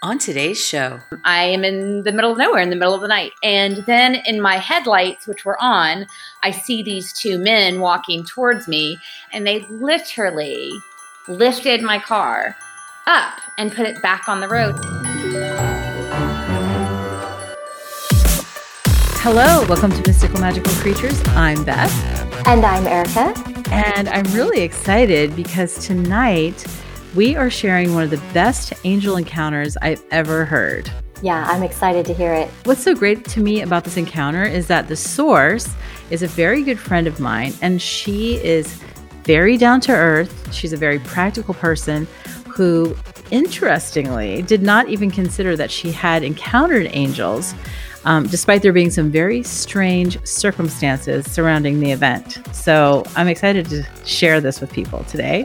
On 0.00 0.16
today's 0.16 0.64
show, 0.64 1.00
I 1.24 1.46
am 1.46 1.64
in 1.64 2.04
the 2.04 2.12
middle 2.12 2.30
of 2.30 2.38
nowhere 2.38 2.62
in 2.62 2.70
the 2.70 2.76
middle 2.76 2.94
of 2.94 3.00
the 3.00 3.08
night. 3.08 3.32
And 3.42 3.78
then 3.78 4.14
in 4.26 4.40
my 4.40 4.58
headlights, 4.58 5.26
which 5.26 5.44
were 5.44 5.60
on, 5.60 6.06
I 6.44 6.52
see 6.52 6.84
these 6.84 7.12
two 7.12 7.36
men 7.36 7.80
walking 7.80 8.24
towards 8.24 8.68
me, 8.68 9.00
and 9.32 9.44
they 9.44 9.66
literally 9.68 10.70
lifted 11.26 11.82
my 11.82 11.98
car 11.98 12.56
up 13.08 13.40
and 13.58 13.72
put 13.72 13.86
it 13.86 14.00
back 14.00 14.28
on 14.28 14.40
the 14.40 14.46
road. 14.46 14.76
hello, 19.28 19.66
welcome 19.68 19.90
to 19.90 20.02
Mystical 20.06 20.40
Magical 20.40 20.72
Creatures. 20.74 21.20
I'm 21.30 21.64
Beth. 21.64 21.92
And 22.46 22.64
I'm 22.64 22.86
Erica. 22.86 23.34
And 23.70 24.08
I'm 24.08 24.24
really 24.32 24.60
excited 24.62 25.34
because 25.34 25.84
tonight 25.84 26.64
we 27.14 27.36
are 27.36 27.50
sharing 27.50 27.94
one 27.94 28.02
of 28.02 28.10
the 28.10 28.22
best 28.32 28.72
angel 28.84 29.16
encounters 29.16 29.76
I've 29.80 30.02
ever 30.10 30.44
heard. 30.44 30.90
Yeah, 31.22 31.46
I'm 31.48 31.62
excited 31.62 32.06
to 32.06 32.14
hear 32.14 32.32
it. 32.32 32.48
What's 32.64 32.82
so 32.82 32.94
great 32.94 33.24
to 33.26 33.40
me 33.40 33.62
about 33.62 33.84
this 33.84 33.96
encounter 33.96 34.44
is 34.44 34.68
that 34.68 34.88
the 34.88 34.96
source 34.96 35.68
is 36.10 36.22
a 36.22 36.28
very 36.28 36.62
good 36.62 36.78
friend 36.78 37.06
of 37.06 37.18
mine, 37.18 37.54
and 37.60 37.82
she 37.82 38.36
is 38.36 38.74
very 39.24 39.56
down 39.56 39.80
to 39.82 39.92
earth. 39.92 40.54
She's 40.54 40.72
a 40.72 40.76
very 40.76 40.98
practical 41.00 41.54
person 41.54 42.06
who, 42.48 42.96
interestingly, 43.30 44.42
did 44.42 44.62
not 44.62 44.88
even 44.88 45.10
consider 45.10 45.56
that 45.56 45.70
she 45.70 45.90
had 45.90 46.22
encountered 46.22 46.88
angels, 46.92 47.54
um, 48.04 48.26
despite 48.28 48.62
there 48.62 48.72
being 48.72 48.90
some 48.90 49.10
very 49.10 49.42
strange 49.42 50.24
circumstances 50.26 51.30
surrounding 51.30 51.80
the 51.80 51.90
event. 51.90 52.38
So 52.52 53.02
I'm 53.16 53.28
excited 53.28 53.66
to 53.70 53.84
share 54.04 54.40
this 54.40 54.60
with 54.60 54.72
people 54.72 55.04
today. 55.04 55.44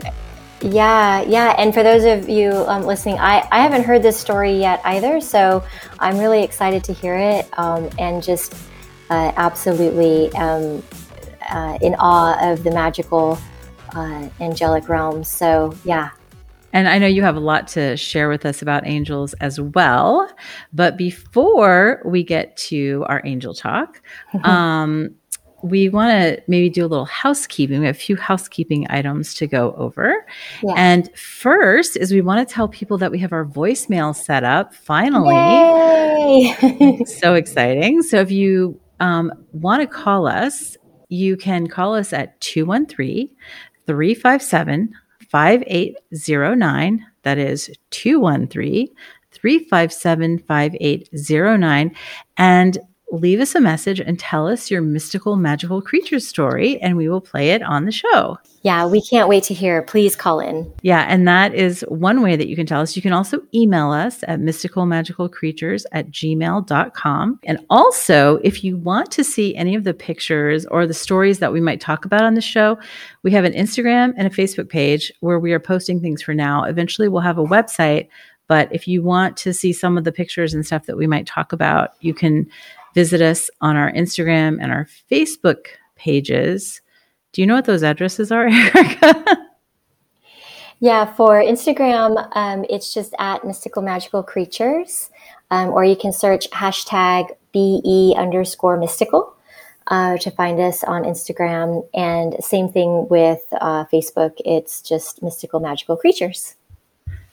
Yeah, 0.64 1.20
yeah. 1.20 1.54
And 1.58 1.74
for 1.74 1.82
those 1.82 2.04
of 2.04 2.26
you 2.26 2.50
um, 2.50 2.84
listening, 2.84 3.18
I, 3.18 3.46
I 3.52 3.60
haven't 3.60 3.84
heard 3.84 4.02
this 4.02 4.18
story 4.18 4.58
yet 4.58 4.80
either. 4.84 5.20
So 5.20 5.62
I'm 5.98 6.18
really 6.18 6.42
excited 6.42 6.82
to 6.84 6.94
hear 6.94 7.16
it 7.16 7.46
um, 7.58 7.90
and 7.98 8.22
just 8.22 8.54
uh, 9.10 9.32
absolutely 9.36 10.32
um, 10.32 10.82
uh, 11.50 11.76
in 11.82 11.94
awe 11.96 12.50
of 12.50 12.64
the 12.64 12.70
magical 12.70 13.38
uh, 13.94 14.28
angelic 14.40 14.88
realms. 14.88 15.28
So, 15.28 15.76
yeah. 15.84 16.10
And 16.72 16.88
I 16.88 16.98
know 16.98 17.06
you 17.06 17.22
have 17.22 17.36
a 17.36 17.40
lot 17.40 17.68
to 17.68 17.94
share 17.98 18.30
with 18.30 18.46
us 18.46 18.62
about 18.62 18.86
angels 18.86 19.34
as 19.34 19.60
well. 19.60 20.28
But 20.72 20.96
before 20.96 22.00
we 22.06 22.24
get 22.24 22.56
to 22.56 23.04
our 23.08 23.20
angel 23.26 23.52
talk, 23.52 24.00
um, 24.44 25.14
we 25.64 25.88
want 25.88 26.10
to 26.10 26.42
maybe 26.46 26.68
do 26.68 26.84
a 26.84 26.86
little 26.86 27.06
housekeeping. 27.06 27.80
We 27.80 27.86
have 27.86 27.96
a 27.96 27.98
few 27.98 28.16
housekeeping 28.16 28.86
items 28.90 29.32
to 29.34 29.46
go 29.46 29.72
over. 29.78 30.26
Yeah. 30.62 30.74
And 30.76 31.10
first 31.16 31.96
is 31.96 32.12
we 32.12 32.20
want 32.20 32.46
to 32.46 32.54
tell 32.54 32.68
people 32.68 32.98
that 32.98 33.10
we 33.10 33.18
have 33.20 33.32
our 33.32 33.46
voicemail 33.46 34.14
set 34.14 34.44
up 34.44 34.74
finally. 34.74 35.34
Yay! 35.34 37.00
So 37.06 37.34
exciting. 37.34 38.02
So 38.02 38.18
if 38.18 38.30
you 38.30 38.78
um, 39.00 39.32
want 39.52 39.80
to 39.80 39.86
call 39.86 40.26
us, 40.26 40.76
you 41.08 41.34
can 41.34 41.66
call 41.66 41.94
us 41.94 42.12
at 42.12 42.38
213 42.42 43.30
357 43.86 44.92
5809. 45.30 47.06
That 47.22 47.38
is 47.38 47.70
213 47.90 48.88
357 49.32 50.38
5809. 50.40 51.96
And 52.36 52.78
leave 53.10 53.40
us 53.40 53.54
a 53.54 53.60
message 53.60 54.00
and 54.00 54.18
tell 54.18 54.48
us 54.48 54.70
your 54.70 54.82
mystical 54.82 55.36
magical 55.36 55.80
creature 55.80 56.20
story 56.20 56.80
and 56.80 56.96
we 56.96 57.08
will 57.08 57.20
play 57.20 57.50
it 57.50 57.62
on 57.62 57.84
the 57.84 57.92
show. 57.92 58.38
Yeah, 58.62 58.86
we 58.86 59.02
can't 59.02 59.28
wait 59.28 59.44
to 59.44 59.54
hear. 59.54 59.82
Please 59.82 60.16
call 60.16 60.40
in. 60.40 60.72
Yeah, 60.80 61.04
and 61.06 61.28
that 61.28 61.54
is 61.54 61.82
one 61.88 62.22
way 62.22 62.34
that 62.34 62.48
you 62.48 62.56
can 62.56 62.64
tell 62.64 62.80
us. 62.80 62.96
You 62.96 63.02
can 63.02 63.12
also 63.12 63.42
email 63.52 63.90
us 63.90 64.24
at 64.26 64.40
mysticalmagicalcreatures 64.40 65.84
at 65.92 66.10
gmail.com. 66.10 67.40
And 67.44 67.58
also, 67.68 68.36
if 68.42 68.64
you 68.64 68.78
want 68.78 69.10
to 69.12 69.22
see 69.22 69.54
any 69.54 69.74
of 69.74 69.84
the 69.84 69.92
pictures 69.92 70.64
or 70.66 70.86
the 70.86 70.94
stories 70.94 71.40
that 71.40 71.52
we 71.52 71.60
might 71.60 71.80
talk 71.80 72.06
about 72.06 72.22
on 72.22 72.34
the 72.34 72.40
show, 72.40 72.78
we 73.22 73.30
have 73.32 73.44
an 73.44 73.52
Instagram 73.52 74.14
and 74.16 74.26
a 74.26 74.30
Facebook 74.30 74.70
page 74.70 75.12
where 75.20 75.38
we 75.38 75.52
are 75.52 75.60
posting 75.60 76.00
things 76.00 76.22
for 76.22 76.32
now. 76.32 76.64
Eventually, 76.64 77.08
we'll 77.08 77.20
have 77.20 77.38
a 77.38 77.44
website. 77.44 78.08
But 78.46 78.74
if 78.74 78.88
you 78.88 79.02
want 79.02 79.36
to 79.38 79.52
see 79.52 79.74
some 79.74 79.98
of 79.98 80.04
the 80.04 80.12
pictures 80.12 80.54
and 80.54 80.64
stuff 80.64 80.86
that 80.86 80.96
we 80.96 81.06
might 81.06 81.26
talk 81.26 81.52
about, 81.52 81.90
you 82.00 82.14
can 82.14 82.46
visit 82.94 83.20
us 83.20 83.50
on 83.60 83.76
our 83.76 83.92
Instagram 83.92 84.58
and 84.60 84.72
our 84.72 84.88
Facebook 85.10 85.66
pages. 85.96 86.80
Do 87.32 87.42
you 87.42 87.46
know 87.46 87.54
what 87.54 87.64
those 87.64 87.82
addresses 87.82 88.30
are, 88.30 88.46
Erica? 88.48 89.24
yeah, 90.80 91.12
for 91.14 91.42
Instagram, 91.42 92.28
um, 92.36 92.64
it's 92.70 92.94
just 92.94 93.14
at 93.18 93.44
mystical 93.44 93.82
magical 93.82 94.22
creatures, 94.22 95.10
um, 95.50 95.70
or 95.70 95.84
you 95.84 95.96
can 95.96 96.12
search 96.12 96.48
hashtag 96.50 97.30
BE 97.52 98.14
underscore 98.16 98.76
mystical 98.76 99.34
uh, 99.88 100.16
to 100.18 100.30
find 100.30 100.60
us 100.60 100.84
on 100.84 101.02
Instagram. 101.02 101.86
And 101.94 102.36
same 102.42 102.68
thing 102.68 103.08
with 103.10 103.42
uh, 103.60 103.84
Facebook, 103.92 104.32
it's 104.44 104.80
just 104.80 105.22
mystical 105.22 105.60
magical 105.60 105.96
creatures. 105.96 106.54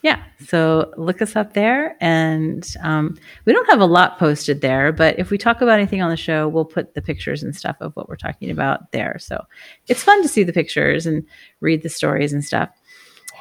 Yeah. 0.01 0.23
So 0.39 0.91
look 0.97 1.21
us 1.21 1.35
up 1.35 1.53
there. 1.53 1.95
And 2.01 2.67
um, 2.81 3.17
we 3.45 3.53
don't 3.53 3.69
have 3.69 3.81
a 3.81 3.85
lot 3.85 4.17
posted 4.17 4.61
there, 4.61 4.91
but 4.91 5.17
if 5.19 5.29
we 5.29 5.37
talk 5.37 5.61
about 5.61 5.77
anything 5.77 6.01
on 6.01 6.09
the 6.09 6.17
show, 6.17 6.47
we'll 6.47 6.65
put 6.65 6.95
the 6.95 7.01
pictures 7.01 7.43
and 7.43 7.55
stuff 7.55 7.77
of 7.81 7.95
what 7.95 8.09
we're 8.09 8.15
talking 8.15 8.49
about 8.49 8.91
there. 8.91 9.17
So 9.19 9.45
it's 9.87 10.03
fun 10.03 10.21
to 10.23 10.27
see 10.27 10.43
the 10.43 10.53
pictures 10.53 11.05
and 11.05 11.23
read 11.59 11.83
the 11.83 11.89
stories 11.89 12.33
and 12.33 12.43
stuff. 12.43 12.69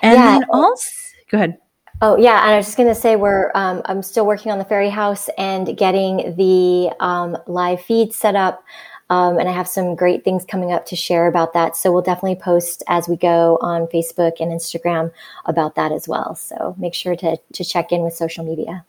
And 0.02 0.18
yeah. 0.18 0.38
then 0.38 0.44
also, 0.50 0.90
go 1.30 1.38
ahead. 1.38 1.58
Oh 2.02 2.16
yeah, 2.16 2.42
and 2.44 2.52
I 2.52 2.56
was 2.56 2.64
just 2.64 2.78
gonna 2.78 2.94
say 2.94 3.16
we're 3.16 3.50
um, 3.54 3.82
I'm 3.84 4.02
still 4.02 4.24
working 4.24 4.50
on 4.50 4.58
the 4.58 4.64
fairy 4.64 4.88
house 4.88 5.28
and 5.36 5.76
getting 5.76 6.34
the 6.36 6.90
um, 6.98 7.36
live 7.46 7.82
feed 7.82 8.14
set 8.14 8.34
up. 8.34 8.64
Um, 9.10 9.38
and 9.38 9.48
I 9.48 9.52
have 9.52 9.68
some 9.68 9.94
great 9.94 10.24
things 10.24 10.44
coming 10.44 10.72
up 10.72 10.86
to 10.86 10.96
share 10.96 11.26
about 11.26 11.52
that. 11.52 11.76
So 11.76 11.92
we'll 11.92 12.00
definitely 12.00 12.36
post 12.36 12.82
as 12.88 13.08
we 13.08 13.16
go 13.16 13.58
on 13.60 13.88
Facebook 13.88 14.40
and 14.40 14.50
Instagram 14.50 15.10
about 15.44 15.74
that 15.74 15.92
as 15.92 16.08
well. 16.08 16.34
So 16.36 16.74
make 16.78 16.94
sure 16.94 17.16
to, 17.16 17.36
to 17.52 17.64
check 17.64 17.92
in 17.92 18.02
with 18.02 18.14
social 18.14 18.44
media. 18.44 18.84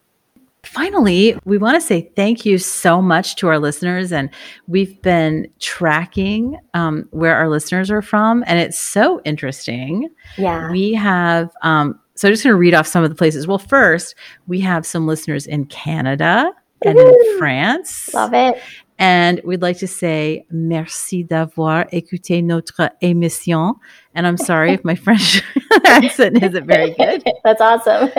Finally, 0.63 1.35
we 1.43 1.57
want 1.57 1.73
to 1.73 1.81
say 1.81 2.11
thank 2.15 2.45
you 2.45 2.59
so 2.59 3.01
much 3.01 3.35
to 3.37 3.47
our 3.47 3.57
listeners. 3.57 4.11
And 4.11 4.29
we've 4.67 5.01
been 5.01 5.47
tracking 5.59 6.59
um, 6.75 7.09
where 7.09 7.35
our 7.35 7.49
listeners 7.49 7.89
are 7.89 8.03
from, 8.03 8.43
and 8.45 8.59
it's 8.59 8.79
so 8.79 9.21
interesting. 9.25 10.07
Yeah. 10.37 10.69
We 10.69 10.93
have, 10.93 11.49
um, 11.63 11.99
so 12.13 12.27
I'm 12.27 12.33
just 12.33 12.43
going 12.43 12.53
to 12.53 12.59
read 12.59 12.75
off 12.75 12.85
some 12.85 13.03
of 13.03 13.09
the 13.09 13.15
places. 13.15 13.47
Well, 13.47 13.57
first, 13.57 14.13
we 14.45 14.59
have 14.59 14.85
some 14.85 15.07
listeners 15.07 15.47
in 15.47 15.65
Canada 15.65 16.51
and 16.85 16.99
in 16.99 17.37
France. 17.39 18.13
Love 18.13 18.33
it. 18.35 18.61
And 19.01 19.41
we'd 19.43 19.63
like 19.63 19.79
to 19.79 19.87
say 19.87 20.45
merci 20.51 21.23
d'avoir 21.23 21.87
écouté 21.91 22.43
notre 22.43 22.91
émission. 23.01 23.73
And 24.13 24.27
I'm 24.27 24.37
sorry 24.37 24.73
if 24.73 24.85
my 24.85 24.93
French 25.05 25.41
accent 25.85 26.43
isn't 26.43 26.67
very 26.67 26.91
good. 26.93 27.23
That's 27.43 27.59
awesome. 27.59 28.11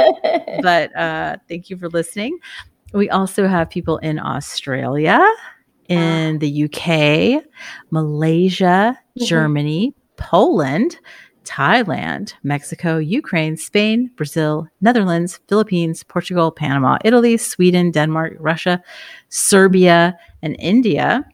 but 0.61 0.95
uh, 0.97 1.37
thank 1.49 1.71
you 1.71 1.77
for 1.77 1.89
listening. 1.89 2.37
We 2.93 3.09
also 3.11 3.47
have 3.47 3.71
people 3.71 3.99
in 3.99 4.19
Australia, 4.19 5.25
in 5.89 6.41
the 6.41 6.65
UK, 6.65 7.45
Malaysia, 7.93 8.99
mm-hmm. 8.99 9.25
Germany, 9.25 9.95
Poland, 10.17 10.99
Thailand, 11.45 12.35
Mexico, 12.43 12.99
Ukraine, 12.99 13.57
Spain, 13.57 14.11
Brazil, 14.17 14.69
Netherlands, 14.81 15.41
Philippines, 15.49 16.03
Portugal, 16.03 16.51
Panama, 16.51 16.99
Italy, 17.05 17.37
Sweden, 17.37 17.91
Denmark, 17.91 18.35
Russia, 18.39 18.83
Serbia, 19.29 20.17
and 20.43 20.57
India. 20.59 21.25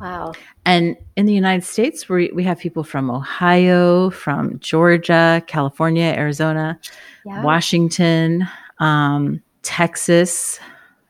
Wow. 0.00 0.32
And 0.64 0.96
in 1.16 1.26
the 1.26 1.32
United 1.32 1.64
States, 1.64 2.08
we, 2.08 2.30
we 2.34 2.42
have 2.44 2.58
people 2.58 2.82
from 2.82 3.10
Ohio, 3.10 4.10
from 4.10 4.58
Georgia, 4.58 5.42
California, 5.46 6.14
Arizona, 6.16 6.78
yeah. 7.24 7.42
Washington, 7.42 8.48
um, 8.78 9.40
Texas, 9.62 10.58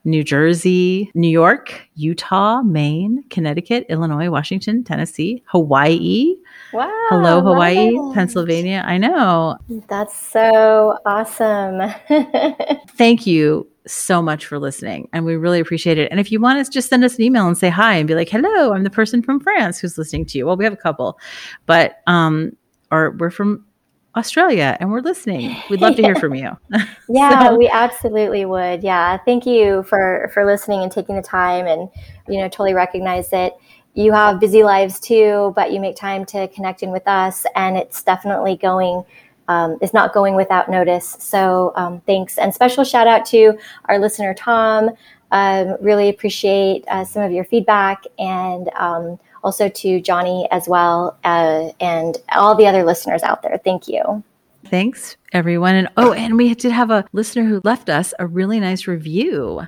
New 0.05 0.23
Jersey, 0.23 1.09
New 1.13 1.29
York, 1.29 1.87
Utah, 1.95 2.61
Maine, 2.61 3.23
Connecticut, 3.29 3.85
Illinois, 3.89 4.29
Washington, 4.29 4.83
Tennessee, 4.83 5.43
Hawaii. 5.45 6.35
Wow. 6.73 6.89
Hello, 7.09 7.41
Hawaii, 7.41 7.93
Pennsylvania. 8.13 8.83
I 8.85 8.97
know. 8.97 9.57
That's 9.87 10.15
so 10.15 10.97
awesome. 11.05 11.93
Thank 12.97 13.25
you 13.25 13.67
so 13.85 14.21
much 14.21 14.45
for 14.45 14.59
listening 14.59 15.09
and 15.13 15.25
we 15.25 15.35
really 15.35 15.59
appreciate 15.59 15.97
it. 15.97 16.09
And 16.11 16.19
if 16.19 16.31
you 16.31 16.39
want 16.39 16.65
to 16.65 16.71
just 16.71 16.89
send 16.89 17.03
us 17.03 17.15
an 17.15 17.23
email 17.23 17.47
and 17.47 17.57
say 17.57 17.69
hi 17.69 17.95
and 17.95 18.07
be 18.07 18.15
like, 18.15 18.29
hello, 18.29 18.73
I'm 18.73 18.83
the 18.83 18.89
person 18.89 19.21
from 19.21 19.39
France 19.39 19.79
who's 19.79 19.97
listening 19.97 20.25
to 20.27 20.37
you. 20.37 20.45
Well, 20.45 20.57
we 20.57 20.63
have 20.63 20.73
a 20.73 20.77
couple, 20.77 21.19
but, 21.65 22.01
um, 22.07 22.55
or 22.91 23.11
we're 23.11 23.29
from 23.29 23.65
Australia 24.15 24.77
and 24.79 24.91
we're 24.91 25.01
listening. 25.01 25.55
We'd 25.69 25.81
love 25.81 25.95
to 25.95 26.03
hear 26.03 26.15
from 26.15 26.35
you. 26.35 26.55
yeah, 27.09 27.49
so. 27.49 27.57
we 27.57 27.67
absolutely 27.67 28.45
would. 28.45 28.83
Yeah. 28.83 29.17
Thank 29.17 29.45
you 29.45 29.83
for, 29.83 30.29
for 30.33 30.45
listening 30.45 30.81
and 30.81 30.91
taking 30.91 31.15
the 31.15 31.21
time 31.21 31.65
and, 31.65 31.89
you 32.27 32.39
know, 32.39 32.47
totally 32.47 32.73
recognize 32.73 33.29
that 33.29 33.53
you 33.95 34.11
have 34.11 34.39
busy 34.39 34.63
lives 34.63 34.99
too, 34.99 35.53
but 35.55 35.71
you 35.71 35.79
make 35.79 35.95
time 35.95 36.25
to 36.25 36.47
connect 36.49 36.83
in 36.83 36.91
with 36.91 37.07
us 37.07 37.45
and 37.55 37.77
it's 37.77 38.03
definitely 38.03 38.55
going 38.55 39.03
um, 39.47 39.77
is 39.81 39.93
not 39.93 40.13
going 40.13 40.35
without 40.35 40.69
notice. 40.69 41.17
So 41.19 41.73
um, 41.75 42.01
thanks. 42.01 42.37
And 42.37 42.53
special 42.53 42.83
shout 42.83 43.07
out 43.07 43.25
to 43.27 43.57
our 43.85 43.99
listener, 43.99 44.33
Tom. 44.33 44.91
Um, 45.31 45.77
really 45.81 46.09
appreciate 46.09 46.85
uh, 46.87 47.03
some 47.03 47.23
of 47.23 47.31
your 47.31 47.43
feedback 47.43 48.03
and 48.19 48.69
um, 48.75 49.19
also 49.43 49.69
to 49.69 50.01
Johnny 50.01 50.47
as 50.51 50.67
well 50.67 51.17
uh, 51.23 51.69
and 51.79 52.17
all 52.31 52.55
the 52.55 52.67
other 52.67 52.83
listeners 52.83 53.23
out 53.23 53.41
there. 53.41 53.59
Thank 53.63 53.87
you. 53.87 54.23
Thanks, 54.67 55.17
everyone. 55.33 55.75
And 55.75 55.89
oh, 55.97 56.13
and 56.13 56.37
we 56.37 56.53
did 56.55 56.71
have 56.71 56.89
a 56.89 57.05
listener 57.11 57.43
who 57.43 57.61
left 57.63 57.89
us 57.89 58.13
a 58.17 58.25
really 58.25 58.59
nice 58.59 58.87
review. 58.87 59.67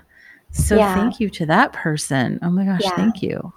So 0.51 0.77
yeah. 0.77 0.95
thank 0.95 1.19
you 1.19 1.29
to 1.31 1.45
that 1.47 1.73
person. 1.73 2.39
Oh 2.41 2.49
my 2.49 2.65
gosh, 2.65 2.81
yeah. 2.83 2.95
thank 2.95 3.21
you. 3.21 3.53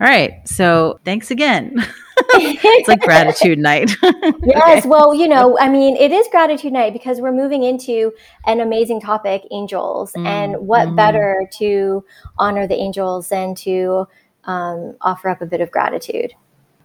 All 0.00 0.06
right. 0.06 0.48
So 0.48 1.00
thanks 1.04 1.30
again. 1.30 1.74
it's 2.34 2.88
like 2.88 3.00
gratitude 3.00 3.58
night. 3.58 3.90
yes. 4.02 4.78
Okay. 4.78 4.88
Well, 4.88 5.14
you 5.14 5.28
know, 5.28 5.58
I 5.58 5.68
mean, 5.68 5.96
it 5.96 6.10
is 6.12 6.26
gratitude 6.30 6.72
night 6.72 6.92
because 6.92 7.20
we're 7.20 7.32
moving 7.32 7.62
into 7.62 8.12
an 8.46 8.60
amazing 8.60 9.00
topic, 9.00 9.42
angels. 9.50 10.12
Mm, 10.12 10.26
and 10.26 10.56
what 10.66 10.88
mm. 10.88 10.96
better 10.96 11.48
to 11.58 12.04
honor 12.36 12.66
the 12.66 12.74
angels 12.74 13.28
than 13.28 13.54
to 13.56 14.06
um, 14.48 14.96
offer 15.02 15.28
up 15.28 15.40
a 15.40 15.46
bit 15.46 15.60
of 15.60 15.70
gratitude? 15.70 16.34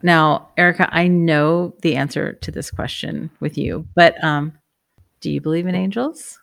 Now, 0.04 0.50
Erica, 0.58 0.88
I 0.92 1.08
know 1.08 1.74
the 1.82 1.96
answer 1.96 2.34
to 2.34 2.52
this 2.52 2.70
question 2.70 3.32
with 3.40 3.58
you, 3.58 3.88
but 3.96 4.24
um, 4.24 4.54
do 5.22 5.32
you 5.32 5.42
believe 5.42 5.66
in 5.66 5.74
angels? 5.74 6.38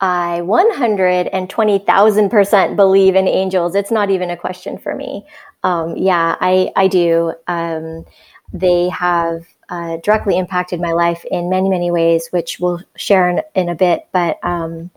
I 0.00 0.40
120,000% 0.42 2.76
believe 2.76 3.14
in 3.14 3.28
angels. 3.28 3.74
It's 3.74 3.90
not 3.90 4.10
even 4.10 4.30
a 4.30 4.36
question 4.36 4.78
for 4.78 4.94
me. 4.94 5.26
Um, 5.62 5.96
yeah, 5.96 6.36
I, 6.40 6.70
I 6.76 6.88
do. 6.88 7.32
Um, 7.46 8.04
they 8.52 8.90
have 8.90 9.46
uh, 9.68 9.96
directly 10.02 10.38
impacted 10.38 10.80
my 10.80 10.92
life 10.92 11.24
in 11.30 11.50
many, 11.50 11.68
many 11.68 11.90
ways, 11.90 12.28
which 12.28 12.60
we'll 12.60 12.80
share 12.96 13.28
in, 13.28 13.42
in 13.54 13.68
a 13.68 13.74
bit. 13.74 14.06
But, 14.12 14.38
um, 14.42 14.90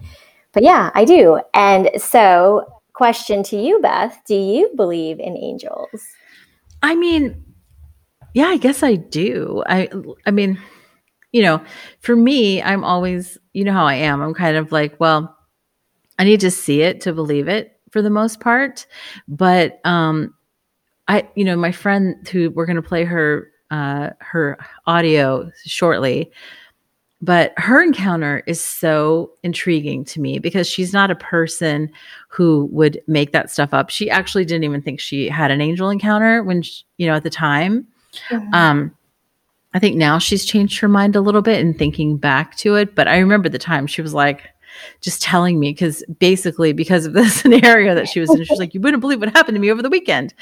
but 0.54 0.64
yeah, 0.64 0.92
I 0.94 1.04
do. 1.06 1.42
And 1.54 1.90
so, 1.98 2.79
question 3.00 3.44
to 3.44 3.56
you, 3.56 3.80
Beth 3.80 4.20
Do 4.28 4.36
you 4.36 4.70
believe 4.76 5.22
in 5.22 5.38
angels? 5.38 6.06
I 6.84 6.96
mean, 6.96 7.46
yeah, 8.34 8.48
I 8.48 8.58
guess 8.58 8.84
I 8.84 8.96
do. 8.96 9.64
I, 9.68 9.88
I 10.26 10.32
mean, 10.32 10.60
you 11.32 11.42
know, 11.42 11.64
for 12.02 12.14
me, 12.14 12.62
I'm 12.62 12.84
always, 12.84 13.38
you 13.54 13.64
know 13.64 13.72
how 13.72 13.86
I 13.86 13.94
am. 13.94 14.22
I'm 14.22 14.34
kind 14.34 14.58
of 14.58 14.74
like, 14.74 15.00
well, 15.00 15.34
I 16.20 16.26
need 16.26 16.42
to 16.42 16.52
see 16.52 16.82
it 16.82 17.00
to 17.02 17.14
believe 17.14 17.48
it 17.48 17.80
for 17.90 18.02
the 18.02 18.10
most 18.10 18.42
part. 18.42 18.86
But 19.30 19.80
um 19.86 20.34
I, 21.08 21.30
you 21.36 21.46
know, 21.46 21.56
my 21.56 21.72
friend 21.72 22.28
who 22.28 22.50
we're 22.52 22.66
going 22.66 22.76
to 22.76 22.82
play 22.82 23.06
her 23.06 23.50
uh 23.72 24.10
her 24.20 24.58
audio 24.88 25.50
shortly, 25.64 26.34
but 27.22 27.54
her 27.58 27.82
encounter 27.84 28.44
is 28.48 28.64
so 28.64 29.32
intriguing 29.44 30.06
to 30.06 30.22
me 30.22 30.40
because 30.40 30.70
she's 30.70 30.94
not 30.94 31.12
a 31.12 31.16
person 31.16 31.92
who 32.30 32.70
would 32.72 33.02
make 33.08 33.34
that 33.34 33.50
stuff 33.50 33.74
up. 33.74 33.90
She 33.90 34.10
actually 34.10 34.46
didn't 34.46 34.64
even 34.64 34.82
think 34.82 35.00
she 35.00 35.28
had 35.28 35.52
an 35.52 35.62
angel 35.62 35.90
encounter 35.90 36.44
when 36.44 36.62
she, 36.62 36.84
you 36.98 37.08
know 37.08 37.16
at 37.16 37.24
the 37.24 37.30
time. 37.30 37.88
Mm-hmm. 38.30 38.54
Um 38.54 38.96
I 39.74 39.80
think 39.80 39.98
now 39.98 40.18
she's 40.18 40.46
changed 40.46 40.80
her 40.80 40.88
mind 40.88 41.16
a 41.16 41.22
little 41.22 41.44
bit 41.44 41.60
and 41.60 41.78
thinking 41.78 42.18
back 42.18 42.56
to 42.58 42.76
it. 42.76 42.96
But 42.96 43.08
I 43.08 43.20
remember 43.20 43.50
the 43.50 43.60
time 43.60 43.86
she 43.86 44.02
was 44.02 44.14
like, 44.16 44.50
just 45.02 45.22
telling 45.22 45.60
me 45.60 45.72
because 45.72 46.04
basically 46.20 46.74
because 46.74 47.06
of 47.06 47.14
the 47.14 47.28
scenario 47.30 47.94
that 47.96 48.08
she 48.08 48.20
was 48.20 48.34
in, 48.34 48.44
she's 48.44 48.60
like, 48.60 48.74
you 48.74 48.80
wouldn't 48.80 49.02
believe 49.02 49.20
what 49.20 49.32
happened 49.34 49.56
to 49.56 49.60
me 49.60 49.72
over 49.72 49.82
the 49.82 49.90
weekend. 49.90 50.34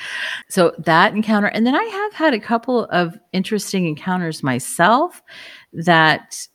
So 0.47 0.73
that 0.77 1.13
encounter, 1.13 1.47
and 1.47 1.65
then 1.65 1.75
I 1.75 1.83
have 1.83 2.13
had 2.13 2.33
a 2.33 2.39
couple 2.39 2.85
of 2.85 3.17
interesting 3.33 3.85
encounters 3.85 4.43
myself 4.43 5.21
that 5.73 6.47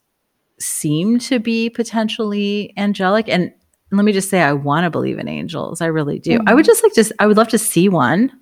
seem 0.62 1.18
to 1.20 1.38
be 1.38 1.70
potentially 1.70 2.72
angelic. 2.76 3.28
And 3.28 3.52
let 3.90 4.04
me 4.04 4.12
just 4.12 4.30
say, 4.30 4.40
I 4.40 4.52
want 4.52 4.84
to 4.84 4.90
believe 4.90 5.18
in 5.18 5.28
angels. 5.28 5.80
I 5.80 5.86
really 5.86 6.18
do. 6.18 6.38
Mm-hmm. 6.38 6.48
I 6.48 6.54
would 6.54 6.64
mm-hmm. 6.64 6.70
just 6.70 6.82
like 6.82 6.92
to, 6.94 7.14
I 7.18 7.26
would 7.26 7.36
love 7.36 7.48
to 7.48 7.58
see 7.58 7.88
one. 7.88 8.32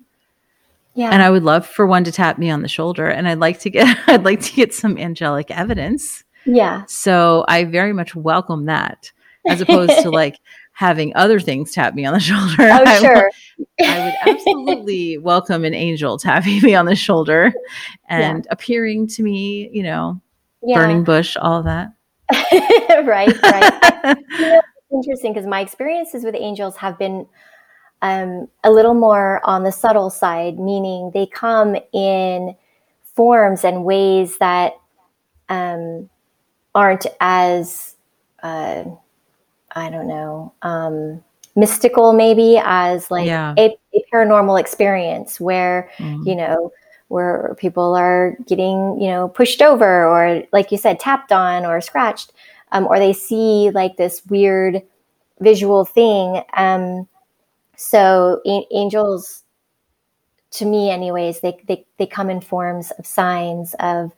Yeah. 0.93 1.11
And 1.11 1.21
I 1.21 1.29
would 1.29 1.43
love 1.43 1.65
for 1.65 1.85
one 1.87 2.03
to 2.03 2.11
tap 2.11 2.37
me 2.37 2.49
on 2.49 2.61
the 2.61 2.67
shoulder 2.67 3.07
and 3.07 3.27
I'd 3.27 3.39
like 3.39 3.59
to 3.61 3.69
get 3.69 3.97
I'd 4.07 4.25
like 4.25 4.41
to 4.41 4.53
get 4.53 4.73
some 4.73 4.97
angelic 4.97 5.49
evidence. 5.49 6.23
Yeah. 6.45 6.83
So 6.87 7.45
I 7.47 7.63
very 7.63 7.93
much 7.93 8.15
welcome 8.15 8.65
that 8.65 9.11
as 9.47 9.61
opposed 9.61 10.01
to 10.01 10.09
like 10.09 10.37
having 10.73 11.15
other 11.15 11.39
things 11.39 11.71
tap 11.71 11.93
me 11.93 12.05
on 12.05 12.13
the 12.13 12.19
shoulder. 12.21 12.55
Oh, 12.59 12.83
I 12.85 12.99
sure. 12.99 13.31
I 13.79 14.05
would 14.05 14.35
absolutely 14.35 15.17
welcome 15.17 15.63
an 15.63 15.73
angel 15.73 16.17
tapping 16.17 16.61
me 16.61 16.75
on 16.75 16.85
the 16.85 16.95
shoulder 16.95 17.53
and 18.09 18.45
yeah. 18.45 18.51
appearing 18.51 19.07
to 19.07 19.23
me, 19.23 19.69
you 19.71 19.83
know, 19.83 20.21
yeah. 20.61 20.77
burning 20.77 21.03
bush, 21.03 21.37
all 21.37 21.63
that. 21.63 21.93
right, 23.03 23.41
right. 23.41 24.17
you 24.31 24.39
know, 24.39 24.61
interesting 24.91 25.33
because 25.33 25.47
my 25.47 25.61
experiences 25.61 26.23
with 26.23 26.35
angels 26.35 26.75
have 26.77 26.97
been 26.97 27.25
um, 28.01 28.47
a 28.63 28.71
little 28.71 28.93
more 28.93 29.41
on 29.43 29.63
the 29.63 29.71
subtle 29.71 30.09
side, 30.09 30.59
meaning 30.59 31.11
they 31.13 31.25
come 31.27 31.75
in 31.93 32.55
forms 33.15 33.63
and 33.63 33.83
ways 33.83 34.37
that 34.39 34.73
um, 35.49 36.09
aren't 36.73 37.05
as, 37.19 37.95
uh, 38.41 38.83
I 39.75 39.89
don't 39.89 40.07
know, 40.07 40.53
um, 40.61 41.23
mystical 41.55 42.13
maybe 42.13 42.59
as 42.63 43.11
like 43.11 43.27
yeah. 43.27 43.53
a, 43.57 43.77
a, 43.93 44.03
paranormal 44.13 44.59
experience 44.59 45.39
where, 45.39 45.91
mm. 45.97 46.25
you 46.25 46.35
know, 46.35 46.71
where 47.11 47.55
people 47.59 47.93
are 47.93 48.37
getting, 48.47 48.99
you 48.99 49.07
know, 49.07 49.27
pushed 49.27 49.61
over 49.61 50.07
or, 50.07 50.43
like 50.53 50.71
you 50.71 50.77
said, 50.77 50.99
tapped 50.99 51.31
on 51.31 51.65
or 51.65 51.81
scratched, 51.81 52.31
um, 52.71 52.87
or 52.87 52.97
they 52.97 53.13
see 53.13 53.69
like 53.71 53.97
this 53.97 54.25
weird 54.27 54.81
visual 55.39 55.83
thing. 55.85 56.41
Um, 56.55 57.07
so 57.75 58.41
a- 58.45 58.67
angels, 58.71 59.43
to 60.51 60.65
me, 60.65 60.89
anyways, 60.89 61.41
they, 61.41 61.57
they 61.67 61.85
they 61.97 62.05
come 62.05 62.29
in 62.29 62.41
forms 62.41 62.91
of 62.91 63.05
signs 63.05 63.75
of 63.79 64.11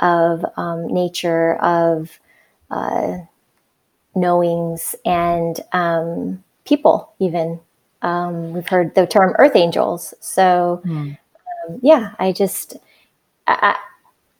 of 0.00 0.44
um, 0.56 0.86
nature 0.86 1.56
of 1.56 2.18
uh, 2.70 3.18
knowings 4.14 4.94
and 5.04 5.60
um, 5.72 6.42
people. 6.64 7.12
Even 7.18 7.60
um, 8.02 8.52
we've 8.52 8.68
heard 8.68 8.94
the 8.94 9.06
term 9.06 9.34
earth 9.38 9.56
angels. 9.56 10.14
So 10.20 10.82
mm. 10.84 11.18
Yeah, 11.82 12.14
I 12.18 12.32
just. 12.32 12.76
I, 13.46 13.76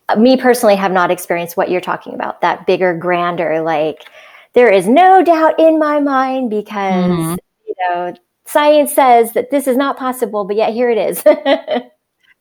I, 0.09 0.15
me 0.15 0.37
personally 0.37 0.75
have 0.75 0.91
not 0.91 1.11
experienced 1.11 1.57
what 1.57 1.69
you're 1.69 1.81
talking 1.81 2.13
about 2.13 2.41
that 2.41 2.67
bigger 2.67 2.93
grander 2.93 3.61
like 3.61 4.05
there 4.53 4.69
is 4.69 4.87
no 4.87 5.23
doubt 5.23 5.59
in 5.59 5.79
my 5.79 5.99
mind 5.99 6.49
because 6.49 7.11
mm-hmm. 7.11 7.35
you 7.67 7.75
know 7.79 8.13
science 8.45 8.93
says 8.93 9.33
that 9.33 9.51
this 9.51 9.67
is 9.67 9.77
not 9.77 9.97
possible, 9.97 10.45
but 10.45 10.55
yet 10.55 10.73
here 10.73 10.89
it 10.89 10.97
is. 10.97 11.23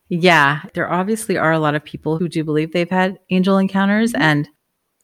yeah, 0.08 0.62
there 0.74 0.90
obviously 0.90 1.36
are 1.36 1.52
a 1.52 1.58
lot 1.58 1.74
of 1.74 1.84
people 1.84 2.18
who 2.18 2.28
do 2.28 2.44
believe 2.44 2.72
they've 2.72 2.90
had 2.90 3.18
angel 3.30 3.58
encounters 3.58 4.12
mm-hmm. 4.12 4.22
and 4.22 4.48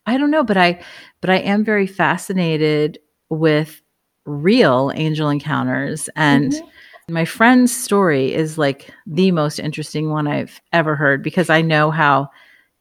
I 0.07 0.17
don't 0.17 0.31
know, 0.31 0.45
but 0.45 0.57
I 0.57 0.83
but 1.21 1.31
I 1.31 1.39
am 1.39 1.65
very 1.65 1.87
fascinated 1.87 2.99
with 3.29 3.83
real 4.25 4.93
angel 4.95 5.29
encounters 5.31 6.09
and 6.17 6.53
mm-hmm. 6.53 6.69
My 7.09 7.25
friend's 7.25 7.75
story 7.75 8.35
is 8.35 8.59
like 8.59 8.91
the 9.07 9.31
most 9.33 9.59
interesting 9.59 10.11
one 10.11 10.27
I've 10.27 10.61
ever 10.73 10.95
heard 10.95 11.23
because 11.23 11.49
I 11.51 11.63
know 11.63 11.91
how 11.91 12.31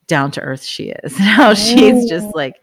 down 0.06 0.30
to 0.32 0.40
earth 0.40 0.62
she 0.62 0.90
is. 0.90 1.16
How 1.18 1.54
she's 1.54 2.08
just 2.08 2.34
like 2.34 2.54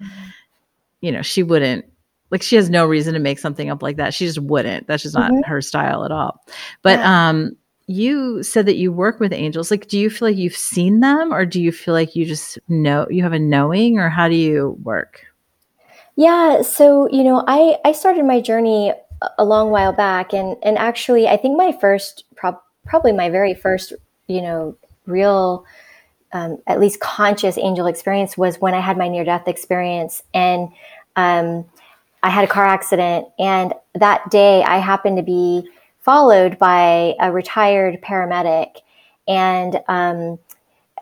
you 1.01 1.11
know, 1.11 1.21
she 1.21 1.43
wouldn't 1.43 1.85
like 2.31 2.41
she 2.41 2.55
has 2.55 2.69
no 2.69 2.85
reason 2.85 3.13
to 3.13 3.19
make 3.19 3.39
something 3.39 3.69
up 3.69 3.83
like 3.83 3.97
that. 3.97 4.13
She 4.13 4.25
just 4.25 4.39
wouldn't. 4.39 4.87
That's 4.87 5.03
just 5.03 5.15
not 5.15 5.31
mm-hmm. 5.31 5.49
her 5.49 5.61
style 5.61 6.03
at 6.05 6.11
all. 6.11 6.43
But 6.81 6.99
yeah. 6.99 7.29
um 7.29 7.55
you 7.87 8.41
said 8.41 8.65
that 8.65 8.77
you 8.77 8.91
work 8.91 9.19
with 9.19 9.31
angels. 9.31 9.69
Like 9.69 9.87
do 9.87 9.99
you 9.99 10.09
feel 10.09 10.27
like 10.27 10.37
you've 10.37 10.55
seen 10.55 10.99
them 10.99 11.33
or 11.33 11.45
do 11.45 11.61
you 11.61 11.71
feel 11.71 11.93
like 11.93 12.15
you 12.15 12.25
just 12.25 12.57
know 12.67 13.07
you 13.09 13.23
have 13.23 13.33
a 13.33 13.39
knowing 13.39 13.99
or 13.99 14.09
how 14.09 14.27
do 14.27 14.35
you 14.35 14.77
work? 14.83 15.25
Yeah, 16.15 16.61
so 16.61 17.09
you 17.11 17.23
know, 17.23 17.43
I 17.47 17.77
I 17.83 17.91
started 17.91 18.23
my 18.25 18.39
journey 18.39 18.93
a 19.37 19.45
long 19.45 19.69
while 19.69 19.93
back 19.93 20.33
and 20.33 20.57
and 20.63 20.77
actually 20.77 21.27
I 21.27 21.37
think 21.37 21.57
my 21.57 21.71
first 21.79 22.25
prob- 22.35 22.61
probably 22.85 23.11
my 23.11 23.29
very 23.29 23.53
first, 23.53 23.93
you 24.27 24.41
know, 24.41 24.75
real 25.05 25.65
um, 26.33 26.57
at 26.67 26.79
least 26.79 26.99
conscious 26.99 27.57
angel 27.57 27.87
experience 27.87 28.37
was 28.37 28.59
when 28.59 28.73
I 28.73 28.81
had 28.81 28.97
my 28.97 29.07
near 29.07 29.23
death 29.23 29.47
experience 29.47 30.23
and 30.33 30.69
um, 31.15 31.65
I 32.25 32.29
had 32.29 32.43
a 32.43 32.47
car 32.47 32.65
accident, 32.65 33.27
and 33.37 33.75
that 33.93 34.31
day 34.31 34.63
I 34.63 34.79
happened 34.79 35.17
to 35.17 35.23
be 35.23 35.69
followed 35.99 36.57
by 36.57 37.13
a 37.19 37.31
retired 37.31 38.01
paramedic. 38.01 38.77
And 39.27 39.79
um, 39.87 40.39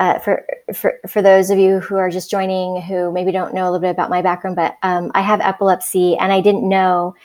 uh, 0.01 0.20
for, 0.20 0.46
for 0.74 1.00
for 1.08 1.22
those 1.22 1.50
of 1.50 1.58
you 1.58 1.80
who 1.80 1.96
are 1.96 2.10
just 2.10 2.30
joining, 2.30 2.82
who 2.82 3.10
maybe 3.10 3.32
don't 3.32 3.53
know 3.53 3.63
a 3.63 3.70
little 3.72 3.80
bit 3.80 3.92
about 3.92 4.10
my 4.10 4.22
background, 4.22 4.58
but 4.58 4.75
um, 4.84 5.12
I 5.15 5.22
have 5.22 5.39
epilepsy, 5.39 6.18
and 6.18 6.34
I 6.34 6.42
didn't 6.42 6.68
know 6.68 7.15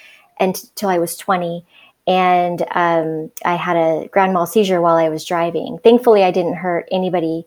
until 0.40 0.88
I 0.88 0.98
was 0.98 1.16
20. 1.16 1.64
And 2.06 2.64
um, 2.70 3.30
I 3.44 3.56
had 3.56 3.76
a 3.76 4.08
grand 4.08 4.32
mal 4.32 4.46
seizure 4.46 4.80
while 4.80 4.96
I 4.96 5.10
was 5.10 5.24
driving. 5.24 5.78
Thankfully, 5.84 6.24
I 6.24 6.30
didn't 6.30 6.54
hurt 6.54 6.88
anybody 6.90 7.46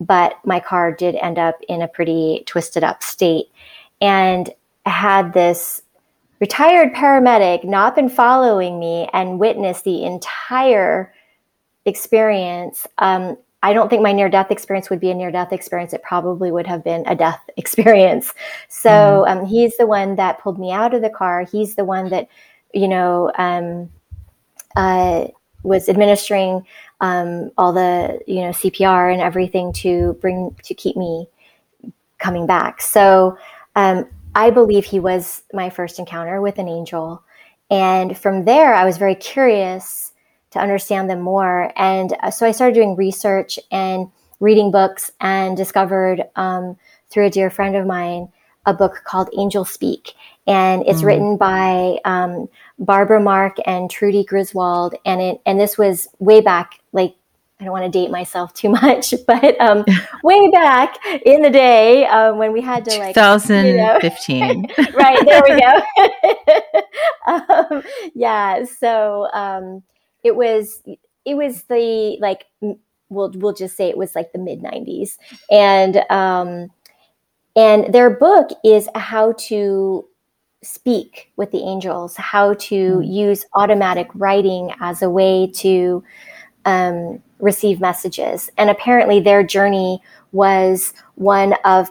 but 0.00 0.38
my 0.44 0.60
car 0.60 0.92
did 0.92 1.14
end 1.16 1.38
up 1.38 1.56
in 1.68 1.82
a 1.82 1.88
pretty 1.88 2.42
twisted 2.46 2.84
up 2.84 3.02
state. 3.02 3.46
And 4.00 4.50
I 4.84 4.90
had 4.90 5.32
this 5.32 5.82
retired 6.40 6.94
paramedic 6.94 7.64
not 7.64 7.96
been 7.96 8.08
following 8.08 8.78
me 8.78 9.08
and 9.12 9.40
witnessed 9.40 9.84
the 9.84 10.04
entire 10.04 11.12
experience, 11.86 12.86
um, 12.98 13.38
I 13.62 13.72
don't 13.72 13.88
think 13.88 14.02
my 14.02 14.12
near 14.12 14.28
death 14.28 14.50
experience 14.50 14.90
would 14.90 15.00
be 15.00 15.10
a 15.10 15.14
near 15.14 15.30
death 15.30 15.52
experience. 15.52 15.92
It 15.92 16.02
probably 16.02 16.50
would 16.50 16.66
have 16.66 16.84
been 16.84 17.04
a 17.06 17.14
death 17.14 17.40
experience. 17.56 18.32
So 18.68 18.90
mm-hmm. 18.90 19.38
um, 19.38 19.46
he's 19.46 19.76
the 19.76 19.86
one 19.86 20.16
that 20.16 20.40
pulled 20.40 20.58
me 20.58 20.72
out 20.72 20.94
of 20.94 21.02
the 21.02 21.10
car. 21.10 21.42
He's 21.42 21.74
the 21.74 21.84
one 21.84 22.10
that, 22.10 22.28
you 22.72 22.88
know, 22.88 23.32
um, 23.38 23.90
uh, 24.76 25.28
was 25.62 25.88
administering 25.88 26.64
um, 27.00 27.50
all 27.58 27.72
the, 27.72 28.20
you 28.26 28.40
know, 28.42 28.50
CPR 28.50 29.12
and 29.12 29.20
everything 29.20 29.72
to 29.74 30.16
bring 30.20 30.54
to 30.62 30.74
keep 30.74 30.96
me 30.96 31.28
coming 32.18 32.46
back. 32.46 32.80
So 32.80 33.36
um, 33.74 34.06
I 34.34 34.50
believe 34.50 34.84
he 34.84 35.00
was 35.00 35.42
my 35.52 35.70
first 35.70 35.98
encounter 35.98 36.40
with 36.40 36.58
an 36.58 36.68
angel. 36.68 37.22
And 37.70 38.16
from 38.16 38.44
there, 38.44 38.74
I 38.74 38.84
was 38.84 38.96
very 38.96 39.14
curious 39.14 40.05
to 40.56 40.62
understand 40.62 41.08
them 41.08 41.20
more. 41.20 41.72
And 41.76 42.14
uh, 42.20 42.30
so 42.30 42.46
I 42.46 42.52
started 42.52 42.74
doing 42.74 42.96
research 42.96 43.58
and 43.70 44.10
reading 44.40 44.70
books 44.70 45.10
and 45.20 45.56
discovered 45.56 46.24
um, 46.36 46.76
through 47.10 47.26
a 47.26 47.30
dear 47.30 47.50
friend 47.50 47.76
of 47.76 47.86
mine 47.86 48.28
a 48.66 48.74
book 48.74 49.02
called 49.04 49.30
Angelspeake. 49.30 50.12
And 50.46 50.84
it's 50.86 51.00
mm 51.00 51.06
written 51.06 51.36
by 51.36 51.98
um, 52.04 52.48
Barbara 52.78 53.20
Mark 53.20 53.56
and 53.64 53.90
Trudy 53.90 54.24
Griswold. 54.24 54.94
And 55.04 55.20
it 55.20 55.40
and 55.46 55.58
this 55.58 55.78
was 55.78 56.08
way 56.18 56.40
back, 56.40 56.80
like 56.92 57.14
I 57.60 57.64
don't 57.64 57.72
want 57.72 57.90
to 57.90 57.90
date 57.90 58.10
myself 58.10 58.52
too 58.52 58.68
much, 58.82 59.14
but 59.26 59.58
um, 59.60 59.84
way 60.24 60.50
back 60.50 60.96
in 61.24 61.42
the 61.42 61.50
day 61.50 62.06
um, 62.06 62.38
when 62.38 62.52
we 62.52 62.60
had 62.60 62.84
to 62.86 62.98
like 62.98 63.14
2015. 63.14 64.36
You 64.36 64.54
know, 64.54 64.68
right 64.94 65.24
there 65.24 65.42
we 65.42 65.60
go. 65.60 65.80
um, 67.72 67.82
yeah, 68.14 68.64
so 68.64 69.28
um, 69.32 69.82
it 70.26 70.34
was 70.34 70.82
it 71.24 71.36
was 71.36 71.62
the 71.64 72.16
like 72.20 72.46
we'll 73.08 73.30
we'll 73.36 73.54
just 73.54 73.76
say 73.76 73.88
it 73.88 73.96
was 73.96 74.16
like 74.16 74.32
the 74.32 74.38
mid 74.38 74.60
90s 74.60 75.18
and 75.50 75.98
um 76.10 76.68
and 77.54 77.94
their 77.94 78.10
book 78.10 78.50
is 78.64 78.88
how 78.96 79.32
to 79.38 80.04
speak 80.64 81.30
with 81.36 81.52
the 81.52 81.60
angels 81.60 82.16
how 82.16 82.54
to 82.54 82.96
mm. 82.96 83.08
use 83.08 83.46
automatic 83.54 84.08
writing 84.14 84.72
as 84.80 85.00
a 85.00 85.08
way 85.08 85.46
to 85.46 86.02
um, 86.64 87.22
receive 87.38 87.80
messages 87.80 88.50
and 88.58 88.68
apparently 88.68 89.20
their 89.20 89.44
journey 89.44 90.00
was 90.32 90.92
one 91.14 91.54
of 91.64 91.88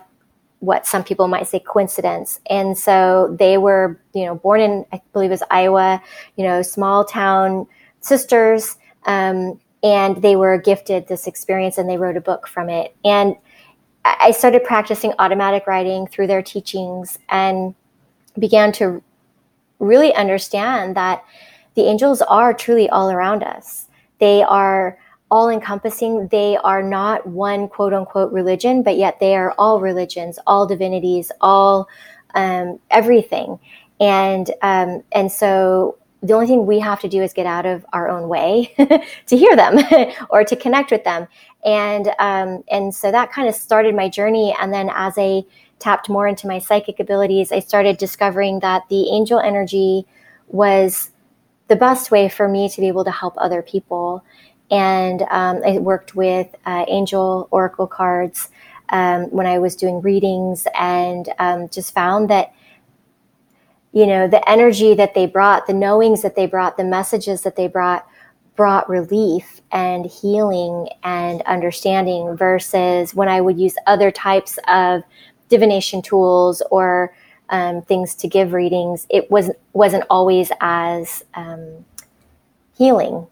what 0.59 0.87
some 0.87 1.03
people 1.03 1.27
might 1.27 1.47
say 1.47 1.59
coincidence. 1.59 2.39
And 2.49 2.77
so 2.77 3.35
they 3.39 3.57
were, 3.57 3.99
you 4.13 4.25
know, 4.25 4.35
born 4.35 4.61
in, 4.61 4.85
I 4.91 4.99
believe 5.13 5.29
it 5.29 5.33
was 5.33 5.43
Iowa, 5.51 6.01
you 6.37 6.43
know, 6.43 6.63
small 6.63 7.05
town 7.05 7.67
sisters, 8.05 8.77
um, 9.05 9.59
and 9.83 10.21
they 10.21 10.35
were 10.35 10.57
gifted 10.57 11.07
this 11.07 11.27
experience 11.27 11.77
and 11.77 11.89
they 11.89 11.97
wrote 11.97 12.17
a 12.17 12.21
book 12.21 12.47
from 12.47 12.69
it. 12.69 12.95
And 13.03 13.35
I 14.03 14.31
started 14.31 14.63
practicing 14.63 15.13
automatic 15.19 15.65
writing 15.67 16.07
through 16.07 16.27
their 16.27 16.41
teachings 16.41 17.17
and 17.29 17.73
began 18.37 18.71
to 18.73 19.01
really 19.79 20.13
understand 20.13 20.95
that 20.95 21.23
the 21.75 21.83
angels 21.83 22.21
are 22.21 22.53
truly 22.53 22.89
all 22.89 23.09
around 23.09 23.43
us. 23.43 23.87
They 24.19 24.43
are 24.43 24.97
all 25.31 25.49
encompassing. 25.49 26.27
They 26.27 26.57
are 26.57 26.83
not 26.83 27.25
one 27.27 27.67
quote 27.67 27.93
unquote 27.93 28.31
religion, 28.31 28.83
but 28.83 28.97
yet 28.97 29.19
they 29.19 29.35
are 29.35 29.53
all 29.57 29.81
religions, 29.81 30.39
all 30.45 30.67
divinities, 30.67 31.31
all 31.41 31.87
um, 32.35 32.79
everything. 32.91 33.59
And 33.99 34.51
um, 34.61 35.03
and 35.11 35.31
so 35.31 35.97
the 36.23 36.33
only 36.33 36.47
thing 36.47 36.65
we 36.65 36.79
have 36.79 36.99
to 37.01 37.07
do 37.07 37.21
is 37.21 37.33
get 37.33 37.45
out 37.45 37.65
of 37.65 37.85
our 37.93 38.09
own 38.09 38.27
way 38.27 38.73
to 39.27 39.37
hear 39.37 39.55
them 39.55 39.77
or 40.29 40.43
to 40.43 40.55
connect 40.55 40.91
with 40.91 41.03
them. 41.03 41.27
And 41.63 42.09
um, 42.19 42.63
and 42.69 42.93
so 42.93 43.11
that 43.11 43.31
kind 43.31 43.47
of 43.47 43.55
started 43.55 43.95
my 43.95 44.09
journey. 44.09 44.55
And 44.59 44.73
then 44.73 44.89
as 44.93 45.15
i 45.17 45.43
tapped 45.77 46.09
more 46.09 46.25
into 46.25 46.47
my 46.47 46.57
psychic 46.57 47.01
abilities 47.01 47.51
i 47.51 47.59
started 47.59 47.97
discovering 47.97 48.61
that 48.61 48.83
the 48.89 49.09
angel 49.09 49.39
energy 49.39 50.05
was 50.47 51.11
the 51.67 51.75
best 51.75 52.11
way 52.11 52.29
for 52.29 52.47
me 52.47 52.69
to 52.69 52.79
be 52.79 52.87
able 52.87 53.03
to 53.03 53.11
help 53.11 53.33
other 53.37 53.61
people. 53.61 54.23
And 54.71 55.21
um, 55.23 55.61
i 55.65 55.77
worked 55.77 56.15
with 56.15 56.47
uh, 56.65 56.85
angel 56.87 57.47
oracle 57.51 57.87
cards 57.87 58.49
um, 58.89 59.25
when 59.31 59.45
i 59.45 59.59
was 59.59 59.75
doing 59.75 60.01
readings 60.01 60.65
and 60.79 61.29
um, 61.39 61.69
just 61.69 61.93
found 61.93 62.29
that 62.29 62.53
you 63.95 64.05
know, 64.05 64.27
the 64.27 64.47
energy 64.47 64.93
that 64.93 65.13
they 65.13 65.25
brought, 65.25 65.67
the 65.67 65.73
knowings 65.73 66.21
that 66.21 66.35
they 66.35 66.45
brought, 66.45 66.75
the 66.75 66.83
messages 66.83 67.43
that 67.43 67.55
they 67.55 67.69
brought, 67.69 68.05
brought 68.57 68.89
relief 68.89 69.61
and 69.71 70.05
healing 70.05 70.89
and 71.03 71.41
understanding 71.43 72.35
versus 72.35 73.15
when 73.15 73.29
I 73.29 73.39
would 73.39 73.57
use 73.57 73.73
other 73.87 74.11
types 74.11 74.59
of 74.67 75.01
divination 75.47 76.01
tools 76.01 76.61
or 76.71 77.15
um, 77.49 77.83
things 77.83 78.15
to 78.15 78.27
give 78.27 78.51
readings, 78.51 79.07
it 79.09 79.31
was 79.31 79.49
wasn't 79.71 80.03
always 80.09 80.51
as 80.59 81.23
um, 81.35 81.85
healing. 82.77 83.25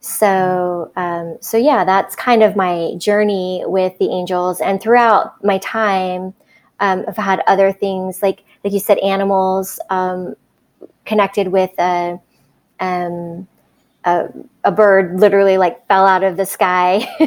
So, 0.00 0.92
um, 0.96 1.36
so 1.42 1.58
yeah, 1.58 1.84
that's 1.84 2.16
kind 2.16 2.42
of 2.42 2.56
my 2.56 2.92
journey 2.96 3.64
with 3.66 3.98
the 3.98 4.08
angels. 4.08 4.62
And 4.62 4.80
throughout 4.80 5.44
my 5.44 5.58
time, 5.58 6.32
um, 6.80 7.04
I've 7.06 7.18
had 7.18 7.42
other 7.46 7.70
things 7.70 8.22
like 8.22 8.44
like 8.66 8.72
you 8.72 8.80
said, 8.80 8.98
animals 8.98 9.78
um, 9.90 10.34
connected 11.04 11.46
with 11.46 11.70
a, 11.78 12.18
um, 12.80 13.46
a, 14.04 14.26
a, 14.64 14.72
bird 14.72 15.20
literally 15.20 15.56
like 15.56 15.86
fell 15.86 16.04
out 16.04 16.24
of 16.24 16.36
the 16.36 16.44
sky. 16.44 16.96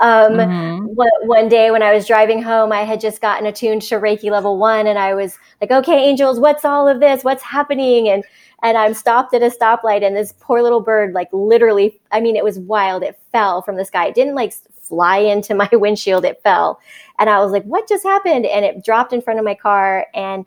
um, 0.00 0.32
mm-hmm. 0.32 0.86
one, 0.86 1.08
one, 1.22 1.48
day 1.48 1.70
when 1.70 1.84
I 1.84 1.94
was 1.94 2.04
driving 2.04 2.42
home, 2.42 2.72
I 2.72 2.82
had 2.82 3.00
just 3.00 3.20
gotten 3.20 3.46
attuned 3.46 3.82
to 3.82 4.00
Reiki 4.00 4.28
level 4.28 4.58
one, 4.58 4.88
and 4.88 4.98
I 4.98 5.14
was 5.14 5.38
like, 5.60 5.70
"Okay, 5.70 6.04
angels, 6.04 6.40
what's 6.40 6.64
all 6.64 6.88
of 6.88 6.98
this? 6.98 7.22
What's 7.22 7.44
happening?" 7.44 8.08
and 8.08 8.24
and 8.64 8.76
I'm 8.76 8.92
stopped 8.92 9.34
at 9.34 9.42
a 9.42 9.50
stoplight, 9.50 10.04
and 10.04 10.16
this 10.16 10.34
poor 10.40 10.62
little 10.62 10.80
bird, 10.80 11.14
like 11.14 11.28
literally, 11.32 12.00
I 12.10 12.20
mean, 12.20 12.34
it 12.34 12.42
was 12.42 12.58
wild. 12.58 13.04
It 13.04 13.20
fell 13.30 13.62
from 13.62 13.76
the 13.76 13.84
sky. 13.84 14.06
It 14.06 14.16
didn't 14.16 14.34
like 14.34 14.52
fly 14.80 15.18
into 15.34 15.54
my 15.54 15.68
windshield. 15.70 16.24
It 16.24 16.40
fell, 16.42 16.80
and 17.20 17.30
I 17.30 17.38
was 17.38 17.52
like, 17.52 17.62
"What 17.66 17.88
just 17.88 18.02
happened?" 18.02 18.46
And 18.46 18.64
it 18.64 18.84
dropped 18.84 19.12
in 19.12 19.22
front 19.22 19.38
of 19.38 19.44
my 19.44 19.54
car, 19.54 20.06
and 20.12 20.44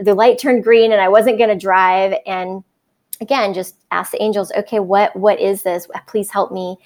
the 0.00 0.14
light 0.14 0.38
turned 0.38 0.64
green 0.64 0.92
and 0.92 1.00
I 1.00 1.08
wasn't 1.08 1.38
going 1.38 1.50
to 1.50 1.56
drive. 1.56 2.14
And 2.26 2.62
again, 3.20 3.54
just 3.54 3.76
asked 3.90 4.12
the 4.12 4.22
angels, 4.22 4.52
okay, 4.56 4.78
what, 4.78 5.14
what 5.16 5.40
is 5.40 5.62
this? 5.62 5.86
Please 6.06 6.30
help 6.30 6.52
me. 6.52 6.76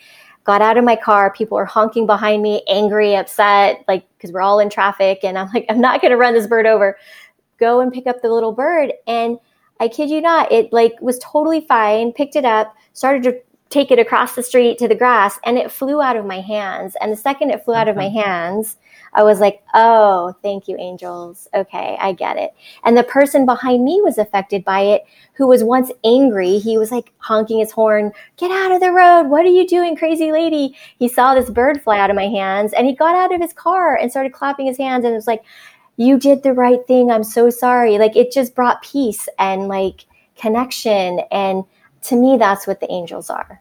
Got 0.45 0.62
out 0.62 0.76
of 0.76 0.85
my 0.85 0.97
car. 0.97 1.33
People 1.33 1.57
are 1.59 1.64
honking 1.64 2.07
behind 2.07 2.42
me, 2.42 2.62
angry, 2.69 3.14
upset, 3.14 3.85
like, 3.87 4.07
because 4.16 4.33
we're 4.33 4.40
all 4.40 4.59
in 4.59 4.71
traffic. 4.71 5.21
And 5.23 5.38
I'm 5.38 5.49
like, 5.54 5.66
I'm 5.69 5.81
not 5.81 6.00
going 6.00 6.11
to 6.11 6.16
run 6.16 6.35
this 6.35 6.47
bird 6.47 6.66
over. 6.66 6.97
Go 7.59 7.81
and 7.81 7.92
pick 7.92 8.07
up 8.07 8.23
the 8.23 8.33
little 8.33 8.52
bird. 8.52 8.92
And 9.07 9.38
I 9.83 9.88
kid 9.88 10.11
you 10.11 10.21
not, 10.21 10.50
it 10.52 10.73
like 10.73 10.92
was 11.00 11.19
totally 11.19 11.61
fine, 11.62 12.12
picked 12.12 12.37
it 12.37 12.45
up, 12.45 12.75
started 12.92 13.25
to 13.25 13.40
take 13.69 13.90
it 13.90 13.99
across 13.99 14.35
the 14.35 14.42
street 14.42 14.78
to 14.78 14.87
the 14.87 14.95
grass, 14.95 15.40
and 15.45 15.59
it 15.59 15.73
flew 15.73 16.00
out 16.00 16.14
of 16.14 16.26
my 16.26 16.40
hands. 16.40 16.95
And 17.00 17.11
the 17.11 17.16
second 17.16 17.50
it 17.50 17.64
flew 17.64 17.75
out 17.75 17.88
of 17.88 17.97
my 17.97 18.09
hands, 18.09 18.76
I 19.14 19.23
was 19.23 19.40
like, 19.40 19.62
oh, 19.75 20.35
thank 20.42 20.69
you, 20.69 20.76
angels. 20.78 21.47
Okay, 21.54 21.97
I 22.00 22.12
get 22.12 22.37
it. 22.37 22.52
And 22.85 22.97
the 22.97 23.02
person 23.02 23.45
behind 23.45 23.85
me 23.85 24.00
was 24.02 24.19
affected 24.19 24.64
by 24.64 24.81
it 24.81 25.04
who 25.35 25.47
was 25.47 25.62
once 25.62 25.90
angry. 26.04 26.59
He 26.59 26.78
was 26.78 26.90
like 26.90 27.12
honking 27.19 27.59
his 27.59 27.73
horn, 27.73 28.12
get 28.37 28.50
out 28.50 28.73
of 28.73 28.81
the 28.81 28.92
road. 28.92 29.25
What 29.25 29.45
are 29.45 29.50
you 29.50 29.66
doing, 29.66 29.97
crazy 29.97 30.33
lady? 30.33 30.75
He 30.99 31.09
saw 31.09 31.35
this 31.35 31.50
bird 31.50 31.83
fly 31.83 31.99
out 31.99 32.11
of 32.11 32.16
my 32.16 32.28
hands 32.28 32.73
and 32.73 32.87
he 32.87 32.95
got 32.95 33.14
out 33.14 33.35
of 33.35 33.40
his 33.40 33.52
car 33.52 33.97
and 33.97 34.11
started 34.11 34.33
clapping 34.33 34.66
his 34.66 34.78
hands 34.78 35.04
and 35.04 35.12
it 35.12 35.16
was 35.16 35.26
like, 35.26 35.45
you 35.97 36.19
did 36.19 36.42
the 36.42 36.52
right 36.52 36.87
thing. 36.87 37.11
I'm 37.11 37.25
so 37.25 37.50
sorry. 37.50 37.99
Like 37.99 38.16
it 38.16 38.33
just 38.33 38.54
brought 38.54 38.83
peace 38.83 39.28
and 39.38 39.69
like 39.69 40.07
connection. 40.37 41.21
And 41.31 41.64
to 42.02 42.16
me, 42.16 42.37
that's 42.38 42.66
what 42.66 42.81
the 42.81 42.90
angels 42.90 43.31
are. 43.31 43.61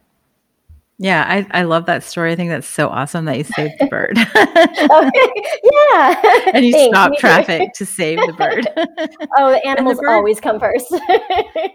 Yeah, 1.02 1.24
I, 1.28 1.60
I 1.60 1.62
love 1.64 1.86
that 1.86 2.04
story. 2.04 2.30
I 2.30 2.36
think 2.36 2.50
that's 2.50 2.66
so 2.66 2.88
awesome 2.88 3.24
that 3.24 3.36
you 3.36 3.42
saved 3.42 3.74
the 3.80 3.86
bird. 3.86 4.16
yeah. 5.72 6.22
And 6.54 6.64
you 6.66 6.72
Thanks. 6.72 6.94
stop 6.94 7.16
traffic 7.18 7.72
to 7.74 7.86
save 7.86 8.18
the 8.18 8.32
bird. 8.38 8.68
oh, 9.38 9.50
the 9.50 9.66
animals 9.66 9.98
the 9.98 10.08
always 10.08 10.38
come 10.38 10.60
first. 10.60 10.94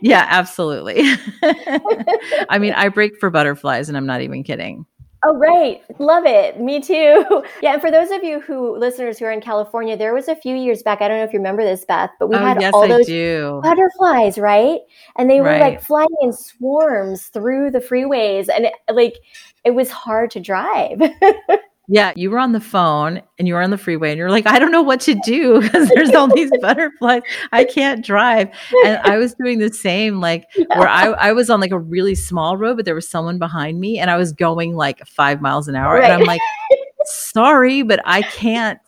yeah, 0.01 0.25
absolutely. 0.29 1.01
I 2.49 2.57
mean, 2.59 2.73
I 2.73 2.87
break 2.89 3.17
for 3.19 3.29
butterflies 3.29 3.89
and 3.89 3.97
I'm 3.97 4.05
not 4.05 4.21
even 4.21 4.43
kidding. 4.43 4.85
Oh, 5.25 5.35
right. 5.35 5.81
Love 5.99 6.25
it. 6.25 6.59
Me 6.59 6.79
too. 6.79 7.43
Yeah. 7.61 7.73
And 7.73 7.81
for 7.81 7.89
those 7.89 8.11
of 8.11 8.23
you 8.23 8.39
who 8.39 8.77
listeners 8.77 9.17
who 9.17 9.25
are 9.25 9.31
in 9.31 9.41
California, 9.41 9.97
there 9.97 10.13
was 10.13 10.27
a 10.27 10.35
few 10.35 10.55
years 10.55 10.83
back. 10.83 11.01
I 11.01 11.07
don't 11.07 11.17
know 11.17 11.23
if 11.23 11.33
you 11.33 11.39
remember 11.39 11.63
this, 11.63 11.85
Beth, 11.85 12.11
but 12.19 12.27
we 12.27 12.35
oh, 12.35 12.39
had 12.39 12.61
yes, 12.61 12.73
all 12.73 12.87
those 12.87 13.07
butterflies, 13.07 14.37
right? 14.37 14.79
And 15.17 15.29
they 15.29 15.41
were 15.41 15.57
like 15.57 15.81
flying 15.81 16.07
in 16.21 16.33
swarms 16.33 17.27
through 17.27 17.71
the 17.71 17.79
freeways. 17.79 18.47
And 18.53 18.65
it, 18.65 18.73
like, 18.91 19.15
it 19.63 19.71
was 19.71 19.89
hard 19.89 20.29
to 20.31 20.39
drive. 20.39 21.01
Yeah, 21.89 22.11
you 22.17 22.29
were 22.29 22.39
on 22.39 22.51
the 22.51 22.59
phone 22.59 23.21
and 23.39 23.47
you 23.47 23.53
were 23.53 23.61
on 23.61 23.69
the 23.69 23.77
freeway 23.77 24.09
and 24.09 24.17
you're 24.17 24.29
like, 24.29 24.45
I 24.45 24.59
don't 24.59 24.73
know 24.73 24.81
what 24.81 24.99
to 25.01 25.15
do 25.23 25.61
because 25.61 25.87
there's 25.95 26.13
all 26.13 26.27
these 26.27 26.51
butterflies. 26.59 27.21
I 27.53 27.63
can't 27.63 28.03
drive. 28.03 28.49
And 28.85 28.97
I 29.03 29.17
was 29.17 29.33
doing 29.35 29.59
the 29.59 29.71
same, 29.71 30.19
like 30.19 30.45
where 30.75 30.87
I, 30.87 31.07
I 31.11 31.31
was 31.31 31.49
on 31.49 31.61
like 31.61 31.71
a 31.71 31.79
really 31.79 32.13
small 32.13 32.57
road, 32.57 32.75
but 32.75 32.85
there 32.85 32.95
was 32.95 33.07
someone 33.07 33.39
behind 33.39 33.79
me 33.79 33.99
and 33.99 34.11
I 34.11 34.17
was 34.17 34.33
going 34.33 34.75
like 34.75 35.05
five 35.07 35.41
miles 35.41 35.69
an 35.69 35.75
hour. 35.75 35.95
Right. 35.95 36.03
And 36.03 36.13
I'm 36.13 36.23
like, 36.23 36.41
sorry, 37.05 37.83
but 37.83 38.01
I 38.03 38.21
can't, 38.21 38.79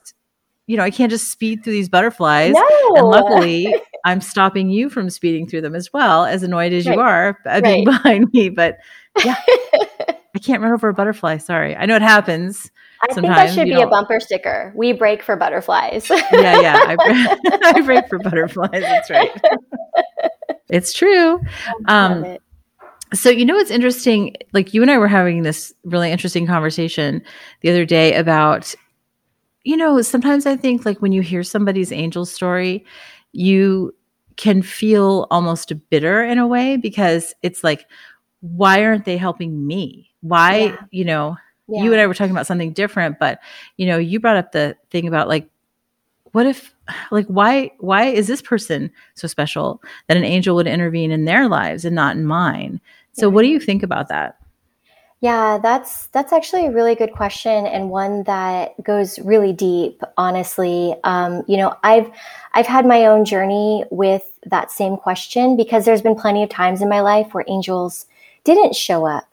you 0.67 0.75
know, 0.75 0.83
I 0.83 0.91
can't 0.91 1.09
just 1.09 1.31
speed 1.31 1.63
through 1.63 1.73
these 1.73 1.89
butterflies. 1.89 2.53
No. 2.53 2.95
And 2.95 3.07
luckily, 3.07 3.73
I'm 4.05 4.21
stopping 4.21 4.69
you 4.69 4.89
from 4.89 5.09
speeding 5.09 5.47
through 5.47 5.61
them 5.61 5.75
as 5.75 5.91
well, 5.93 6.25
as 6.25 6.43
annoyed 6.43 6.73
as 6.73 6.85
right. 6.85 6.95
you 6.95 7.01
are 7.01 7.39
uh, 7.45 7.61
being 7.61 7.85
behind 7.85 8.31
me. 8.33 8.49
But 8.49 8.77
yeah, 9.23 9.35
I 10.35 10.39
can't 10.41 10.61
run 10.61 10.73
over 10.73 10.89
a 10.89 10.93
butterfly. 10.93 11.37
Sorry. 11.37 11.75
I 11.75 11.85
know 11.85 11.95
it 11.95 12.01
happens. 12.01 12.71
I 13.01 13.13
think 13.13 13.27
that 13.27 13.53
should 13.53 13.65
be 13.65 13.79
a 13.79 13.87
bumper 13.87 14.19
sticker. 14.19 14.73
We 14.75 14.93
break 14.93 15.23
for 15.23 15.35
butterflies. 15.35 16.09
yeah, 16.09 16.59
yeah. 16.59 16.79
I, 16.87 16.95
break, 17.47 17.63
I 17.75 17.81
break 17.81 18.09
for 18.09 18.19
butterflies. 18.19 18.81
That's 18.81 19.09
right. 19.09 19.31
it's 20.69 20.91
true. 20.91 21.41
Um, 21.87 22.25
it. 22.25 22.41
So, 23.13 23.29
you 23.29 23.45
know, 23.45 23.57
it's 23.57 23.71
interesting. 23.71 24.35
Like, 24.53 24.73
you 24.73 24.81
and 24.81 24.91
I 24.91 24.97
were 24.97 25.07
having 25.07 25.43
this 25.43 25.73
really 25.83 26.11
interesting 26.11 26.45
conversation 26.45 27.21
the 27.61 27.69
other 27.69 27.85
day 27.85 28.13
about, 28.15 28.75
you 29.63 29.77
know, 29.77 30.01
sometimes 30.01 30.45
I 30.45 30.55
think 30.55 30.85
like 30.85 31.01
when 31.01 31.11
you 31.11 31.21
hear 31.21 31.43
somebody's 31.43 31.91
angel 31.91 32.25
story, 32.25 32.85
you 33.31 33.95
can 34.35 34.61
feel 34.61 35.27
almost 35.31 35.73
bitter 35.89 36.23
in 36.23 36.37
a 36.37 36.47
way 36.47 36.77
because 36.77 37.33
it's 37.41 37.63
like, 37.63 37.85
why 38.41 38.83
aren't 38.83 39.05
they 39.05 39.17
helping 39.17 39.65
me? 39.65 40.11
Why, 40.21 40.57
yeah. 40.57 40.77
you 40.91 41.05
know, 41.05 41.37
yeah. 41.69 41.83
you 41.83 41.91
and 41.91 42.01
I 42.01 42.07
were 42.07 42.13
talking 42.13 42.31
about 42.31 42.47
something 42.47 42.73
different, 42.73 43.19
but 43.19 43.39
you 43.77 43.85
know, 43.85 43.97
you 43.97 44.19
brought 44.19 44.37
up 44.37 44.51
the 44.51 44.75
thing 44.89 45.07
about 45.07 45.27
like, 45.27 45.47
what 46.31 46.45
if, 46.45 46.73
like, 47.11 47.25
why, 47.27 47.71
why 47.79 48.05
is 48.05 48.27
this 48.27 48.41
person 48.41 48.91
so 49.15 49.27
special 49.27 49.81
that 50.07 50.17
an 50.17 50.23
angel 50.23 50.55
would 50.55 50.67
intervene 50.67 51.11
in 51.11 51.25
their 51.25 51.47
lives 51.47 51.85
and 51.85 51.95
not 51.95 52.15
in 52.15 52.25
mine? 52.25 52.79
So, 53.13 53.27
yeah. 53.27 53.33
what 53.33 53.41
do 53.41 53.47
you 53.47 53.59
think 53.59 53.81
about 53.81 54.09
that? 54.09 54.39
Yeah, 55.21 55.57
that's 55.61 56.07
that's 56.07 56.31
actually 56.31 56.67
a 56.67 56.71
really 56.71 56.95
good 56.95 57.11
question 57.11 57.65
and 57.65 57.89
one 57.89 58.23
that 58.23 58.81
goes 58.81 59.19
really 59.19 59.51
deep. 59.51 60.01
Honestly, 60.17 60.95
um, 61.03 61.43
you 61.45 61.57
know, 61.57 61.75
I've 61.83 62.09
I've 62.53 62.67
had 62.67 62.85
my 62.85 63.05
own 63.05 63.25
journey 63.25 63.83
with 63.91 64.23
that 64.45 64.71
same 64.71 64.95
question 64.95 65.57
because 65.57 65.83
there's 65.83 66.01
been 66.01 66.15
plenty 66.15 66.41
of 66.41 66.49
times 66.49 66.81
in 66.81 66.87
my 66.87 67.01
life 67.01 67.33
where 67.33 67.43
angels 67.49 68.05
didn't 68.45 68.75
show 68.75 69.05
up, 69.05 69.28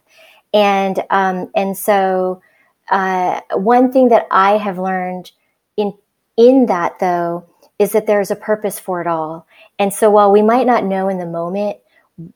and 0.57 1.05
um, 1.11 1.51
and 1.55 1.77
so 1.77 2.41
uh, 2.91 3.43
one 3.53 3.93
thing 3.93 4.09
that 4.09 4.27
I 4.31 4.57
have 4.57 4.79
learned 4.79 5.31
in 5.77 5.93
in 6.39 6.67
that 6.67 6.99
though 6.99 7.45
is 7.79 7.93
that 7.93 8.07
there's 8.07 8.31
a 8.31 8.37
purpose 8.37 8.79
for 8.79 9.03
it 9.03 9.07
all. 9.07 9.47
And 9.79 9.93
so 9.93 10.11
while 10.11 10.33
we 10.33 10.41
might 10.41 10.67
not 10.67 10.85
know 10.85 11.11
in 11.11 11.19
the 11.19 11.27
moment 11.27 11.77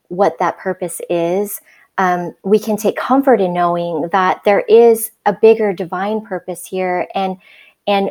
what 0.09 0.39
that 0.39 0.59
purpose 0.59 1.01
is, 1.09 1.63
um, 1.97 2.35
we 2.45 2.59
can 2.59 2.77
take 2.77 2.97
comfort 2.97 3.41
in 3.41 3.55
knowing 3.55 4.11
that 4.13 4.43
there 4.45 4.61
is 4.69 5.11
a 5.25 5.33
bigger 5.33 5.73
divine 5.73 6.21
purpose 6.21 6.67
here, 6.67 7.09
and 7.15 7.39
and 7.87 8.11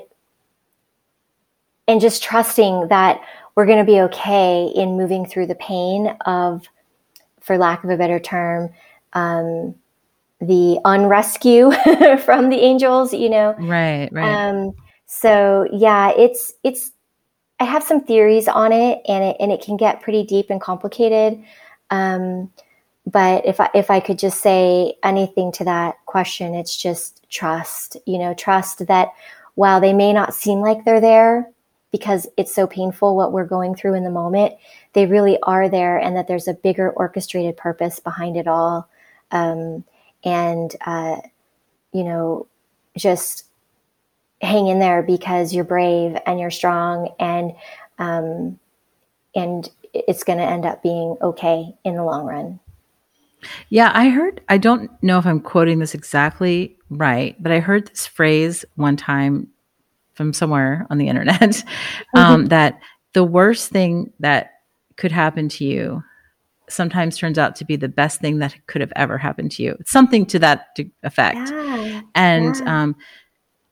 and 1.88 2.01
just 2.01 2.24
trusting 2.24 2.88
that 2.88 3.22
we're 3.56 3.68
going 3.68 3.86
to 3.86 3.92
be 3.92 4.00
okay 4.00 4.72
in 4.75 4.98
moving 4.98 5.25
through 5.25 5.48
the 5.48 5.56
pain 5.56 6.16
of, 6.25 6.68
for 7.42 7.58
lack 7.58 7.84
of 7.84 7.89
a 7.89 7.98
better 7.98 8.20
term, 8.20 8.70
um, 9.13 9.75
the 10.39 10.79
unrescue 10.86 12.19
from 12.25 12.50
the 12.50 12.58
angels, 12.58 13.13
you 13.13 13.29
know. 13.29 13.55
Right, 13.60 14.10
right. 14.12 14.50
Um, 14.50 14.74
so 15.05 15.67
yeah, 15.74 16.12
it's 16.17 16.53
it's 16.63 16.91
I 17.60 17.65
have 17.65 17.84
some 17.84 18.01
theories 18.01 18.48
on 18.48 18.72
it 18.72 19.01
and 19.08 19.24
it 19.24 19.38
and 19.39 19.51
it 19.51 19.62
can 19.62 19.77
get 19.77 20.01
pretty 20.01 20.24
deep 20.24 20.50
and 20.50 20.62
complicated. 20.62 21.43
Um, 21.89 22.51
but 23.05 23.46
if 23.46 23.60
I 23.60 23.69
if 23.74 23.91
I 23.91 24.00
could 24.00 24.19
just 24.19 24.41
say 24.41 24.93
anything 25.04 25.52
to 25.54 25.65
that 25.65 25.95
question, 26.06 26.56
it's 26.56 26.78
just 26.78 27.28
trust, 27.30 27.97
you 28.06 28.17
know, 28.17 28.34
trust 28.34 28.88
that 28.88 29.10
while 29.56 29.82
they 29.82 29.93
may 29.93 30.13
not 30.13 30.34
seem 30.34 30.60
like 30.60 30.86
they're 30.86 31.02
there 31.02 31.49
because 31.91 32.28
it's 32.38 32.54
so 32.54 32.67
painful 32.67 33.15
what 33.15 33.32
we're 33.32 33.45
going 33.45 33.75
through 33.75 33.95
in 33.95 34.04
the 34.04 34.12
moment, 34.12 34.54
they 34.93 35.06
really 35.06 35.38
are 35.43 35.67
there 35.67 35.97
and 35.97 36.15
that 36.15 36.28
there's 36.28 36.47
a 36.47 36.54
bigger 36.54 36.91
orchestrated 36.91 37.58
purpose 37.58 37.99
behind 37.99 38.38
it 38.38 38.47
all. 38.47 38.88
Um, 39.32 39.84
and 40.23 40.75
uh, 40.86 41.17
you 41.93 42.03
know 42.03 42.47
just 42.97 43.45
hang 44.41 44.67
in 44.67 44.79
there 44.79 45.03
because 45.03 45.53
you're 45.53 45.63
brave 45.63 46.17
and 46.25 46.39
you're 46.39 46.51
strong 46.51 47.13
and 47.19 47.53
um, 47.97 48.60
and 49.36 49.69
it's 49.93 50.23
going 50.23 50.39
to 50.39 50.45
end 50.45 50.65
up 50.65 50.82
being 50.84 51.15
okay 51.21 51.73
in 51.84 51.95
the 51.95 52.03
long 52.03 52.25
run 52.25 52.60
yeah 53.69 53.91
i 53.93 54.10
heard 54.10 54.41
i 54.49 54.58
don't 54.58 54.91
know 55.01 55.17
if 55.17 55.25
i'm 55.25 55.39
quoting 55.39 55.79
this 55.79 55.95
exactly 55.95 56.77
right 56.89 57.41
but 57.41 57.51
i 57.51 57.60
heard 57.60 57.88
this 57.88 58.05
phrase 58.05 58.65
one 58.75 58.95
time 58.95 59.47
from 60.13 60.34
somewhere 60.34 60.86
on 60.89 60.97
the 60.97 61.08
internet 61.08 61.41
um, 62.15 62.41
mm-hmm. 62.41 62.45
that 62.47 62.79
the 63.13 63.23
worst 63.23 63.69
thing 63.69 64.12
that 64.19 64.51
could 64.97 65.12
happen 65.12 65.47
to 65.47 65.65
you 65.65 66.03
sometimes 66.69 67.17
turns 67.17 67.38
out 67.38 67.55
to 67.58 67.65
be 67.65 67.75
the 67.75 67.89
best 67.89 68.21
thing 68.21 68.39
that 68.39 68.55
could 68.67 68.82
have 68.82 68.93
ever 68.95 69.17
happened 69.17 69.51
to 69.51 69.63
you. 69.63 69.77
something 69.86 70.25
to 70.27 70.39
that 70.39 70.77
effect. 71.03 71.49
Yeah, 71.49 72.01
and 72.15 72.55
yeah. 72.55 72.82
Um, 72.82 72.95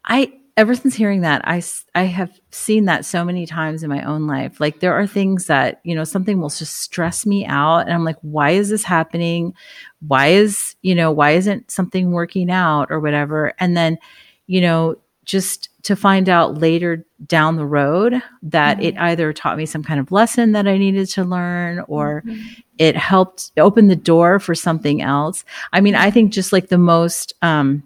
I, 0.05 0.33
ever 0.55 0.73
since 0.73 0.95
hearing 0.95 1.21
that, 1.21 1.41
I, 1.45 1.62
I 1.93 2.03
have 2.03 2.31
seen 2.51 2.86
that 2.86 3.05
so 3.05 3.23
many 3.23 3.45
times 3.45 3.83
in 3.83 3.89
my 3.89 4.01
own 4.01 4.25
life. 4.25 4.60
Like 4.60 4.79
there 4.79 4.93
are 4.93 5.05
things 5.05 5.45
that, 5.45 5.79
you 5.83 5.93
know, 5.93 6.03
something 6.03 6.41
will 6.41 6.49
just 6.49 6.77
stress 6.77 7.25
me 7.25 7.45
out. 7.45 7.81
And 7.81 7.93
I'm 7.93 8.03
like, 8.03 8.17
why 8.21 8.51
is 8.51 8.69
this 8.69 8.83
happening? 8.83 9.53
Why 9.99 10.27
is, 10.27 10.75
you 10.81 10.95
know, 10.95 11.12
why 11.12 11.31
isn't 11.31 11.69
something 11.69 12.12
working 12.12 12.49
out 12.49 12.88
or 12.89 12.99
whatever? 12.99 13.53
And 13.60 13.77
then, 13.77 13.99
you 14.47 14.62
know, 14.62 14.95
just 15.25 15.69
to 15.83 15.95
find 15.95 16.29
out 16.29 16.57
later 16.57 17.05
down 17.25 17.57
the 17.57 17.65
road 17.65 18.21
that 18.41 18.77
mm-hmm. 18.77 18.86
it 18.88 18.97
either 18.97 19.33
taught 19.33 19.57
me 19.57 19.65
some 19.65 19.83
kind 19.83 19.99
of 19.99 20.12
lesson 20.12 20.53
that 20.53 20.67
I 20.67 20.77
needed 20.77 21.07
to 21.10 21.23
learn 21.23 21.83
or 21.88 22.23
mm-hmm. 22.25 22.43
It 22.78 22.96
helped 22.96 23.52
open 23.58 23.88
the 23.88 23.96
door 23.96 24.40
for 24.40 24.56
something 24.56 25.02
else. 25.02 25.44
I 25.74 25.82
mean, 25.82 25.96
I 25.96 26.12
think 26.12 26.32
just 26.32 26.54
like 26.54 26.70
the 26.70 26.78
most 26.78 27.34
um, 27.42 27.84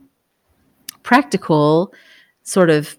practical 1.04 1.94
sort 2.44 2.70
of 2.70 2.98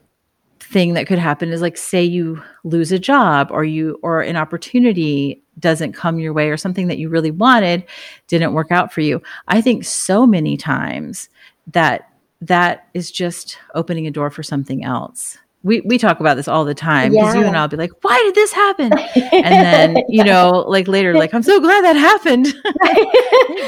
thing 0.61 0.95
that 0.95 1.07
could 1.07 1.19
happen 1.19 1.51
is 1.51 1.61
like 1.61 1.77
say 1.77 2.03
you 2.03 2.43
lose 2.65 2.93
a 2.93 2.99
job 2.99 3.49
or 3.51 3.63
you 3.63 3.99
or 4.03 4.23
an 4.23 4.37
opportunity 4.37 5.43
doesn't 5.59 5.93
come 5.93 6.19
your 6.19 6.33
way 6.33 6.49
or 6.49 6.57
something 6.57 6.89
that 6.89 6.97
you 6.97 7.11
really 7.11 7.31
wanted 7.31 7.85
didn't 8.27 8.55
work 8.55 8.71
out 8.71 8.93
for 8.93 9.03
you. 9.03 9.21
I 9.49 9.61
think 9.61 9.85
so 9.85 10.27
many 10.27 10.57
times 10.57 11.29
that 11.67 12.09
that 12.41 12.89
is 12.95 13.11
just 13.11 13.59
opening 13.75 14.07
a 14.07 14.11
door 14.11 14.31
for 14.31 14.43
something 14.43 14.83
else. 14.83 15.37
We, 15.64 15.81
we 15.83 15.96
talk 15.98 16.18
about 16.18 16.37
this 16.37 16.48
all 16.48 16.64
the 16.64 16.75
time 16.75 17.12
because 17.12 17.35
yeah. 17.35 17.40
you 17.40 17.46
and 17.46 17.57
I'll 17.57 17.68
be 17.68 17.77
like, 17.77 17.92
why 18.03 18.18
did 18.18 18.35
this 18.35 18.53
happen? 18.53 18.92
And 19.33 19.94
then, 19.94 20.05
you 20.09 20.25
know, 20.25 20.64
like 20.68 20.88
later, 20.88 21.14
like, 21.14 21.33
I'm 21.33 21.42
so 21.42 21.61
glad 21.61 21.85
that 21.85 21.96
happened. 21.96 22.46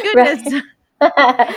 goodness. 0.03 0.63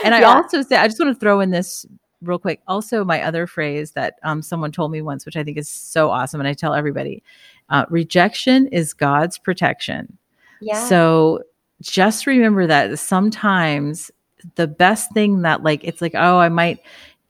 and 0.04 0.14
I 0.14 0.20
yeah. 0.20 0.34
also 0.34 0.62
say, 0.62 0.76
I 0.76 0.86
just 0.86 0.98
want 1.00 1.14
to 1.14 1.18
throw 1.18 1.40
in 1.40 1.50
this 1.50 1.86
real 2.22 2.38
quick. 2.38 2.60
Also, 2.66 3.04
my 3.04 3.22
other 3.22 3.46
phrase 3.46 3.92
that 3.92 4.18
um, 4.22 4.42
someone 4.42 4.72
told 4.72 4.90
me 4.90 5.02
once, 5.02 5.24
which 5.24 5.36
I 5.36 5.44
think 5.44 5.58
is 5.58 5.68
so 5.68 6.10
awesome, 6.10 6.40
and 6.40 6.48
I 6.48 6.54
tell 6.54 6.74
everybody 6.74 7.22
uh, 7.70 7.84
rejection 7.88 8.66
is 8.68 8.94
God's 8.94 9.38
protection. 9.38 10.18
Yeah. 10.60 10.84
So 10.86 11.42
just 11.80 12.26
remember 12.26 12.66
that 12.66 12.98
sometimes 12.98 14.10
the 14.56 14.66
best 14.66 15.12
thing 15.12 15.42
that, 15.42 15.62
like, 15.62 15.84
it's 15.84 16.00
like, 16.00 16.14
oh, 16.14 16.38
I 16.38 16.48
might 16.48 16.80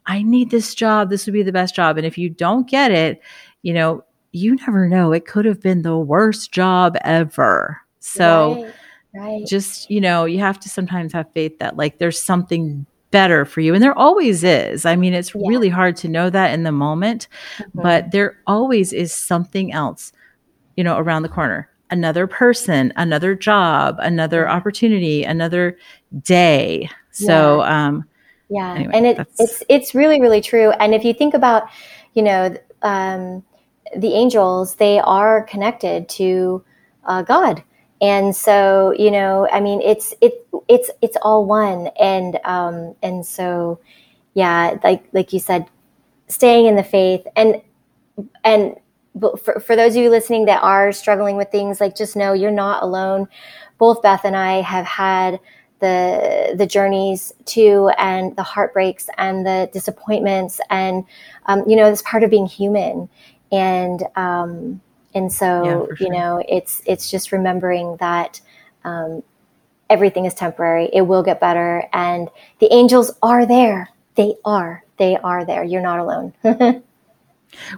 I 0.09 0.23
need 0.23 0.51
this 0.51 0.75
job. 0.75 1.11
This 1.11 1.27
would 1.27 1.35
be 1.35 1.43
the 1.43 1.53
best 1.53 1.75
job. 1.75 1.99
And 1.99 2.07
if 2.07 2.19
you 2.19 2.31
don't 2.31 2.69
get 2.69 2.91
it, 2.91 3.21
you 3.63 3.75
know, 3.75 4.05
you 4.33 4.57
never 4.57 4.89
know. 4.89 5.13
It 5.13 5.27
could 5.27 5.45
have 5.45 5.61
been 5.61 5.83
the 5.83 5.99
worst 5.99 6.51
job 6.51 6.97
ever. 7.05 7.81
So 8.01 8.65
right, 8.65 8.75
right. 9.15 9.47
just, 9.47 9.91
you 9.91 10.01
know, 10.01 10.25
you 10.25 10.39
have 10.39 10.59
to 10.61 10.69
sometimes 10.69 11.13
have 11.13 11.31
faith 11.35 11.59
that 11.59 11.77
like 11.77 11.99
there's 11.99 12.21
something 12.21 12.87
better 13.11 13.45
for 13.45 13.61
you. 13.61 13.75
And 13.75 13.83
there 13.83 13.97
always 13.97 14.45
is. 14.45 14.85
I 14.85 14.97
mean, 14.97 15.15
it's 15.15 15.35
yeah. 15.35 15.47
really 15.47 15.69
hard 15.69 15.97
to 15.99 16.09
know 16.09 16.31
that 16.31 16.53
in 16.53 16.63
the 16.63 16.73
moment, 16.73 17.29
mm-hmm. 17.59 17.83
but 17.83 18.11
there 18.11 18.39
always 18.47 18.93
is 18.93 19.15
something 19.15 19.73
else, 19.73 20.13
you 20.77 20.85
know, 20.85 20.97
around 20.99 21.23
the 21.23 21.29
corner. 21.29 21.69
Another 21.91 22.27
person, 22.27 22.93
another 22.97 23.35
job, 23.35 23.97
another 24.01 24.49
opportunity, 24.49 25.25
another 25.25 25.79
day. 26.23 26.91
So, 27.13 27.63
yeah. 27.63 27.89
um, 27.89 28.05
yeah 28.51 28.75
anyway, 28.75 28.93
and 28.95 29.07
it, 29.07 29.29
it's 29.39 29.63
it's 29.69 29.95
really 29.95 30.21
really 30.21 30.41
true. 30.41 30.71
And 30.73 30.95
if 30.95 31.05
you 31.05 31.15
think 31.15 31.35
about 31.35 31.65
you 32.15 32.23
know 32.23 32.57
um, 32.83 33.45
the 33.97 34.15
angels 34.15 34.77
they 34.77 34.99
are 35.01 35.43
connected 35.45 36.09
to 36.11 36.65
uh, 37.05 37.23
god. 37.23 37.63
And 38.01 38.35
so 38.37 38.95
you 38.97 39.11
know 39.11 39.49
i 39.51 39.61
mean 39.61 39.81
it's 39.81 40.15
it 40.21 40.47
it's 40.69 40.91
it's 41.03 41.17
all 41.23 41.45
one. 41.47 41.89
And 42.01 42.39
um 42.45 42.95
and 43.03 43.27
so 43.27 43.81
yeah 44.35 44.79
like 44.85 45.05
like 45.13 45.33
you 45.33 45.41
said 45.41 45.67
staying 46.29 46.67
in 46.67 46.77
the 46.77 46.85
faith. 46.85 47.27
And 47.35 47.61
and 48.45 48.77
for, 49.43 49.59
for 49.61 49.75
those 49.75 49.97
of 49.97 50.03
you 50.03 50.11
listening 50.11 50.45
that 50.45 50.63
are 50.63 50.93
struggling 50.93 51.37
with 51.37 51.51
things 51.51 51.81
like 51.81 51.97
just 51.97 52.15
know 52.15 52.35
you're 52.35 52.51
not 52.51 52.83
alone. 52.83 53.27
Both 53.79 54.03
beth 54.03 54.25
and 54.25 54.37
i 54.37 54.61
have 54.61 54.85
had 54.85 55.41
the 55.81 56.55
the 56.57 56.67
journeys 56.67 57.33
too 57.45 57.91
and 57.99 58.35
the 58.37 58.43
heartbreaks 58.43 59.09
and 59.17 59.47
the 59.47 59.69
disappointments 59.73 60.61
and 60.71 61.05
um, 61.47 61.65
you 61.67 61.77
know 61.77 61.91
it's 61.91 62.03
part 62.03 62.23
of 62.23 62.31
being 62.31 62.47
human. 62.47 63.09
And 63.51 64.03
um, 64.17 64.81
and 65.15 65.33
so 65.33 65.65
yeah, 65.65 65.97
sure. 65.97 65.97
you 66.01 66.11
know 66.11 66.43
it's 66.49 66.83
it's 66.87 67.11
just 67.11 67.33
remembering 67.33 67.97
that 67.99 68.41
um, 68.85 69.23
everything 69.91 70.25
is 70.27 70.35
temporary. 70.35 70.91
It 70.93 71.03
will 71.03 71.23
get 71.23 71.41
better. 71.41 71.85
And 71.93 72.29
the 72.59 72.73
angels 72.73 73.11
are 73.23 73.47
there. 73.47 73.89
They 74.15 74.35
are. 74.45 74.85
They 74.97 75.17
are 75.17 75.45
there. 75.45 75.65
You're 75.65 75.83
not 75.83 75.99
alone 76.01 76.35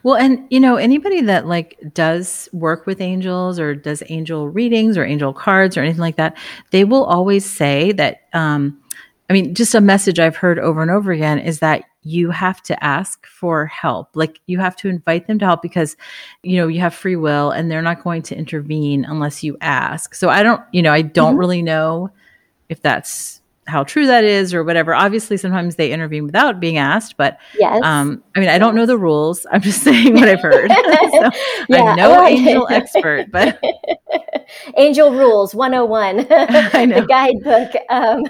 well 0.03 0.17
and 0.17 0.47
you 0.51 0.61
know 0.61 0.77
anybody 0.77 1.21
that 1.23 1.47
like 1.47 1.79
does 1.95 2.49
work 2.53 2.87
with 2.87 3.01
angels 3.01 3.59
or 3.59 3.75
does 3.75 4.03
angel 4.09 4.49
readings 4.49 4.97
or 4.97 5.05
angel 5.05 5.33
cards 5.33 5.77
or 5.77 5.81
anything 5.81 6.01
like 6.01 6.17
that 6.17 6.37
they 6.71 6.85
will 6.85 7.05
always 7.05 7.45
say 7.45 7.93
that 7.93 8.23
um 8.33 8.81
i 9.29 9.33
mean 9.33 9.55
just 9.55 9.75
a 9.75 9.81
message 9.81 10.19
i've 10.19 10.37
heard 10.37 10.59
over 10.59 10.83
and 10.83 10.91
over 10.91 11.13
again 11.13 11.39
is 11.39 11.61
that 11.61 11.85
you 12.03 12.31
have 12.31 12.63
to 12.63 12.83
ask 12.83 13.27
for 13.27 13.67
help. 13.67 14.09
Like 14.15 14.41
you 14.47 14.59
have 14.59 14.75
to 14.77 14.89
invite 14.89 15.27
them 15.27 15.39
to 15.39 15.45
help 15.45 15.63
because, 15.63 15.97
you 16.43 16.57
know, 16.57 16.67
you 16.67 16.81
have 16.81 16.95
free 16.95 17.17
will 17.17 17.51
and 17.51 17.71
they're 17.71 17.83
not 17.83 18.03
going 18.03 18.23
to 18.23 18.37
intervene 18.37 19.05
unless 19.05 19.43
you 19.43 19.59
ask. 19.61 20.15
So 20.15 20.31
I 20.31 20.43
don't, 20.43 20.63
you 20.73 20.83
know, 20.83 20.93
I 20.93 21.03
don't 21.03 21.33
mm-hmm. 21.33 21.41
really 21.41 21.63
know 21.63 22.11
if 22.69 22.81
that's 22.81 23.40
how 23.71 23.85
true 23.85 24.07
that 24.07 24.25
is 24.25 24.53
or 24.53 24.65
whatever. 24.65 24.95
Obviously, 24.95 25.37
sometimes 25.37 25.77
they 25.77 25.93
intervene 25.93 26.25
without 26.25 26.61
being 26.61 26.77
asked, 26.77 27.17
but 27.17 27.39
yes. 27.59 27.81
um, 27.85 28.23
I 28.37 28.41
mean, 28.41 28.49
I 28.49 28.59
don't 28.59 28.75
know 28.75 28.87
the 28.87 28.99
rules. 28.99 29.47
I'm 29.51 29.63
just 29.63 29.83
saying 29.85 30.15
what 30.15 30.29
I've 30.29 30.43
heard. 30.43 30.71
so 31.13 31.31
yeah, 31.69 31.85
I'm 31.85 31.97
no 31.97 32.27
angel 32.27 32.69
expert, 32.71 33.31
but 33.31 33.59
Angel 34.77 35.13
Rules 35.13 35.55
101, 35.55 36.27
I 36.31 36.85
know. 36.85 37.01
the 37.01 37.07
guidebook. 37.07 37.73
Um, 37.89 38.27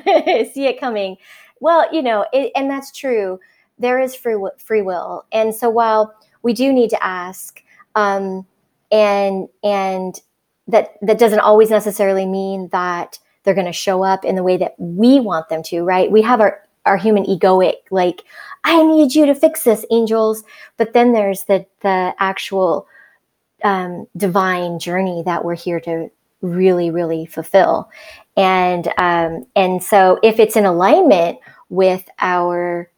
see 0.53 0.67
it 0.67 0.79
coming. 0.79 1.17
Well, 1.61 1.93
you 1.93 2.03
know, 2.03 2.27
it, 2.33 2.53
and 2.55 2.71
that's 2.71 2.93
true 2.93 3.41
there 3.81 3.99
is 3.99 4.15
free 4.15 4.37
free 4.59 4.83
will, 4.83 5.25
and 5.33 5.55
so 5.55 5.69
while 5.69 6.15
we 6.43 6.53
do 6.53 6.73
need 6.73 6.91
to 6.91 7.03
ask, 7.05 7.63
um, 7.97 8.47
and 8.93 9.49
and 9.65 10.21
that 10.69 10.91
that 11.03 11.19
doesn't 11.19 11.41
always 11.41 11.71
necessarily 11.71 12.27
mean 12.27 12.69
that 12.69 13.19
they're 13.43 13.55
going 13.55 13.67
to 13.67 13.73
show 13.73 14.03
up 14.03 14.25
in 14.25 14.37
the 14.37 14.43
way 14.43 14.57
that 14.57 14.75
we 14.79 15.21
want 15.21 15.49
them 15.49 15.63
to. 15.65 15.83
Right? 15.83 16.11
We 16.11 16.23
have 16.23 16.41
our 16.41 16.63
our 16.87 16.97
human 16.97 17.25
egoic 17.25 17.75
like 17.91 18.25
I 18.65 18.83
need 18.83 19.15
you 19.15 19.27
to 19.27 19.35
fix 19.35 19.65
this, 19.65 19.85
angels. 19.91 20.45
But 20.77 20.93
then 20.93 21.13
there's 21.13 21.45
the 21.45 21.67
the 21.83 22.15
actual 22.19 22.87
um, 23.65 24.07
divine 24.17 24.79
journey 24.79 25.23
that 25.25 25.45
we're 25.45 25.55
here 25.55 25.81
to 25.81 26.11
really, 26.43 26.91
really 26.91 27.27
fulfill. 27.27 27.91
And 28.37 28.89
um, 28.99 29.47
and 29.57 29.83
so 29.83 30.19
if 30.23 30.39
it's 30.39 30.57
in 30.57 30.65
alignment 30.65 31.39
with 31.69 32.09
our 32.19 32.91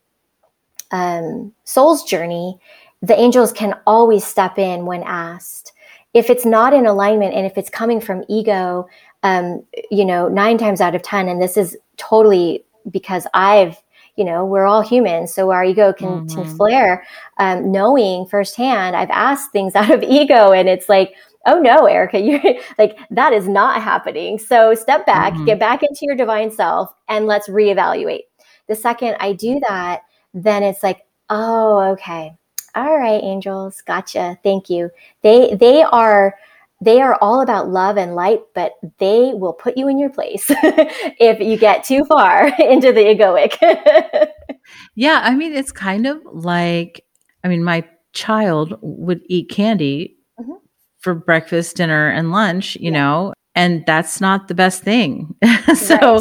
um, 0.90 1.52
soul's 1.64 2.04
journey, 2.04 2.58
the 3.02 3.18
angels 3.18 3.52
can 3.52 3.74
always 3.86 4.24
step 4.24 4.58
in 4.58 4.86
when 4.86 5.02
asked. 5.02 5.72
If 6.14 6.28
it's 6.28 6.44
not 6.44 6.74
in 6.74 6.86
alignment 6.86 7.34
and 7.34 7.46
if 7.46 7.56
it's 7.56 7.70
coming 7.70 8.00
from 8.00 8.24
ego, 8.28 8.86
um, 9.22 9.64
you 9.90 10.04
know, 10.04 10.28
nine 10.28 10.58
times 10.58 10.80
out 10.80 10.94
of 10.94 11.02
10, 11.02 11.28
and 11.28 11.40
this 11.40 11.56
is 11.56 11.76
totally 11.96 12.64
because 12.90 13.26
I've, 13.34 13.76
you 14.16 14.24
know, 14.24 14.44
we're 14.44 14.66
all 14.66 14.82
humans, 14.82 15.32
so 15.32 15.50
our 15.50 15.64
ego 15.64 15.92
can, 15.92 16.26
mm-hmm. 16.26 16.42
can 16.42 16.56
flare. 16.56 17.04
Um, 17.38 17.70
knowing 17.70 18.26
firsthand, 18.26 18.96
I've 18.96 19.10
asked 19.10 19.52
things 19.52 19.74
out 19.76 19.90
of 19.90 20.02
ego, 20.02 20.52
and 20.52 20.68
it's 20.68 20.88
like, 20.88 21.14
oh 21.46 21.60
no, 21.60 21.86
Erica, 21.86 22.18
you're 22.20 22.40
like, 22.78 22.98
that 23.10 23.32
is 23.32 23.48
not 23.48 23.82
happening. 23.82 24.38
So 24.38 24.74
step 24.74 25.06
back, 25.06 25.34
mm-hmm. 25.34 25.44
get 25.44 25.58
back 25.58 25.82
into 25.82 26.00
your 26.02 26.16
divine 26.16 26.50
self, 26.50 26.92
and 27.08 27.26
let's 27.26 27.48
reevaluate. 27.48 28.22
The 28.68 28.74
second 28.74 29.16
I 29.20 29.32
do 29.32 29.60
that, 29.68 30.02
then 30.34 30.62
it's 30.62 30.82
like, 30.82 31.04
oh, 31.30 31.80
okay. 31.92 32.34
All 32.74 32.96
right, 32.96 33.22
angels, 33.22 33.82
gotcha. 33.82 34.38
Thank 34.42 34.70
you. 34.70 34.90
They 35.22 35.54
they 35.56 35.82
are 35.82 36.34
they 36.82 37.00
are 37.00 37.16
all 37.20 37.40
about 37.40 37.68
love 37.68 37.96
and 37.96 38.16
light, 38.16 38.40
but 38.54 38.72
they 38.98 39.32
will 39.34 39.52
put 39.52 39.76
you 39.76 39.86
in 39.86 40.00
your 40.00 40.10
place 40.10 40.46
if 40.50 41.38
you 41.38 41.56
get 41.56 41.84
too 41.84 42.04
far 42.06 42.46
into 42.58 42.92
the 42.92 43.02
egoic. 43.02 44.28
yeah, 44.96 45.20
I 45.22 45.36
mean, 45.36 45.52
it's 45.52 45.70
kind 45.70 46.06
of 46.06 46.18
like, 46.32 47.04
I 47.44 47.48
mean, 47.48 47.62
my 47.62 47.84
child 48.14 48.76
would 48.82 49.20
eat 49.26 49.48
candy 49.48 50.16
mm-hmm. 50.40 50.54
for 50.98 51.14
breakfast, 51.14 51.76
dinner, 51.76 52.08
and 52.08 52.32
lunch, 52.32 52.74
you 52.76 52.90
yeah. 52.90 52.98
know, 52.98 53.32
and 53.54 53.84
that's 53.86 54.20
not 54.20 54.48
the 54.48 54.54
best 54.54 54.82
thing. 54.82 55.36
so, 55.76 56.20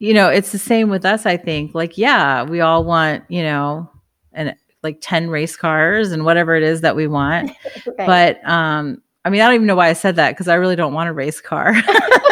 you 0.00 0.12
know, 0.12 0.28
it's 0.28 0.50
the 0.50 0.58
same 0.58 0.90
with 0.90 1.04
us, 1.04 1.24
I 1.24 1.36
think. 1.36 1.72
Like, 1.72 1.96
yeah, 1.96 2.42
we 2.42 2.60
all 2.60 2.82
want, 2.82 3.22
you 3.28 3.44
know, 3.44 3.88
and 4.32 4.56
like 4.82 4.98
10 5.00 5.30
race 5.30 5.56
cars 5.56 6.10
and 6.10 6.24
whatever 6.24 6.56
it 6.56 6.64
is 6.64 6.80
that 6.80 6.96
we 6.96 7.06
want. 7.06 7.52
right. 7.86 8.06
But 8.06 8.48
um 8.48 9.02
I 9.24 9.30
mean, 9.30 9.42
I 9.42 9.46
don't 9.46 9.56
even 9.56 9.66
know 9.66 9.76
why 9.76 9.88
I 9.88 9.92
said 9.92 10.16
that 10.16 10.30
because 10.30 10.48
I 10.48 10.54
really 10.54 10.76
don't 10.76 10.94
want 10.94 11.10
a 11.10 11.12
race 11.12 11.40
car. 11.40 11.74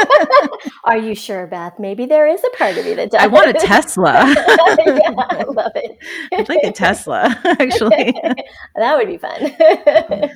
Are 0.85 0.97
you 0.97 1.15
sure, 1.15 1.47
Beth? 1.47 1.79
Maybe 1.79 2.07
there 2.07 2.27
is 2.27 2.43
a 2.43 2.57
part 2.57 2.79
of 2.79 2.87
you 2.87 2.95
that 2.95 3.11
does. 3.11 3.21
I 3.21 3.27
want 3.27 3.51
a 3.51 3.53
Tesla. 3.53 4.13
yeah, 4.87 5.13
I 5.19 5.45
love 5.49 5.73
it. 5.75 5.99
I'd 6.33 6.49
like 6.49 6.65
a 6.65 6.73
Tesla, 6.73 7.39
actually. 7.45 8.15
that 8.77 8.97
would 8.97 9.07
be 9.07 9.19
fun. 9.19 10.31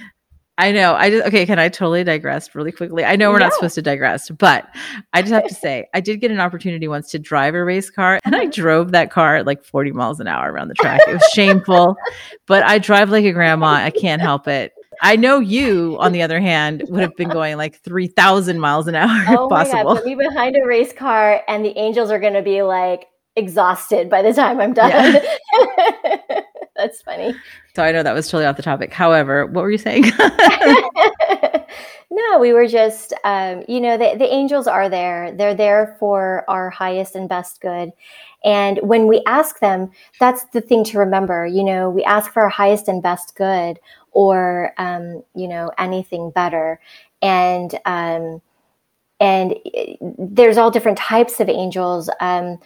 I 0.58 0.70
know. 0.72 0.94
I 0.94 1.08
just 1.08 1.26
okay. 1.26 1.46
Can 1.46 1.58
I 1.58 1.70
totally 1.70 2.04
digress 2.04 2.54
really 2.54 2.70
quickly? 2.70 3.02
I 3.02 3.16
know 3.16 3.30
we're 3.30 3.38
not 3.38 3.54
supposed 3.54 3.74
to 3.76 3.82
digress, 3.82 4.28
but 4.28 4.68
I 5.14 5.22
just 5.22 5.32
have 5.32 5.48
to 5.48 5.54
say 5.54 5.86
I 5.94 6.00
did 6.00 6.20
get 6.20 6.30
an 6.30 6.40
opportunity 6.40 6.86
once 6.86 7.10
to 7.12 7.18
drive 7.18 7.54
a 7.54 7.64
race 7.64 7.88
car, 7.88 8.20
and 8.26 8.36
I 8.36 8.44
drove 8.46 8.92
that 8.92 9.10
car 9.10 9.36
at 9.36 9.46
like 9.46 9.64
40 9.64 9.92
miles 9.92 10.20
an 10.20 10.28
hour 10.28 10.52
around 10.52 10.68
the 10.68 10.74
track. 10.74 11.00
It 11.08 11.14
was 11.14 11.24
shameful, 11.32 11.96
but 12.46 12.62
I 12.62 12.76
drive 12.76 13.08
like 13.08 13.24
a 13.24 13.32
grandma. 13.32 13.68
I 13.68 13.90
can't 13.90 14.20
help 14.20 14.46
it. 14.46 14.72
I 15.02 15.16
know 15.16 15.40
you, 15.40 15.96
on 15.98 16.12
the 16.12 16.22
other 16.22 16.40
hand, 16.40 16.84
would 16.88 17.00
have 17.02 17.16
been 17.16 17.28
going 17.28 17.56
like 17.56 17.80
3,000 17.80 18.60
miles 18.60 18.86
an 18.86 18.94
hour 18.94 19.24
oh 19.28 19.44
if 19.44 19.50
possible. 19.50 19.94
God, 19.94 20.04
put 20.04 20.06
me 20.06 20.14
behind 20.14 20.56
a 20.56 20.64
race 20.64 20.92
car, 20.92 21.42
and 21.48 21.64
the 21.64 21.76
angels 21.76 22.12
are 22.12 22.20
going 22.20 22.34
to 22.34 22.42
be 22.42 22.62
like 22.62 23.08
exhausted 23.34 24.08
by 24.08 24.22
the 24.22 24.32
time 24.32 24.60
I'm 24.60 24.72
done. 24.72 24.90
Yeah. 24.90 26.40
That's 26.76 27.02
funny. 27.02 27.34
So 27.74 27.82
I 27.82 27.90
know 27.92 28.02
that 28.02 28.14
was 28.14 28.28
totally 28.28 28.46
off 28.46 28.56
the 28.56 28.62
topic. 28.62 28.92
However, 28.92 29.46
what 29.46 29.62
were 29.62 29.70
you 29.70 29.78
saying? 29.78 30.04
no, 32.10 32.38
we 32.38 32.52
were 32.52 32.66
just, 32.66 33.12
um, 33.24 33.62
you 33.68 33.80
know, 33.80 33.96
the, 33.98 34.16
the 34.16 34.32
angels 34.32 34.66
are 34.66 34.88
there. 34.88 35.32
They're 35.32 35.54
there 35.54 35.96
for 36.00 36.44
our 36.48 36.70
highest 36.70 37.14
and 37.14 37.28
best 37.28 37.60
good. 37.60 37.90
And 38.44 38.78
when 38.82 39.06
we 39.06 39.22
ask 39.26 39.60
them, 39.60 39.90
that's 40.18 40.44
the 40.46 40.60
thing 40.60 40.82
to 40.84 40.98
remember. 40.98 41.46
You 41.46 41.62
know, 41.62 41.90
we 41.90 42.02
ask 42.04 42.32
for 42.32 42.42
our 42.42 42.48
highest 42.48 42.88
and 42.88 43.02
best 43.02 43.34
good 43.36 43.78
or, 44.12 44.72
um, 44.78 45.22
you 45.34 45.48
know, 45.48 45.70
anything 45.78 46.30
better. 46.30 46.80
And, 47.20 47.74
um, 47.84 48.40
and 49.20 49.54
eh, 49.74 49.96
there's 50.00 50.58
all 50.58 50.70
different 50.70 50.98
types 50.98 51.40
of 51.40 51.48
angels. 51.48 52.10
Um, 52.20 52.58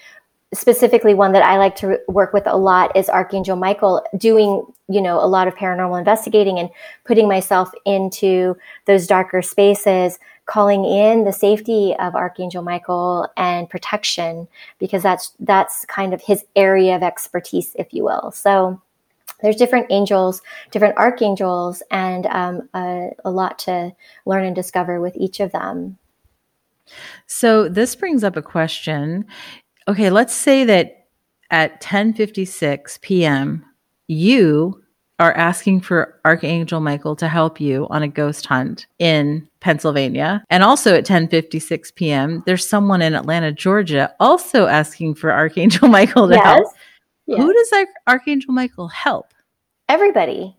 specifically 0.55 1.15
one 1.15 1.33
that 1.33 1.43
I 1.43 1.59
like 1.59 1.77
to 1.77 1.99
work 2.09 2.33
with 2.33 2.47
a 2.47 2.57
lot 2.57 2.97
is 2.97 3.09
Archangel 3.09 3.57
Michael 3.57 4.05
doing, 4.17 4.65
you 4.89 5.01
know, 5.03 5.23
a 5.23 5.27
lot 5.27 5.49
of 5.49 5.55
paranormal 5.55 5.99
investigating 5.99 6.59
and 6.59 6.71
putting 7.05 7.29
myself 7.29 7.73
into 7.85 8.57
those 8.87 9.07
darker 9.07 9.43
spaces, 9.43 10.19
calling 10.47 10.85
in 10.85 11.25
the 11.25 11.33
safety 11.33 11.95
of 11.99 12.15
Archangel 12.15 12.63
Michael 12.63 13.29
and 13.37 13.69
protection 13.69 14.47
because 14.79 15.03
that's 15.03 15.33
that's 15.41 15.85
kind 15.87 16.15
of 16.15 16.23
his 16.23 16.45
area 16.55 16.95
of 16.95 17.03
expertise, 17.03 17.75
if 17.77 17.93
you 17.93 18.05
will. 18.05 18.31
So 18.31 18.81
there's 19.43 19.57
different 19.57 19.87
angels, 19.91 20.43
different 20.71 20.97
archangels, 20.97 21.83
and 21.91 22.27
um, 22.27 22.69
a, 22.75 23.11
a 23.25 23.31
lot 23.31 23.59
to 23.61 23.95
learn 24.25 24.45
and 24.45 24.57
discover 24.57 25.01
with 25.01 25.17
each 25.17 25.41
of 25.41 25.53
them. 25.53 25.99
So 27.27 27.69
this 27.69 27.95
brings 27.97 28.25
up 28.25 28.37
a 28.37 28.43
question 28.43 29.27
okay, 29.89 30.11
let's 30.11 30.35
say 30.35 30.65
that 30.65 31.07
at 31.51 31.81
10:56 31.81 33.01
p.m. 33.03 33.65
you 34.09 34.83
are 35.19 35.33
asking 35.33 35.81
for 35.81 36.21
Archangel 36.25 36.81
Michael 36.81 37.17
to 37.17 37.29
help 37.29 37.61
you 37.61 37.87
on 37.89 38.03
a 38.03 38.09
ghost 38.09 38.45
hunt 38.47 38.87
in 38.99 39.49
Pennsylvania. 39.61 40.45
And 40.51 40.63
also 40.63 40.95
at 40.95 41.07
10:56 41.07 41.95
p.m., 41.95 42.43
there's 42.47 42.69
someone 42.69 43.01
in 43.01 43.15
Atlanta, 43.15 43.53
Georgia 43.53 44.15
also 44.21 44.67
asking 44.67 45.15
for 45.15 45.33
Archangel 45.33 45.89
Michael 45.99 46.29
to 46.29 46.35
yes. 46.35 46.45
help. 46.45 46.67
Yes. 47.27 47.41
Who 47.41 47.53
does 47.53 47.87
Archangel 48.07 48.53
Michael 48.53 48.89
help? 48.89 49.35
Everybody. 49.89 50.57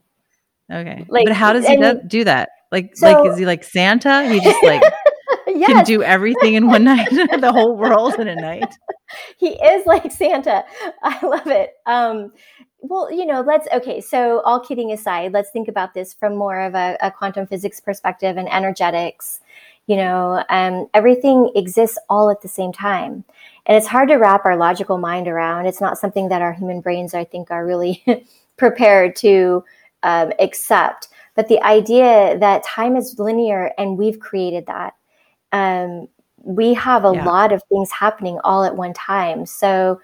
Okay. 0.71 1.05
Like, 1.07 1.25
but 1.25 1.33
how 1.33 1.53
does 1.53 1.65
he 1.65 1.77
do 2.07 2.23
that? 2.25 2.49
Like 2.71 2.95
so, 2.95 3.11
like 3.11 3.31
is 3.31 3.37
he 3.37 3.45
like 3.45 3.63
Santa? 3.63 4.27
He 4.29 4.39
just 4.41 4.61
like 4.63 4.83
yes. 5.47 5.71
can 5.71 5.85
do 5.85 6.03
everything 6.03 6.55
in 6.55 6.67
one 6.67 6.83
night, 6.83 7.09
the 7.39 7.51
whole 7.51 7.77
world 7.77 8.15
in 8.15 8.27
a 8.27 8.35
night. 8.35 8.73
He 9.37 9.51
is 9.51 9.85
like 9.85 10.11
Santa. 10.11 10.65
I 11.01 11.25
love 11.25 11.47
it. 11.47 11.75
Um, 11.85 12.33
well, 12.79 13.09
you 13.09 13.25
know, 13.25 13.39
let's 13.39 13.65
okay. 13.73 14.01
So, 14.01 14.41
all 14.41 14.59
kidding 14.59 14.91
aside, 14.91 15.31
let's 15.31 15.49
think 15.49 15.69
about 15.69 15.93
this 15.93 16.13
from 16.13 16.35
more 16.35 16.59
of 16.59 16.75
a, 16.75 16.97
a 17.01 17.09
quantum 17.09 17.47
physics 17.47 17.79
perspective 17.79 18.35
and 18.35 18.51
energetics. 18.51 19.39
You 19.87 19.95
know, 19.95 20.43
um, 20.49 20.87
everything 20.93 21.51
exists 21.55 21.97
all 22.09 22.29
at 22.29 22.41
the 22.41 22.47
same 22.47 22.71
time, 22.71 23.23
and 23.65 23.77
it's 23.77 23.87
hard 23.87 24.09
to 24.09 24.15
wrap 24.15 24.45
our 24.45 24.57
logical 24.57 24.97
mind 24.97 25.27
around. 25.27 25.65
It's 25.65 25.81
not 25.81 25.97
something 25.97 26.29
that 26.29 26.41
our 26.41 26.53
human 26.53 26.81
brains, 26.81 27.13
I 27.13 27.23
think, 27.23 27.51
are 27.51 27.65
really 27.65 28.03
prepared 28.57 29.15
to 29.17 29.63
um, 30.03 30.31
accept. 30.39 31.09
But 31.35 31.47
the 31.47 31.61
idea 31.61 32.37
that 32.39 32.63
time 32.63 32.95
is 32.95 33.19
linear 33.19 33.71
and 33.77 33.97
we've 33.97 34.19
created 34.19 34.65
that. 34.65 34.95
Um, 35.51 36.07
we 36.37 36.73
have 36.73 37.05
a 37.05 37.13
yeah. 37.13 37.25
lot 37.25 37.51
of 37.51 37.61
things 37.69 37.91
happening 37.91 38.39
all 38.43 38.63
at 38.63 38.75
one 38.75 38.93
time. 38.93 39.45
So 39.45 40.01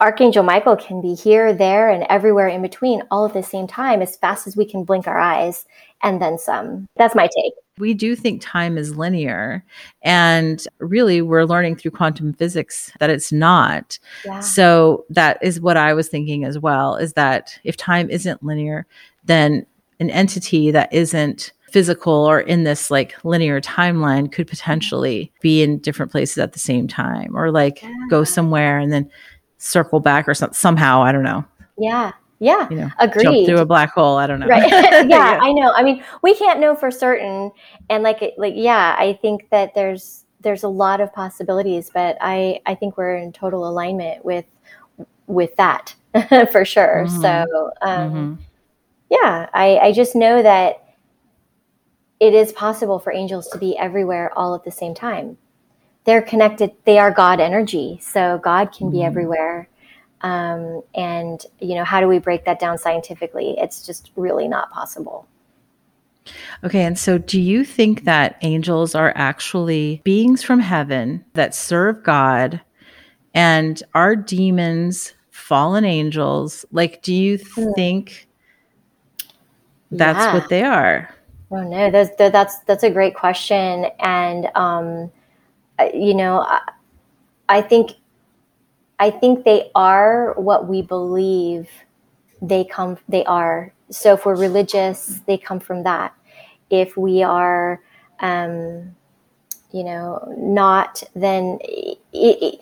Archangel 0.00 0.42
Michael 0.42 0.76
can 0.76 1.00
be 1.00 1.14
here, 1.14 1.52
there, 1.52 1.90
and 1.90 2.04
everywhere 2.08 2.48
in 2.48 2.62
between 2.62 3.02
all 3.10 3.26
at 3.26 3.34
the 3.34 3.42
same 3.42 3.66
time 3.66 4.00
as 4.00 4.16
fast 4.16 4.46
as 4.46 4.56
we 4.56 4.64
can 4.64 4.84
blink 4.84 5.06
our 5.06 5.18
eyes 5.18 5.66
and 6.02 6.20
then 6.20 6.38
some. 6.38 6.88
That's 6.96 7.14
my 7.14 7.28
take. 7.34 7.54
We 7.78 7.94
do 7.94 8.16
think 8.16 8.40
time 8.40 8.78
is 8.78 8.96
linear. 8.96 9.64
And 10.02 10.66
really, 10.78 11.22
we're 11.22 11.44
learning 11.44 11.76
through 11.76 11.90
quantum 11.92 12.32
physics 12.32 12.90
that 13.00 13.10
it's 13.10 13.32
not. 13.32 13.98
Yeah. 14.24 14.40
So, 14.40 15.04
that 15.10 15.38
is 15.42 15.60
what 15.60 15.76
I 15.76 15.92
was 15.92 16.08
thinking 16.08 16.44
as 16.44 16.58
well 16.58 16.96
is 16.96 17.12
that 17.14 17.58
if 17.64 17.76
time 17.76 18.08
isn't 18.10 18.42
linear, 18.42 18.86
then 19.24 19.66
an 20.00 20.10
entity 20.10 20.70
that 20.70 20.92
isn't 20.92 21.52
physical 21.70 22.12
or 22.12 22.40
in 22.40 22.64
this 22.64 22.90
like 22.90 23.22
linear 23.24 23.60
timeline 23.60 24.30
could 24.30 24.46
potentially 24.46 25.32
be 25.40 25.62
in 25.62 25.78
different 25.78 26.12
places 26.12 26.38
at 26.38 26.52
the 26.52 26.58
same 26.58 26.86
time 26.86 27.36
or 27.36 27.50
like 27.50 27.82
yeah. 27.82 27.92
go 28.08 28.24
somewhere 28.24 28.78
and 28.78 28.92
then 28.92 29.10
circle 29.58 30.00
back 30.00 30.28
or 30.28 30.34
some, 30.34 30.52
somehow. 30.52 31.02
I 31.02 31.12
don't 31.12 31.24
know. 31.24 31.44
Yeah. 31.78 32.12
Yeah. 32.38 32.68
You 32.70 32.76
know, 32.76 32.90
Agreed. 32.98 33.24
Jump 33.24 33.46
through 33.46 33.58
a 33.60 33.66
black 33.66 33.92
hole. 33.92 34.16
I 34.16 34.26
don't 34.26 34.40
know. 34.40 34.46
Right. 34.46 34.68
yeah, 34.70 35.02
yeah, 35.02 35.38
I 35.40 35.52
know. 35.52 35.72
I 35.74 35.82
mean, 35.82 36.02
we 36.22 36.34
can't 36.34 36.60
know 36.60 36.74
for 36.74 36.90
certain. 36.90 37.50
And 37.88 38.02
like, 38.02 38.34
like, 38.36 38.54
yeah, 38.56 38.94
I 38.98 39.18
think 39.22 39.48
that 39.50 39.74
there's, 39.74 40.24
there's 40.40 40.62
a 40.62 40.68
lot 40.68 41.00
of 41.00 41.12
possibilities, 41.12 41.90
but 41.92 42.16
I, 42.20 42.60
I 42.66 42.74
think 42.74 42.96
we're 42.96 43.16
in 43.16 43.32
total 43.32 43.68
alignment 43.68 44.24
with, 44.24 44.44
with 45.26 45.54
that 45.56 45.94
for 46.52 46.64
sure. 46.64 47.06
Mm-hmm. 47.06 47.20
So, 47.22 47.70
um, 47.82 48.10
mm-hmm. 48.10 48.34
yeah, 49.10 49.48
I, 49.54 49.78
I 49.78 49.92
just 49.92 50.14
know 50.14 50.42
that 50.42 50.82
it 52.20 52.34
is 52.34 52.52
possible 52.52 52.98
for 52.98 53.12
angels 53.12 53.48
to 53.48 53.58
be 53.58 53.76
everywhere 53.76 54.30
all 54.36 54.54
at 54.54 54.64
the 54.64 54.70
same 54.70 54.94
time 54.94 55.36
they're 56.04 56.22
connected 56.22 56.70
they 56.84 56.98
are 56.98 57.10
god 57.10 57.40
energy 57.40 57.98
so 58.00 58.40
god 58.42 58.72
can 58.72 58.90
be 58.90 58.98
mm-hmm. 58.98 59.06
everywhere 59.06 59.68
um, 60.22 60.82
and 60.94 61.44
you 61.60 61.74
know 61.74 61.84
how 61.84 62.00
do 62.00 62.08
we 62.08 62.18
break 62.18 62.44
that 62.44 62.58
down 62.58 62.78
scientifically? 62.78 63.54
It's 63.58 63.84
just 63.86 64.10
really 64.16 64.48
not 64.48 64.70
possible. 64.70 65.26
Okay 66.64 66.82
and 66.82 66.98
so 66.98 67.18
do 67.18 67.40
you 67.40 67.64
think 67.64 68.04
that 68.04 68.36
angels 68.42 68.94
are 68.94 69.12
actually 69.14 70.00
beings 70.02 70.42
from 70.42 70.58
heaven 70.58 71.24
that 71.34 71.54
serve 71.54 72.02
god 72.02 72.60
and 73.32 73.80
are 73.94 74.16
demons 74.16 75.14
fallen 75.30 75.84
angels? 75.84 76.64
Like 76.72 77.02
do 77.02 77.14
you 77.14 77.38
hmm. 77.38 77.72
think 77.74 78.26
that's 79.92 80.18
yeah. 80.18 80.34
what 80.34 80.48
they 80.48 80.64
are? 80.64 81.14
Oh 81.52 81.62
no 81.62 81.90
that's 81.92 82.10
that's 82.16 82.58
that's 82.60 82.82
a 82.82 82.90
great 82.90 83.14
question. 83.14 83.86
And 84.00 84.50
um 84.56 85.12
you 85.94 86.14
know, 86.14 86.40
I, 86.40 86.60
I 87.48 87.62
think 87.62 87.92
I 88.98 89.10
think 89.10 89.44
they 89.44 89.70
are 89.74 90.34
what 90.34 90.66
we 90.68 90.82
believe 90.82 91.68
they 92.40 92.64
come 92.64 92.98
they 93.08 93.24
are. 93.24 93.72
So 93.90 94.14
if 94.14 94.26
we're 94.26 94.36
religious, 94.36 95.20
they 95.26 95.38
come 95.38 95.60
from 95.60 95.84
that. 95.84 96.14
If 96.70 96.96
we 96.96 97.22
are 97.22 97.80
um, 98.20 98.94
you 99.72 99.84
know, 99.84 100.34
not 100.38 101.02
then 101.14 101.58
it, 101.62 101.98
it, 102.12 102.60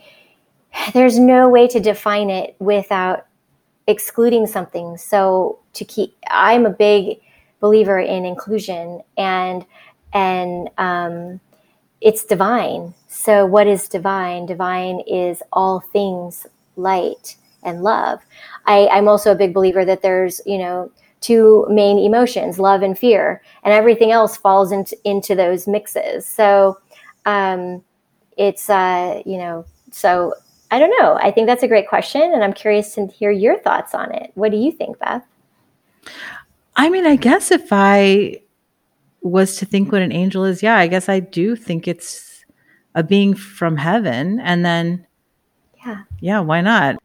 there's 0.92 1.18
no 1.18 1.48
way 1.48 1.68
to 1.68 1.80
define 1.80 2.30
it 2.30 2.56
without 2.58 3.26
excluding 3.86 4.46
something. 4.46 4.96
So 4.96 5.58
to 5.74 5.84
keep 5.84 6.16
I'm 6.30 6.66
a 6.66 6.70
big 6.70 7.20
believer 7.60 7.98
in 7.98 8.24
inclusion 8.24 9.02
and 9.16 9.64
and 10.12 10.70
um, 10.78 11.40
it's 12.04 12.24
divine 12.24 12.94
so, 13.14 13.46
what 13.46 13.66
is 13.68 13.88
divine? 13.88 14.44
Divine 14.44 15.00
is 15.06 15.40
all 15.52 15.80
things 15.80 16.46
light 16.76 17.36
and 17.62 17.82
love. 17.82 18.20
I, 18.66 18.88
I'm 18.88 19.08
also 19.08 19.32
a 19.32 19.36
big 19.36 19.54
believer 19.54 19.84
that 19.84 20.02
there's, 20.02 20.40
you 20.44 20.58
know, 20.58 20.90
two 21.20 21.64
main 21.70 21.98
emotions, 21.98 22.58
love 22.58 22.82
and 22.82 22.98
fear, 22.98 23.40
and 23.62 23.72
everything 23.72 24.10
else 24.10 24.36
falls 24.36 24.72
into, 24.72 24.94
into 25.04 25.34
those 25.34 25.66
mixes. 25.66 26.26
So, 26.26 26.76
um, 27.24 27.82
it's, 28.36 28.68
uh, 28.68 29.22
you 29.24 29.38
know, 29.38 29.64
so 29.92 30.34
I 30.72 30.80
don't 30.80 30.94
know. 31.00 31.14
I 31.14 31.30
think 31.30 31.46
that's 31.46 31.62
a 31.62 31.68
great 31.68 31.88
question, 31.88 32.20
and 32.20 32.44
I'm 32.44 32.52
curious 32.52 32.94
to 32.96 33.06
hear 33.06 33.30
your 33.30 33.58
thoughts 33.60 33.94
on 33.94 34.12
it. 34.12 34.32
What 34.34 34.50
do 34.50 34.58
you 34.58 34.72
think, 34.72 34.98
Beth? 34.98 35.24
I 36.76 36.90
mean, 36.90 37.06
I 37.06 37.14
guess 37.14 37.52
if 37.52 37.68
I 37.70 38.40
was 39.24 39.56
to 39.56 39.66
think 39.66 39.90
what 39.90 40.02
an 40.02 40.12
angel 40.12 40.44
is, 40.44 40.62
yeah, 40.62 40.76
I 40.76 40.86
guess 40.86 41.08
I 41.08 41.20
do 41.20 41.56
think 41.56 41.88
it's 41.88 42.44
a 42.94 43.02
being 43.02 43.34
from 43.34 43.76
heaven 43.76 44.38
and 44.38 44.64
then 44.64 45.04
yeah 45.84 46.02
yeah 46.20 46.38
why 46.38 46.60
not 46.60 46.96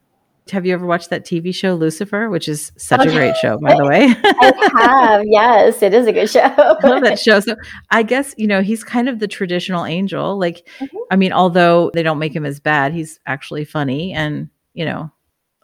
have 0.52 0.66
you 0.66 0.74
ever 0.74 0.86
watched 0.86 1.10
that 1.12 1.26
TV 1.26 1.54
show 1.54 1.76
Lucifer, 1.76 2.30
which 2.30 2.48
is 2.48 2.72
such 2.76 3.06
a 3.06 3.12
great 3.12 3.36
show, 3.38 3.58
by 3.60 3.76
the 3.76 3.86
way? 3.86 4.06
I 4.24 4.72
have. 4.80 5.22
Yes, 5.26 5.84
it 5.84 5.94
is 5.94 6.08
a 6.08 6.12
good 6.12 6.28
show. 6.28 6.40
I 6.58 6.88
love 6.88 7.04
that 7.04 7.20
show. 7.20 7.40
So 7.40 7.56
I 7.92 8.04
guess, 8.04 8.34
you 8.36 8.48
know, 8.48 8.62
he's 8.62 8.84
kind 8.84 9.08
of 9.08 9.20
the 9.20 9.28
traditional 9.28 9.86
angel. 9.86 10.40
Like, 10.40 10.68
mm-hmm. 10.80 10.98
I 11.12 11.18
mean, 11.18 11.32
although 11.34 11.92
they 11.94 12.02
don't 12.02 12.18
make 12.18 12.36
him 12.36 12.46
as 12.46 12.60
bad, 12.60 12.94
he's 12.94 13.20
actually 13.28 13.64
funny 13.66 14.12
and, 14.14 14.50
you 14.74 14.86
know, 14.86 15.12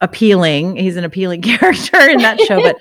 appealing. 0.01 0.75
He's 0.75 0.97
an 0.97 1.03
appealing 1.03 1.41
character 1.41 2.07
in 2.07 2.19
that 2.19 2.39
show. 2.41 2.61
But 2.61 2.77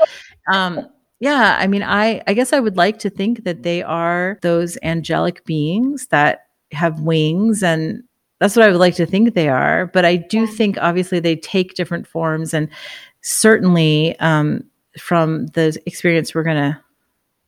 um, 0.53 0.87
yeah, 1.25 1.57
I 1.59 1.67
mean, 1.67 1.83
I, 1.83 2.23
I 2.27 2.35
guess 2.35 2.53
I 2.53 2.61
would 2.61 2.77
like 2.77 2.99
to 2.99 3.09
think 3.09 3.45
that 3.45 3.63
they 3.63 3.83
are 3.83 4.39
those 4.43 4.77
angelic 4.83 5.43
beings 5.47 6.09
that 6.09 6.49
have 6.71 7.01
wings 7.01 7.63
and 7.63 8.03
that's 8.41 8.55
what 8.55 8.67
I 8.67 8.71
would 8.71 8.79
like 8.79 8.97
to 8.97 9.07
think 9.07 9.33
they 9.33 9.49
are. 9.49 9.87
But 9.87 10.05
I 10.05 10.17
do 10.17 10.47
think 10.47 10.77
obviously 10.79 11.21
they 11.21 11.37
take 11.37 11.77
different 11.77 12.07
forms 12.07 12.53
and 12.53 12.69
certainly 13.23 14.21
um, 14.21 14.65
from 14.99 15.47
the 15.55 15.81
experience 15.87 16.35
we're 16.35 16.43
going 16.43 16.59
to 16.59 16.79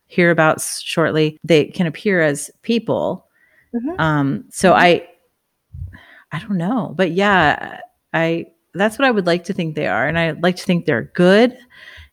hear 0.07 0.31
about 0.31 0.59
shortly, 0.59 1.37
they 1.43 1.65
can 1.65 1.85
appear 1.85 2.23
as 2.23 2.49
people. 2.63 3.27
Mm-hmm. 3.75 4.01
Um, 4.01 4.45
so 4.49 4.71
mm-hmm. 4.71 4.81
I, 4.81 5.07
I 6.31 6.39
don't 6.39 6.57
know, 6.57 6.95
but 6.97 7.11
yeah, 7.11 7.81
I, 8.11 8.47
that's 8.73 8.97
what 8.97 9.07
I 9.07 9.11
would 9.11 9.27
like 9.27 9.43
to 9.43 9.53
think 9.53 9.75
they 9.75 9.85
are. 9.85 10.07
And 10.07 10.17
I 10.17 10.31
like 10.31 10.55
to 10.55 10.63
think 10.63 10.87
they're 10.87 11.11
good 11.13 11.55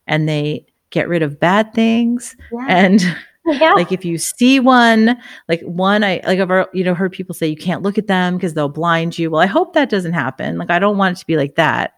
and 0.05 0.29
they 0.29 0.67
get 0.89 1.07
rid 1.07 1.21
of 1.21 1.39
bad 1.39 1.73
things 1.73 2.35
yeah. 2.51 2.65
and 2.67 3.03
yeah. 3.45 3.73
Like 3.73 3.91
if 3.91 4.03
you 4.03 4.17
see 4.17 4.59
one, 4.59 5.17
like 5.47 5.61
one, 5.61 6.03
I 6.03 6.19
like 6.25 6.39
I've 6.39 6.67
you 6.73 6.83
know 6.83 6.95
heard 6.95 7.11
people 7.11 7.35
say 7.35 7.47
you 7.47 7.55
can't 7.55 7.83
look 7.83 7.97
at 7.97 8.07
them 8.07 8.35
because 8.35 8.55
they'll 8.55 8.69
blind 8.69 9.19
you. 9.19 9.29
Well, 9.29 9.41
I 9.41 9.45
hope 9.45 9.73
that 9.73 9.89
doesn't 9.89 10.13
happen. 10.13 10.57
Like 10.57 10.71
I 10.71 10.79
don't 10.79 10.97
want 10.97 11.17
it 11.17 11.19
to 11.19 11.27
be 11.27 11.37
like 11.37 11.55
that. 11.55 11.93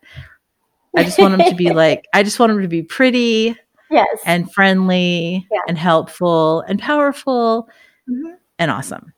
I 0.96 1.04
just 1.04 1.20
want 1.20 1.38
them 1.38 1.50
to 1.50 1.56
be 1.56 1.70
like 1.74 2.06
I 2.14 2.24
just 2.24 2.40
want 2.40 2.52
them 2.52 2.62
to 2.62 2.68
be 2.68 2.84
pretty, 2.84 3.56
yes, 3.90 4.08
and 4.26 4.52
friendly, 4.52 5.48
yeah. 5.50 5.60
and 5.70 5.78
helpful, 5.78 6.62
and 6.68 6.80
powerful, 6.80 7.70
mm-hmm. 8.10 8.34
and 8.60 8.70
awesome. 8.70 9.14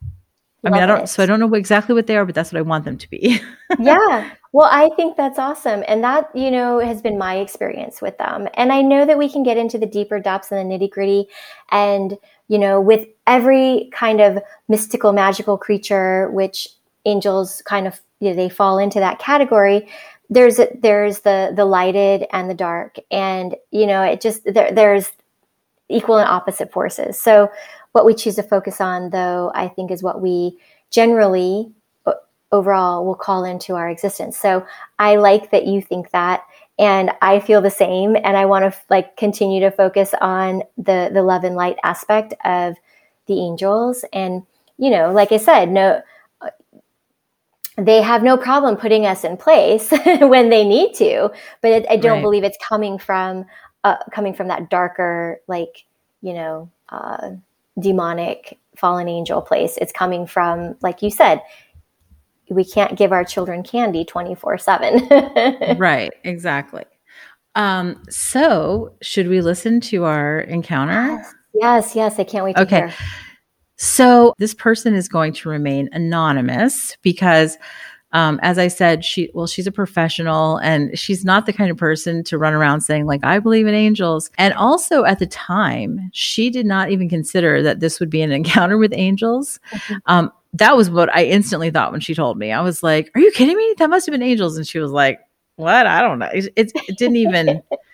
I 0.65 0.69
mean, 0.69 0.83
I 0.83 0.85
don't. 0.85 1.03
It. 1.03 1.07
So 1.07 1.23
I 1.23 1.25
don't 1.25 1.39
know 1.39 1.53
exactly 1.53 1.95
what 1.95 2.07
they 2.07 2.17
are, 2.17 2.25
but 2.25 2.35
that's 2.35 2.51
what 2.51 2.59
I 2.59 2.63
want 2.63 2.83
them 2.83 2.97
to 2.97 3.09
be. 3.09 3.39
yeah. 3.79 4.31
Well, 4.51 4.67
I 4.71 4.89
think 4.95 5.15
that's 5.15 5.39
awesome, 5.39 5.83
and 5.87 6.03
that 6.03 6.29
you 6.35 6.51
know 6.51 6.79
has 6.79 7.01
been 7.01 7.17
my 7.17 7.37
experience 7.37 8.01
with 8.01 8.17
them. 8.17 8.47
And 8.55 8.73
I 8.73 8.81
know 8.81 9.05
that 9.05 9.17
we 9.17 9.31
can 9.31 9.43
get 9.43 9.57
into 9.57 9.77
the 9.77 9.85
deeper 9.85 10.19
depths 10.19 10.51
and 10.51 10.59
the 10.59 10.75
nitty 10.75 10.89
gritty, 10.89 11.27
and 11.71 12.17
you 12.49 12.57
know, 12.57 12.81
with 12.81 13.07
every 13.25 13.89
kind 13.93 14.19
of 14.19 14.39
mystical, 14.67 15.13
magical 15.13 15.57
creature, 15.57 16.29
which 16.31 16.67
angels 17.05 17.61
kind 17.65 17.87
of 17.87 18.01
you 18.19 18.31
know, 18.31 18.35
they 18.35 18.49
fall 18.49 18.79
into 18.79 18.99
that 18.99 19.19
category. 19.19 19.87
There's 20.29 20.59
there's 20.81 21.19
the 21.19 21.53
the 21.55 21.65
lighted 21.65 22.25
and 22.33 22.49
the 22.49 22.53
dark, 22.53 22.97
and 23.11 23.55
you 23.71 23.87
know, 23.87 24.01
it 24.01 24.19
just 24.19 24.43
there, 24.45 24.71
there's 24.73 25.11
equal 25.89 26.17
and 26.17 26.29
opposite 26.29 26.71
forces. 26.71 27.19
So 27.19 27.49
what 27.91 28.05
we 28.05 28.13
choose 28.13 28.35
to 28.35 28.43
focus 28.43 28.81
on, 28.81 29.09
though, 29.09 29.51
I 29.55 29.67
think 29.67 29.91
is 29.91 30.03
what 30.03 30.21
we 30.21 30.57
generally 30.91 31.71
overall 32.51 33.05
will 33.05 33.15
call 33.15 33.43
into 33.43 33.75
our 33.75 33.89
existence. 33.89 34.37
So 34.37 34.65
I 34.97 35.17
like 35.17 35.51
that 35.51 35.67
you 35.67 35.81
think 35.81 36.11
that 36.11 36.43
and 36.79 37.11
I 37.21 37.39
feel 37.39 37.61
the 37.61 37.69
same 37.69 38.15
and 38.15 38.37
I 38.37 38.45
want 38.45 38.71
to 38.71 38.79
like 38.89 39.17
continue 39.17 39.59
to 39.61 39.71
focus 39.71 40.13
on 40.21 40.63
the 40.77 41.11
the 41.13 41.21
love 41.21 41.43
and 41.43 41.55
light 41.55 41.77
aspect 41.83 42.33
of 42.45 42.75
the 43.27 43.39
angels 43.39 44.03
and 44.13 44.43
you 44.77 44.89
know, 44.89 45.11
like 45.11 45.31
I 45.31 45.37
said, 45.37 45.69
no 45.69 46.01
they 47.77 48.01
have 48.01 48.23
no 48.23 48.35
problem 48.37 48.75
putting 48.75 49.05
us 49.05 49.23
in 49.23 49.37
place 49.37 49.89
when 50.19 50.49
they 50.49 50.65
need 50.67 50.93
to, 50.95 51.29
but 51.61 51.71
it, 51.71 51.85
I 51.89 51.95
don't 51.97 52.19
Right. 52.19 52.21
believe 52.21 52.43
it's 52.43 52.57
coming 52.67 52.97
from 52.97 53.45
uh, 53.85 53.97
coming 54.11 54.33
from 54.33 54.49
that 54.49 54.69
darker, 54.69 55.39
like 55.47 55.85
you 56.21 56.33
know, 56.33 56.69
uh, 56.89 57.31
demonic 57.79 58.59
fallen 58.77 59.07
angel 59.07 59.41
place. 59.41 59.77
It's 59.77 59.91
coming 59.91 60.25
from, 60.25 60.75
like 60.81 61.01
you 61.01 61.11
said, 61.11 61.41
we 62.49 62.65
can't 62.65 62.97
give 62.97 63.11
our 63.11 63.23
children 63.23 63.63
candy 63.63 64.03
twenty 64.05 64.35
four 64.35 64.57
seven. 64.57 65.07
right, 65.77 66.11
exactly. 66.23 66.83
Um, 67.55 68.03
so 68.09 68.95
should 69.01 69.27
we 69.27 69.41
listen 69.41 69.81
to 69.81 70.05
our 70.05 70.39
encounter? 70.41 71.23
Yes, 71.53 71.95
yes, 71.95 72.19
I 72.19 72.23
can't 72.23 72.45
wait 72.45 72.55
to 72.55 72.61
Okay. 72.63 72.79
hear. 72.87 72.93
So 73.77 74.33
this 74.39 74.53
person 74.53 74.93
is 74.93 75.07
going 75.07 75.33
to 75.33 75.49
remain 75.49 75.89
anonymous 75.93 76.97
because 77.01 77.57
um, 78.11 78.39
as 78.41 78.57
I 78.57 78.67
said, 78.69 79.05
she 79.05 79.29
well, 79.33 79.45
she's 79.47 79.67
a 79.67 79.71
professional 79.71 80.57
and 80.57 80.97
she's 80.97 81.23
not 81.23 81.45
the 81.45 81.53
kind 81.53 81.69
of 81.69 81.77
person 81.77 82.23
to 82.25 82.37
run 82.37 82.53
around 82.53 82.81
saying 82.81 83.05
like 83.05 83.23
I 83.23 83.39
believe 83.39 83.67
in 83.67 83.75
angels. 83.75 84.31
And 84.37 84.53
also 84.55 85.03
at 85.03 85.19
the 85.19 85.27
time, 85.27 86.09
she 86.11 86.49
did 86.49 86.65
not 86.65 86.89
even 86.89 87.07
consider 87.07 87.61
that 87.61 87.79
this 87.79 87.99
would 87.99 88.09
be 88.09 88.21
an 88.21 88.31
encounter 88.39 88.77
with 88.77 88.93
angels. 88.93 89.59
Mhm. 89.71 89.97
Um, 90.07 90.31
that 90.53 90.75
was 90.75 90.89
what 90.89 91.15
I 91.15 91.25
instantly 91.25 91.69
thought 91.69 91.91
when 91.91 92.01
she 92.01 92.15
told 92.15 92.39
me. 92.39 92.51
I 92.51 92.61
was 92.61 92.81
like, 92.81 93.11
"Are 93.13 93.21
you 93.21 93.31
kidding 93.31 93.55
me? 93.55 93.75
That 93.77 93.89
must 93.91 94.07
have 94.07 94.13
been 94.13 94.23
angels." 94.23 94.57
And 94.57 94.67
she 94.67 94.79
was 94.79 94.91
like, 94.91 95.19
"What? 95.57 95.85
I 95.85 96.01
don't 96.01 96.17
know." 96.17 96.29
It, 96.33 96.51
it, 96.55 96.71
it 96.87 96.97
didn't 96.97 97.17
even, 97.17 97.61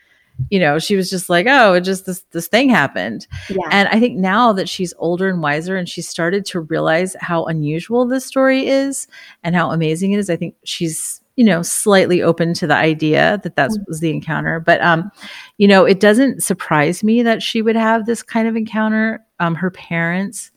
you 0.50 0.60
know. 0.60 0.80
She 0.80 0.96
was 0.96 1.10
just 1.10 1.30
like, 1.30 1.48
"Oh, 1.50 1.74
it 1.74 1.82
just 1.82 2.06
this 2.06 2.24
this 2.32 2.48
thing 2.48 2.70
happened." 2.70 3.28
Yeah. 3.50 3.68
And 3.72 3.88
I 3.90 4.00
think 4.00 4.18
now 4.18 4.54
that 4.54 4.70
she's 4.70 4.94
older 4.98 5.30
and 5.30 5.42
wiser 5.42 5.76
and 5.76 5.88
she 5.88 6.02
started 6.02 6.46
to 6.48 6.62
realize 6.62 7.16
how 7.20 7.46
unusual 7.46 8.06
this 8.06 8.26
story 8.26 8.68
is 8.68 9.08
and 9.44 9.56
how 9.56 9.72
amazing 9.72 10.12
it 10.12 10.20
is, 10.20 10.30
I 10.30 10.36
think 10.36 10.56
she's, 10.64 11.22
you 11.36 11.44
know, 11.44 11.62
slightly 11.62 12.22
open 12.22 12.54
to 12.56 12.68
the 12.68 12.76
idea 12.76 13.40
that 13.44 13.56
that 13.56 13.72
was 13.88 14.00
the 14.00 14.12
encounter. 14.12 14.60
But, 14.60 14.82
um, 14.82 15.12
you 15.58 15.68
know, 15.68 15.86
it 15.86 16.00
doesn't 16.00 16.44
surprise 16.44 17.04
me 17.04 17.24
that 17.24 17.42
she 17.42 17.62
would 17.62 17.76
have 17.76 18.06
this 18.06 18.24
kind 18.24 18.48
of 18.48 18.56
encounter. 18.56 19.26
Um, 19.40 19.56
her 19.56 19.72
parents 19.72 20.52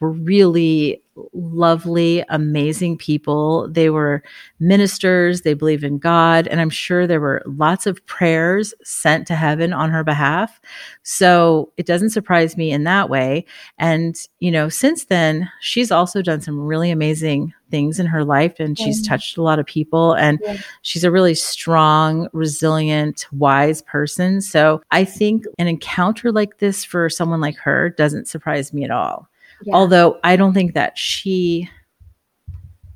were 0.00 0.12
really 0.12 1.02
lovely, 1.32 2.24
amazing 2.28 2.98
people. 2.98 3.68
They 3.70 3.90
were 3.90 4.22
ministers, 4.60 5.42
they 5.42 5.54
believe 5.54 5.84
in 5.84 5.98
God, 5.98 6.46
and 6.46 6.60
I'm 6.60 6.70
sure 6.70 7.06
there 7.06 7.20
were 7.20 7.42
lots 7.46 7.86
of 7.86 8.04
prayers 8.06 8.74
sent 8.82 9.26
to 9.28 9.34
heaven 9.34 9.72
on 9.72 9.90
her 9.90 10.04
behalf. 10.04 10.60
So 11.02 11.72
it 11.76 11.86
doesn't 11.86 12.10
surprise 12.10 12.56
me 12.56 12.70
in 12.70 12.84
that 12.84 13.08
way. 13.08 13.44
And, 13.78 14.16
you 14.40 14.50
know, 14.50 14.68
since 14.68 15.06
then, 15.06 15.50
she's 15.60 15.90
also 15.90 16.22
done 16.22 16.40
some 16.40 16.58
really 16.58 16.90
amazing 16.90 17.52
things 17.70 17.98
in 17.98 18.06
her 18.06 18.24
life 18.24 18.60
and 18.60 18.78
she's 18.78 19.04
touched 19.06 19.36
a 19.36 19.42
lot 19.42 19.58
of 19.58 19.66
people 19.66 20.12
and 20.12 20.38
Yeah. 20.42 20.56
she's 20.82 21.02
a 21.02 21.10
really 21.10 21.34
strong, 21.34 22.28
resilient, 22.32 23.26
wise 23.32 23.82
person. 23.82 24.40
So 24.40 24.82
I 24.92 25.04
think 25.04 25.46
an 25.58 25.66
encounter 25.66 26.30
like 26.30 26.58
this 26.58 26.84
for 26.84 27.08
someone 27.10 27.40
like 27.40 27.56
her 27.56 27.90
doesn't 27.90 28.28
surprise 28.28 28.72
me 28.72 28.84
at 28.84 28.92
all. 28.92 29.28
Yeah. 29.64 29.74
Although 29.74 30.18
I 30.24 30.36
don't 30.36 30.52
think 30.52 30.74
that 30.74 30.96
she 30.98 31.68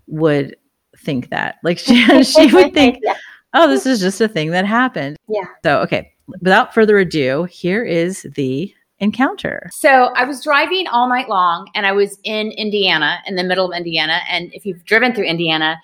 would 0.06 0.56
think 0.98 1.30
that. 1.30 1.56
Like 1.62 1.78
she, 1.78 2.04
she 2.24 2.52
would 2.52 2.74
think, 2.74 2.98
Yeah. 3.02 3.14
oh, 3.54 3.68
this 3.68 3.86
is 3.86 4.00
just 4.00 4.20
a 4.20 4.28
thing 4.28 4.50
that 4.50 4.66
happened. 4.66 5.16
Yeah. 5.28 5.44
So, 5.64 5.80
okay, 5.82 6.12
without 6.40 6.74
further 6.74 6.98
ado, 6.98 7.44
here 7.44 7.84
is 7.84 8.26
the 8.34 8.72
encounter. 8.98 9.70
So 9.72 10.10
I 10.14 10.24
was 10.24 10.42
driving 10.44 10.86
all 10.88 11.08
night 11.08 11.28
long 11.28 11.68
and 11.74 11.86
I 11.86 11.92
was 11.92 12.18
in 12.24 12.50
Indiana, 12.52 13.18
in 13.26 13.34
the 13.36 13.44
middle 13.44 13.70
of 13.70 13.76
Indiana. 13.76 14.20
And 14.28 14.52
if 14.52 14.66
you've 14.66 14.84
driven 14.84 15.14
through 15.14 15.24
Indiana, 15.24 15.78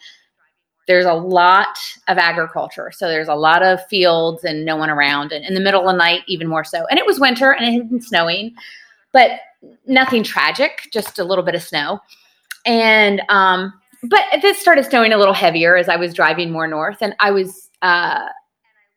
there's 0.86 1.06
a 1.06 1.14
lot 1.14 1.78
of 2.08 2.18
agriculture. 2.18 2.92
So 2.94 3.08
there's 3.08 3.26
a 3.28 3.34
lot 3.34 3.62
of 3.62 3.84
fields 3.88 4.44
and 4.44 4.64
no 4.64 4.76
one 4.76 4.90
around. 4.90 5.32
And 5.32 5.44
in 5.44 5.54
the 5.54 5.60
middle 5.60 5.80
of 5.80 5.86
the 5.86 5.98
night, 5.98 6.22
even 6.28 6.46
more 6.46 6.62
so. 6.62 6.84
And 6.86 6.98
it 6.98 7.06
was 7.06 7.18
winter 7.18 7.52
and 7.52 7.66
it 7.66 7.72
had 7.78 7.90
been 7.90 8.00
snowing, 8.02 8.54
but 9.16 9.40
nothing 9.87 10.22
tragic, 10.22 10.90
just 10.92 11.18
a 11.18 11.24
little 11.24 11.42
bit 11.42 11.55
of 11.55 11.62
snow. 11.62 12.00
And, 12.66 13.22
um, 13.31 13.72
but 14.02 14.20
this 14.42 14.59
started 14.59 14.85
snowing 14.85 15.14
a 15.14 15.16
little 15.16 15.33
heavier 15.33 15.74
as 15.74 15.88
I 15.88 15.96
was 15.96 16.12
driving 16.12 16.50
more 16.52 16.66
north. 16.66 16.98
And 17.00 17.16
I 17.18 17.31
was, 17.31 17.70
uh, 17.81 18.26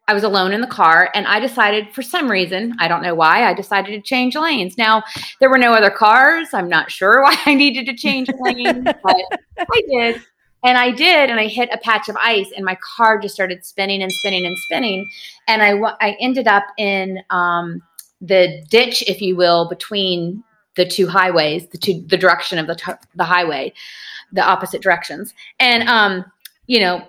I 0.10 0.14
was 0.14 0.26
alone 0.26 0.52
in 0.52 0.60
the 0.60 0.68
car 0.68 1.10
and 1.14 1.26
I 1.26 1.40
decided 1.40 1.94
for 1.94 2.02
some 2.02 2.30
reason, 2.30 2.76
I 2.80 2.90
don't 2.90 3.02
know 3.02 3.16
why, 3.16 3.46
I 3.46 3.54
decided 3.54 3.92
to 3.92 4.02
change 4.02 4.36
lanes. 4.36 4.78
Now, 4.78 5.04
there 5.40 5.50
were 5.50 5.58
no 5.58 5.72
other 5.74 5.90
cars. 5.90 6.50
I'm 6.52 6.68
not 6.68 6.92
sure 6.92 7.22
why 7.24 7.38
I 7.46 7.54
needed 7.54 7.86
to 7.86 7.96
change 7.96 8.28
lanes, 8.42 8.84
but 8.84 9.16
I 9.58 9.82
did. 9.88 10.22
And 10.66 10.78
I 10.78 10.92
did, 10.92 11.30
and 11.30 11.40
I 11.40 11.48
hit 11.48 11.70
a 11.72 11.78
patch 11.78 12.10
of 12.10 12.18
ice, 12.18 12.52
and 12.54 12.66
my 12.66 12.78
car 12.98 13.18
just 13.18 13.34
started 13.34 13.64
spinning 13.64 14.04
and 14.04 14.12
spinning 14.12 14.46
and 14.46 14.58
spinning. 14.58 15.10
And 15.48 15.64
I, 15.64 15.72
I 16.02 16.18
ended 16.20 16.50
up 16.50 16.66
in 16.78 17.24
um, 17.30 17.82
the 18.22 18.64
ditch, 18.70 19.04
if 19.08 19.22
you 19.22 19.36
will, 19.36 19.70
between 19.70 20.44
the 20.76 20.86
two 20.86 21.08
highways, 21.08 21.68
the 21.68 21.78
two, 21.78 22.04
the 22.08 22.18
direction 22.18 22.58
of 22.58 22.68
the, 22.68 22.76
t- 22.76 22.92
the 23.16 23.24
highway, 23.24 23.74
the 24.32 24.44
opposite 24.44 24.82
directions. 24.82 25.34
And, 25.60 25.88
um, 25.90 26.26
you 26.68 26.80
know, 26.80 27.08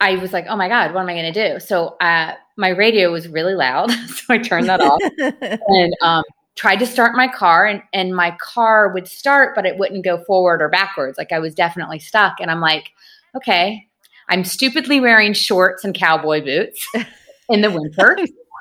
I 0.00 0.16
was 0.16 0.32
like, 0.32 0.46
oh 0.48 0.56
my 0.56 0.68
God, 0.68 0.94
what 0.94 1.00
am 1.00 1.08
I 1.08 1.14
going 1.14 1.32
to 1.32 1.52
do? 1.52 1.60
So 1.60 1.96
uh, 2.00 2.34
my 2.56 2.68
radio 2.68 3.10
was 3.12 3.28
really 3.28 3.54
loud. 3.54 3.90
so 4.06 4.24
I 4.28 4.38
turned 4.38 4.68
that 4.68 4.80
off 4.80 5.00
and 5.18 5.92
um, 6.02 6.24
tried 6.60 6.78
to 6.78 6.86
start 6.86 7.16
my 7.16 7.26
car 7.26 7.64
and, 7.64 7.82
and 7.94 8.14
my 8.14 8.32
car 8.32 8.92
would 8.92 9.08
start 9.08 9.54
but 9.54 9.64
it 9.64 9.78
wouldn't 9.78 10.04
go 10.04 10.22
forward 10.24 10.60
or 10.60 10.68
backwards 10.68 11.16
like 11.16 11.32
i 11.32 11.38
was 11.38 11.54
definitely 11.54 11.98
stuck 11.98 12.36
and 12.38 12.50
i'm 12.50 12.60
like 12.60 12.90
okay 13.34 13.86
i'm 14.28 14.44
stupidly 14.44 15.00
wearing 15.00 15.32
shorts 15.32 15.84
and 15.84 15.94
cowboy 15.94 16.44
boots 16.44 16.86
in 17.48 17.62
the 17.62 17.70
winter 17.70 18.14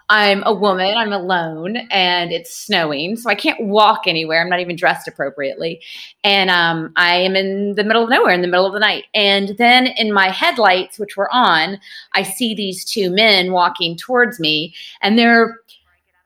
i'm 0.10 0.44
a 0.46 0.54
woman 0.54 0.96
i'm 0.98 1.14
alone 1.14 1.78
and 1.92 2.32
it's 2.32 2.54
snowing 2.54 3.16
so 3.16 3.30
i 3.30 3.36
can't 3.36 3.60
walk 3.68 4.02
anywhere 4.06 4.42
i'm 4.42 4.50
not 4.50 4.60
even 4.60 4.76
dressed 4.76 5.08
appropriately 5.08 5.82
and 6.24 6.50
um, 6.50 6.92
i 6.96 7.16
am 7.16 7.36
in 7.36 7.76
the 7.76 7.84
middle 7.84 8.04
of 8.04 8.10
nowhere 8.10 8.34
in 8.34 8.42
the 8.42 8.48
middle 8.48 8.66
of 8.66 8.74
the 8.74 8.80
night 8.80 9.06
and 9.14 9.58
then 9.58 9.88
in 9.88 10.12
my 10.12 10.30
headlights 10.30 11.00
which 11.00 11.16
were 11.16 11.32
on 11.34 11.80
i 12.14 12.24
see 12.24 12.54
these 12.54 12.84
two 12.84 13.10
men 13.10 13.52
walking 13.52 13.96
towards 13.96 14.40
me 14.40 14.74
and 15.02 15.18
they're 15.18 15.60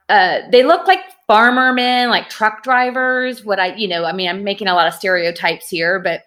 uh, 0.08 0.40
they 0.50 0.62
look 0.62 0.86
like 0.86 1.00
farmer 1.26 1.72
men, 1.72 2.10
like 2.10 2.28
truck 2.28 2.62
drivers. 2.62 3.44
What 3.44 3.58
I, 3.58 3.74
you 3.74 3.88
know, 3.88 4.04
I 4.04 4.12
mean, 4.12 4.28
I'm 4.28 4.44
making 4.44 4.68
a 4.68 4.74
lot 4.74 4.86
of 4.86 4.94
stereotypes 4.94 5.68
here, 5.68 5.98
but 5.98 6.24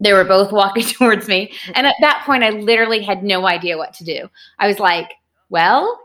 they 0.00 0.12
were 0.12 0.24
both 0.24 0.52
walking 0.60 0.84
towards 0.84 1.28
me. 1.28 1.52
And 1.74 1.86
at 1.86 1.96
that 2.00 2.22
point, 2.26 2.44
I 2.44 2.50
literally 2.50 3.02
had 3.02 3.22
no 3.22 3.46
idea 3.46 3.78
what 3.78 3.94
to 3.94 4.04
do. 4.04 4.28
I 4.58 4.66
was 4.66 4.78
like, 4.78 5.12
well, 5.48 5.98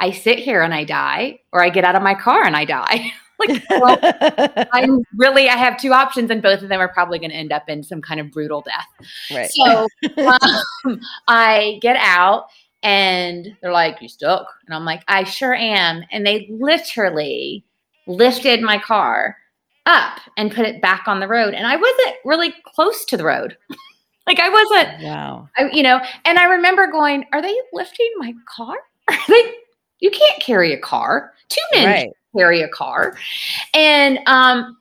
I 0.00 0.12
sit 0.12 0.38
here 0.38 0.62
and 0.62 0.72
I 0.72 0.84
die, 0.84 1.40
or 1.52 1.62
I 1.62 1.70
get 1.70 1.84
out 1.84 1.96
of 1.96 2.02
my 2.02 2.14
car 2.14 2.44
and 2.44 2.56
I 2.56 2.64
die. 2.64 3.12
like, 3.38 3.62
well, 3.70 3.98
I'm 4.72 5.02
really, 5.16 5.48
I 5.48 5.56
have 5.56 5.80
two 5.80 5.92
options, 5.92 6.30
and 6.30 6.42
both 6.42 6.62
of 6.62 6.68
them 6.68 6.80
are 6.80 6.88
probably 6.88 7.18
going 7.18 7.30
to 7.30 7.36
end 7.36 7.52
up 7.52 7.68
in 7.68 7.82
some 7.82 8.00
kind 8.00 8.20
of 8.20 8.30
brutal 8.30 8.62
death. 8.62 8.86
right. 9.30 9.50
So 9.50 9.86
um, 10.86 11.00
I 11.28 11.78
get 11.80 11.96
out 11.96 12.46
and 12.82 13.56
they're 13.60 13.72
like, 13.72 14.00
You 14.00 14.08
stuck? 14.08 14.46
And 14.66 14.74
I'm 14.74 14.84
like, 14.84 15.02
I 15.08 15.24
sure 15.24 15.54
am. 15.54 16.02
And 16.10 16.26
they 16.26 16.48
literally 16.50 17.64
lifted 18.06 18.62
my 18.62 18.78
car 18.78 19.36
up 19.86 20.20
and 20.36 20.54
put 20.54 20.66
it 20.66 20.80
back 20.80 21.04
on 21.06 21.20
the 21.20 21.28
road. 21.28 21.54
And 21.54 21.66
I 21.66 21.76
wasn't 21.76 22.16
really 22.24 22.54
close 22.64 23.04
to 23.06 23.16
the 23.16 23.24
road. 23.24 23.56
like 24.26 24.38
I 24.38 24.48
wasn't, 24.48 25.02
wow. 25.02 25.48
I, 25.56 25.70
you 25.72 25.82
know, 25.82 26.00
and 26.24 26.38
I 26.38 26.44
remember 26.44 26.86
going, 26.86 27.24
Are 27.32 27.42
they 27.42 27.54
lifting 27.72 28.12
my 28.18 28.32
car? 28.46 28.76
Are 29.10 29.18
they, 29.28 29.54
you 30.00 30.10
can't 30.10 30.40
carry 30.42 30.72
a 30.72 30.78
car. 30.78 31.32
Two 31.48 31.60
men 31.74 31.86
Right. 31.86 32.10
carry 32.36 32.62
a 32.62 32.68
car. 32.68 33.16
And 33.74 34.18
um 34.26 34.76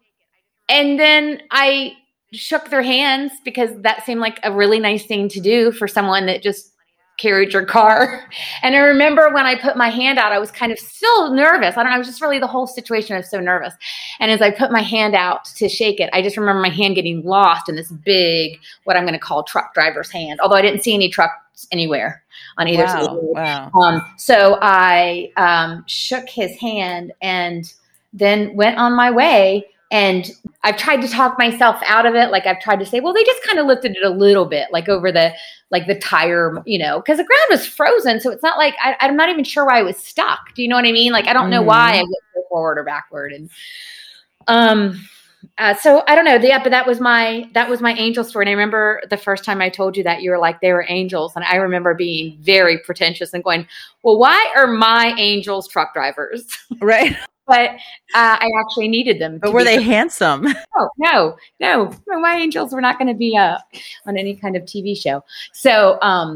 and 0.70 1.00
then 1.00 1.42
I 1.52 1.94
shook 2.34 2.70
their 2.70 2.82
hands 2.82 3.32
because 3.46 3.70
that 3.82 4.06
seemed 4.06 4.20
like 4.20 4.40
a 4.44 4.52
really 4.52 4.80
nice 4.80 5.06
thing 5.06 5.30
to 5.30 5.40
do 5.40 5.72
for 5.72 5.88
someone 5.88 6.26
that 6.26 6.44
just 6.44 6.74
carried 7.18 7.52
your 7.54 7.66
car. 7.66 8.26
And 8.64 8.76
I 8.76 8.80
remember 8.80 9.30
when 9.34 9.46
I 9.46 9.56
put 9.56 9.78
my 9.78 9.90
hand 9.90 10.20
out, 10.20 10.32
I 10.32 10.40
was 10.40 10.52
kind 10.52 10.72
of 10.72 10.80
still 10.80 11.34
nervous. 11.34 11.78
I 11.78 11.84
don't 11.84 11.86
know, 11.86 11.96
I 11.96 11.98
was 11.98 12.08
just 12.08 12.22
really 12.22 12.40
the 12.40 12.48
whole 12.48 12.68
situation 12.68 13.16
I 13.16 13.20
was 13.20 13.30
so 13.30 13.40
nervous. 13.40 13.74
And 14.20 14.30
as 14.32 14.42
I 14.42 14.52
put 14.52 14.72
my 14.72 14.82
hand 14.82 15.16
out 15.16 15.46
to 15.46 15.70
shake 15.70 16.00
it, 16.00 16.10
I 16.12 16.22
just 16.22 16.38
remember 16.38 16.62
my 16.62 16.70
hand 16.70 16.96
getting 16.96 17.24
lost 17.24 17.70
in 17.70 17.76
this 17.76 17.92
big 17.92 18.60
what 18.84 18.98
I'm 18.98 19.04
going 19.04 19.14
to 19.14 19.20
call 19.20 19.44
truck 19.44 19.74
driver's 19.74 20.12
hand. 20.12 20.40
Although 20.42 20.56
I 20.56 20.62
didn't 20.62 20.84
see 20.84 20.94
any 20.94 21.10
trucks 21.10 21.68
anywhere 21.72 22.24
on 22.58 22.68
either 22.68 22.88
side. 22.88 23.04
Wow. 23.04 23.16
road. 23.16 23.34
Wow. 23.34 23.72
Um, 23.74 24.14
so 24.18 24.58
I 24.62 25.32
um, 25.38 25.84
shook 25.88 26.28
his 26.30 26.58
hand 26.60 27.14
and 27.22 27.72
then 28.14 28.56
went 28.56 28.78
on 28.78 28.94
my 28.94 29.12
way. 29.12 29.66
And 29.90 30.30
I've 30.64 30.76
tried 30.76 31.02
to 31.02 31.08
talk 31.08 31.40
myself 31.40 31.82
out 31.86 32.06
of 32.06 32.14
it. 32.14 32.30
Like 32.30 32.46
I've 32.46 32.60
tried 32.60 32.80
to 32.80 32.86
say, 32.86 33.00
well, 33.00 33.14
they 33.14 33.24
just 33.24 33.42
kind 33.44 33.58
of 33.58 33.68
lifted 33.68 33.96
it 33.96 34.04
a 34.04 34.10
little 34.10 34.46
bit, 34.46 34.68
like 34.70 34.90
over 34.90 35.14
the 35.14 35.34
like 35.70 35.88
the 35.88 35.96
tire, 35.96 36.62
you 36.66 36.78
know, 36.78 37.00
because 37.00 37.20
the 37.20 37.24
ground 37.24 37.48
was 37.50 37.66
frozen. 37.66 38.20
So 38.20 38.32
it's 38.32 38.44
not 38.44 38.58
like 38.58 38.76
I, 38.82 38.98
I'm 39.00 39.16
not 39.16 39.30
even 39.30 39.46
sure 39.46 39.66
why 39.66 39.80
I 39.80 39.84
was 39.84 39.96
stuck. 39.96 40.54
Do 40.56 40.62
you 40.62 40.68
know 40.68 40.76
what 40.76 40.86
I 40.86 40.92
mean? 40.92 41.14
Like 41.14 41.28
I 41.28 41.34
don't 41.34 41.50
know 41.50 41.62
why 41.62 41.94
I 41.94 42.02
went 42.02 42.48
forward 42.50 42.78
or 42.78 42.84
backward. 42.84 43.32
And 43.32 43.50
um, 44.48 45.08
uh, 45.58 45.74
so 45.74 46.04
I 46.08 46.16
don't 46.16 46.26
know. 46.26 46.36
Yeah, 46.36 46.62
but 46.62 46.70
that 46.70 46.86
was 46.86 47.00
my 47.00 47.50
that 47.54 47.70
was 47.70 47.82
my 47.82 47.94
angel 47.94 48.24
story. 48.24 48.44
And 48.44 48.50
I 48.50 48.54
remember 48.54 49.02
the 49.10 49.18
first 49.18 49.44
time 49.44 49.62
I 49.62 49.70
told 49.70 49.98
you 49.98 50.04
that 50.04 50.22
you 50.22 50.32
were 50.32 50.38
like 50.38 50.62
they 50.62 50.74
were 50.74 50.86
angels, 50.88 51.36
and 51.36 51.46
I 51.46 51.56
remember 51.56 51.94
being 51.94 52.38
very 52.42 52.78
pretentious 52.80 53.34
and 53.34 53.44
going, 53.44 53.68
"Well, 54.04 54.18
why 54.18 54.52
are 54.56 54.68
my 54.68 55.14
angels 55.18 55.68
truck 55.68 55.94
drivers?" 55.94 56.46
Right. 56.82 57.16
but 57.48 57.72
uh, 58.14 58.38
I 58.40 58.50
actually 58.60 58.90
needed 58.90 59.20
them. 59.20 59.40
But 59.40 59.54
were 59.54 59.64
they 59.64 59.82
handsome? 59.94 60.44
No, 60.44 60.90
no, 60.98 61.38
no, 61.60 61.94
no. 62.08 62.20
My 62.20 62.36
angels 62.36 62.74
were 62.74 62.82
not 62.82 63.00
going 63.00 63.08
to 63.08 63.18
be 63.18 63.38
uh, 63.38 63.58
on 64.06 64.18
any 64.18 64.36
kind 64.36 64.56
of 64.56 64.64
TV 64.64 65.00
show. 65.00 65.24
So, 65.54 65.98
um, 66.02 66.36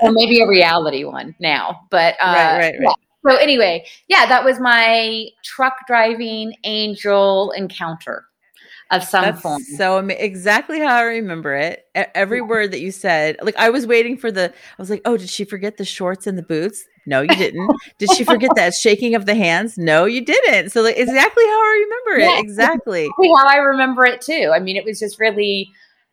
or 0.00 0.12
maybe 0.12 0.40
a 0.40 0.46
reality 0.46 1.04
one 1.04 1.34
now. 1.40 1.80
But 1.90 2.14
uh, 2.20 2.32
right, 2.34 2.58
right, 2.58 2.74
right. 2.74 2.82
Yeah. 2.82 2.92
So 3.26 3.36
anyway, 3.36 3.84
yeah, 4.06 4.26
that 4.26 4.44
was 4.44 4.60
my 4.60 5.26
truck 5.44 5.74
driving 5.86 6.54
angel 6.64 7.50
encounter 7.50 8.27
of 8.90 9.04
some 9.04 9.24
That's 9.24 9.40
form. 9.40 9.62
So 9.62 9.98
exactly 9.98 10.80
how 10.80 10.94
I 10.96 11.02
remember 11.02 11.54
it. 11.54 11.84
Every 11.94 12.40
word 12.40 12.72
that 12.72 12.80
you 12.80 12.90
said, 12.90 13.36
like 13.42 13.56
I 13.56 13.70
was 13.70 13.86
waiting 13.86 14.16
for 14.16 14.30
the. 14.30 14.44
I 14.46 14.82
was 14.82 14.90
like, 14.90 15.02
oh, 15.04 15.16
did 15.16 15.28
she 15.28 15.44
forget 15.44 15.76
the 15.76 15.84
shorts 15.84 16.26
and 16.26 16.38
the 16.38 16.42
boots? 16.42 16.84
No, 17.06 17.20
you 17.20 17.28
didn't. 17.28 17.70
did 17.98 18.10
she 18.12 18.24
forget 18.24 18.50
that 18.56 18.74
shaking 18.80 19.14
of 19.14 19.26
the 19.26 19.34
hands? 19.34 19.76
No, 19.78 20.04
you 20.04 20.24
didn't. 20.24 20.70
So 20.70 20.82
like 20.82 20.96
exactly 20.96 21.44
how 21.44 21.60
I 21.60 21.86
remember 21.86 22.20
it. 22.20 22.32
Yeah. 22.32 22.40
Exactly. 22.40 23.04
Exactly 23.04 23.28
how 23.36 23.46
I 23.46 23.56
remember 23.56 24.06
it 24.06 24.20
too. 24.20 24.52
I 24.54 24.58
mean, 24.58 24.76
it 24.76 24.84
was 24.84 24.98
just 24.98 25.20
really, 25.20 25.70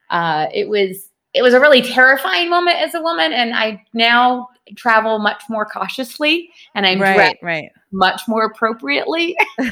uh, 0.09 0.47
it 0.53 0.67
was 0.67 1.09
it 1.33 1.41
was 1.41 1.53
a 1.53 1.59
really 1.59 1.81
terrifying 1.81 2.49
moment 2.49 2.77
as 2.77 2.93
a 2.93 3.01
woman, 3.01 3.33
and 3.33 3.53
I 3.53 3.83
now 3.93 4.49
travel 4.75 5.19
much 5.19 5.43
more 5.49 5.65
cautiously, 5.65 6.49
and 6.73 6.85
I'm 6.85 6.99
Right, 7.01 7.37
right. 7.41 7.71
much 7.91 8.21
more 8.27 8.45
appropriately. 8.45 9.37
hey, 9.59 9.69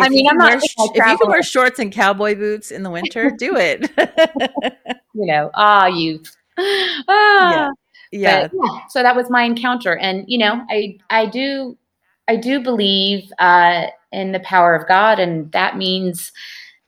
I 0.00 0.08
mean, 0.08 0.26
I'm 0.28 0.36
not 0.38 0.62
sh- 0.62 0.74
if 0.94 1.06
you 1.06 1.18
can 1.18 1.28
wear 1.28 1.42
shorts 1.42 1.78
and 1.78 1.92
cowboy 1.92 2.34
boots 2.34 2.70
in 2.70 2.82
the 2.82 2.90
winter, 2.90 3.30
do 3.38 3.56
it. 3.56 3.90
you 5.14 5.26
know, 5.26 5.50
ah, 5.54 5.86
you, 5.86 6.22
ah. 6.58 7.70
yeah, 8.12 8.48
But, 8.48 8.50
yeah, 8.54 8.78
so 8.88 9.02
that 9.02 9.16
was 9.16 9.28
my 9.30 9.42
encounter, 9.42 9.96
and 9.96 10.24
you 10.26 10.38
know, 10.38 10.64
I 10.70 10.98
I 11.10 11.26
do 11.26 11.76
I 12.28 12.36
do 12.36 12.60
believe 12.60 13.30
uh, 13.38 13.86
in 14.12 14.32
the 14.32 14.40
power 14.40 14.74
of 14.74 14.88
God, 14.88 15.18
and 15.18 15.50
that 15.52 15.76
means 15.76 16.32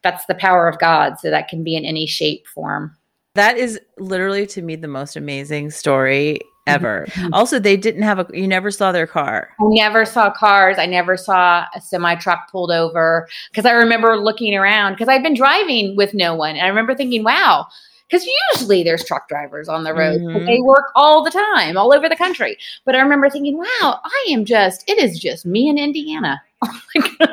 that's 0.02 0.24
the 0.26 0.34
power 0.34 0.68
of 0.68 0.78
God. 0.78 1.18
So 1.18 1.30
that 1.30 1.48
can 1.48 1.62
be 1.64 1.76
in 1.76 1.84
any 1.84 2.06
shape, 2.06 2.46
form. 2.46 2.96
That 3.36 3.56
is 3.56 3.80
literally 3.98 4.46
to 4.48 4.62
me 4.62 4.76
the 4.76 4.88
most 4.88 5.16
amazing 5.16 5.70
story 5.70 6.40
ever. 6.66 7.06
Mhm. 7.10 7.30
Also, 7.32 7.58
they 7.58 7.76
didn't 7.76 8.02
have 8.02 8.18
a. 8.18 8.26
You 8.32 8.48
never 8.48 8.70
saw 8.70 8.92
their 8.92 9.06
car. 9.06 9.50
I 9.60 9.64
never 9.68 10.04
saw 10.04 10.30
cars. 10.30 10.78
I 10.78 10.86
never 10.86 11.16
saw 11.16 11.64
a 11.74 11.80
semi 11.80 12.16
truck 12.16 12.50
pulled 12.50 12.70
over 12.70 13.28
because 13.50 13.64
I 13.64 13.72
remember 13.72 14.16
looking 14.16 14.54
around 14.54 14.94
because 14.94 15.08
I've 15.08 15.22
been 15.22 15.34
driving 15.34 15.96
with 15.96 16.12
no 16.14 16.34
one, 16.34 16.56
and 16.56 16.64
I 16.64 16.68
remember 16.68 16.94
thinking, 16.94 17.22
"Wow." 17.24 17.68
Because 18.08 18.26
usually 18.54 18.82
there's 18.82 19.04
truck 19.04 19.28
drivers 19.28 19.68
on 19.68 19.82
the 19.84 19.92
road. 19.92 20.20
but 20.32 20.42
Mhm. 20.42 20.46
They 20.46 20.60
work 20.60 20.86
all 20.94 21.24
the 21.24 21.30
time, 21.30 21.76
all 21.76 21.92
over 21.92 22.08
the 22.08 22.16
country. 22.16 22.56
But 22.84 22.94
I 22.94 23.00
remember 23.00 23.28
thinking, 23.28 23.58
wow, 23.58 24.00
I 24.04 24.26
am 24.30 24.44
just, 24.44 24.88
it 24.88 24.98
is 24.98 25.18
just 25.18 25.44
me 25.44 25.68
in 25.68 25.78
Indiana. 25.78 26.40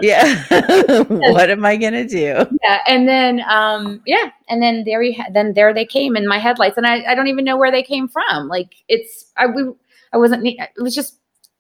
Yeah. 0.01 0.43
what 1.07 1.49
am 1.49 1.63
I 1.65 1.77
gonna 1.77 2.05
do? 2.05 2.45
yeah 2.61 2.79
and 2.87 3.07
then 3.07 3.41
um 3.47 4.01
yeah 4.05 4.31
and 4.49 4.61
then 4.61 4.83
there 4.85 5.01
you 5.01 5.15
ha- 5.15 5.29
then 5.31 5.53
there 5.53 5.73
they 5.73 5.85
came 5.85 6.17
in 6.17 6.27
my 6.27 6.37
headlights 6.37 6.75
and 6.77 6.85
I, 6.85 7.03
I 7.05 7.15
don't 7.15 7.27
even 7.27 7.45
know 7.45 7.55
where 7.55 7.71
they 7.71 7.83
came 7.83 8.07
from 8.09 8.49
like 8.49 8.75
it's 8.89 9.31
i 9.37 9.45
we, 9.45 9.71
i 10.11 10.17
wasn't 10.17 10.45
it 10.45 10.69
was 10.77 10.93
just 10.93 11.15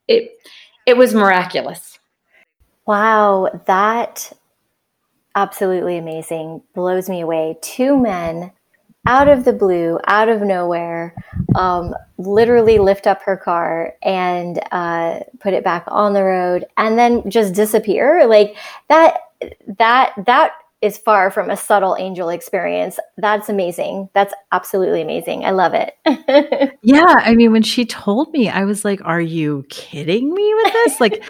it 0.09 0.37
it 0.85 0.97
was 0.97 1.13
miraculous 1.13 1.99
Wow, 2.85 3.49
that 3.65 4.33
absolutely 5.35 5.97
amazing. 5.97 6.61
Blows 6.75 7.09
me 7.09 7.21
away. 7.21 7.57
Two 7.61 7.97
men 7.97 8.51
out 9.05 9.27
of 9.27 9.45
the 9.45 9.53
blue, 9.53 9.99
out 10.07 10.29
of 10.29 10.41
nowhere, 10.41 11.13
um, 11.55 11.93
literally 12.17 12.79
lift 12.79 13.07
up 13.07 13.21
her 13.23 13.37
car 13.37 13.93
and 14.01 14.61
uh, 14.71 15.19
put 15.39 15.53
it 15.53 15.63
back 15.63 15.83
on 15.87 16.13
the 16.13 16.23
road 16.23 16.65
and 16.77 16.97
then 16.97 17.29
just 17.29 17.53
disappear. 17.53 18.25
Like 18.27 18.55
that, 18.89 19.17
that, 19.77 20.13
that 20.25 20.53
is 20.83 20.97
far 20.97 21.31
from 21.31 21.49
a 21.49 21.55
subtle 21.55 21.95
angel 21.97 22.27
experience. 22.27 22.99
That's 23.17 23.47
amazing. 23.47 24.09
That's 24.13 24.33
absolutely 24.51 25.01
amazing. 25.01 25.45
I 25.45 25.51
love 25.51 25.73
it. 25.73 25.95
Yeah, 26.85 27.15
I 27.19 27.33
mean, 27.33 27.53
when 27.53 27.63
she 27.63 27.85
told 27.85 28.33
me, 28.33 28.49
I 28.49 28.65
was 28.65 28.83
like, 28.83 28.99
"Are 29.05 29.21
you 29.21 29.65
kidding 29.69 30.33
me 30.33 30.53
with 30.55 30.73
this?" 30.73 30.99
Like, 30.99 31.23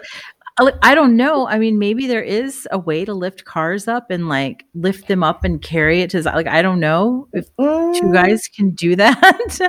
I- 0.56 0.72
I 0.82 0.94
don't 0.94 1.16
know. 1.16 1.48
I 1.48 1.58
mean, 1.58 1.78
maybe 1.80 2.06
there 2.06 2.22
is 2.22 2.68
a 2.70 2.78
way 2.78 3.04
to 3.04 3.12
lift 3.12 3.44
cars 3.44 3.88
up 3.88 4.10
and 4.10 4.28
like 4.28 4.64
lift 4.74 5.08
them 5.08 5.24
up 5.24 5.42
and 5.42 5.60
carry 5.60 6.02
it 6.02 6.10
to 6.10 6.22
like 6.22 6.46
I 6.46 6.62
don't 6.62 6.78
know 6.78 7.26
if 7.32 7.46
two 7.56 7.62
Mm. 7.62 8.12
guys 8.12 8.46
can 8.46 8.70
do 8.70 8.94
that. 9.02 9.18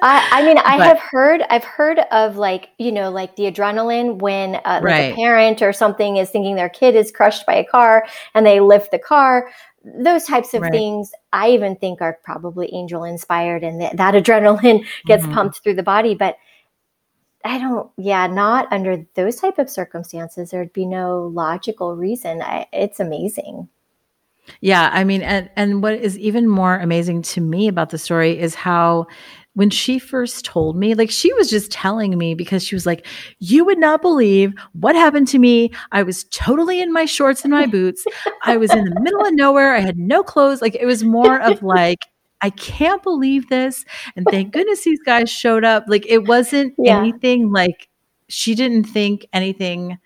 I, 0.04 0.30
I 0.32 0.46
mean, 0.46 0.60
I 0.60 0.78
But- 0.78 0.88
have 0.88 1.00
heard, 1.00 1.42
I've 1.50 1.64
heard 1.64 2.00
of 2.12 2.38
like, 2.38 2.70
you 2.78 2.92
know, 2.92 3.10
like 3.10 3.36
the 3.36 3.52
adrenaline 3.52 4.20
when 4.20 4.56
uh, 4.56 4.62
like 4.66 4.84
Right. 4.84 5.12
a 5.14 5.16
parent 5.16 5.62
or 5.64 5.74
something 5.74 6.18
is 6.18 6.30
thinking 6.30 6.56
their 6.56 6.70
kid 6.70 6.96
is 6.96 7.12
crushed 7.12 7.46
by 7.48 7.56
a 7.56 7.66
car 7.66 8.06
and 8.36 8.46
they 8.46 8.60
lift 8.60 8.92
the 8.92 9.00
car. 9.00 9.50
Those 9.84 10.26
types 10.26 10.54
of 10.54 10.62
Right. 10.62 10.72
things, 10.72 11.12
I 11.34 11.50
even 11.50 11.76
think 11.78 12.02
are 12.02 12.20
probably 12.24 12.72
angel 12.74 13.04
inspired 13.04 13.64
and 13.64 13.82
that 13.82 13.98
that 13.98 14.14
adrenaline 14.14 14.86
gets 15.08 15.26
Mhm. 15.26 15.34
pumped 15.34 15.64
through 15.64 15.76
the 15.76 15.84
body. 15.84 16.14
But 16.14 16.38
I 17.46 17.60
don't, 17.60 17.92
yeah, 17.98 18.26
not 18.26 18.68
under 18.72 19.06
those 19.14 19.36
type 19.36 19.60
of 19.60 19.70
circumstances. 19.70 20.50
There'd 20.50 20.74
be 20.74 20.86
no 20.86 21.32
logical 21.34 21.96
reason. 21.96 22.42
I, 22.42 22.66
it's 22.74 23.00
amazing. 23.00 23.70
Yeah, 24.62 24.90
I 24.92 25.04
mean, 25.04 25.22
and 25.22 25.50
and 25.56 25.82
what 25.82 25.94
is 25.94 26.18
even 26.20 26.48
more 26.48 26.76
amazing 26.76 27.22
to 27.24 27.42
me 27.42 27.68
about 27.68 27.92
the 27.92 27.98
story 27.98 28.38
is 28.40 28.56
how 28.56 29.08
when 29.54 29.70
she 29.70 30.00
first 30.00 30.44
told 30.44 30.76
me, 30.76 30.96
like 30.96 31.10
she 31.10 31.34
was 31.34 31.50
just 31.50 31.72
telling 31.72 32.18
me 32.18 32.34
because 32.36 32.64
she 32.64 32.76
was 32.76 32.86
like, 32.86 33.06
"You 33.40 33.64
would 33.66 33.80
not 33.80 34.02
believe 34.02 34.54
what 34.74 34.96
happened 34.96 35.28
to 35.30 35.40
me. 35.40 35.72
I 35.92 36.04
was 36.04 36.26
totally 36.26 36.82
in 36.82 36.92
my 36.92 37.06
shorts 37.06 37.44
and 37.44 37.52
my 37.52 37.66
boots. 37.78 38.06
I 38.44 38.58
was 38.58 38.72
in 38.72 38.86
the 38.86 39.02
middle 39.02 39.26
of 39.26 39.34
nowhere. 39.34 39.76
I 39.76 39.82
had 39.82 39.98
no 39.98 40.24
clothes. 40.24 40.62
Like 40.62 40.76
it 40.76 40.86
was 40.86 41.04
more 41.04 41.40
of 41.40 41.62
like." 41.62 42.00
I 42.42 42.50
can't 42.52 43.02
believe 43.02 43.50
this. 43.50 43.86
And 44.16 44.26
thank 44.30 44.54
goodness 44.54 44.84
these 44.84 45.02
guys 45.02 45.30
showed 45.30 45.64
up. 45.64 45.86
Like 45.88 46.06
it 46.08 46.28
wasn't 46.28 46.74
Yeah. 46.78 47.00
anything 47.00 47.52
like 47.52 47.88
she 48.28 48.56
didn't 48.56 48.84
think 48.86 49.26
anything, 49.34 49.98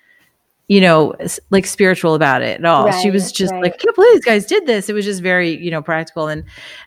you 0.67 0.81
know, 0.81 1.15
like 1.49 1.65
spiritual 1.65 2.15
about 2.15 2.41
it 2.41 2.59
at 2.59 2.65
all. 2.65 2.91
she 2.91 3.09
was 3.11 3.31
just 3.31 3.51
right. 3.53 3.63
like, 3.63 3.73
I 3.73 3.77
can't 3.77 3.95
believe 3.95 4.13
these 4.13 4.25
guys 4.25 4.45
did 4.45 4.65
this. 4.67 4.89
It 4.89 4.93
was 4.93 5.05
just 5.05 5.21
very, 5.21 5.57
you 5.57 5.71
know, 5.71 5.81
practical. 5.81 6.27
And 6.27 6.43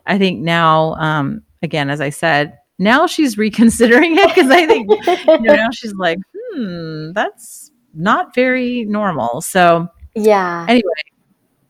I 0.06 0.18
think 0.18 0.40
now, 0.40 0.94
um, 0.94 1.42
again, 1.62 1.90
as 1.90 2.00
I 2.00 2.10
said, 2.10 2.58
now 2.78 3.06
she's 3.06 3.36
reconsidering 3.38 4.16
it 4.16 4.28
because 4.28 4.50
I 4.50 4.66
think, 4.66 4.90
you 4.90 5.40
know, 5.40 5.54
now 5.54 5.70
she's 5.72 5.94
like, 5.94 6.18
hmm, 6.34 7.12
that's 7.12 7.70
not 7.94 8.34
very 8.34 8.84
normal. 8.84 9.40
So 9.40 9.88
yeah. 10.14 10.64
anyway, 10.68 10.82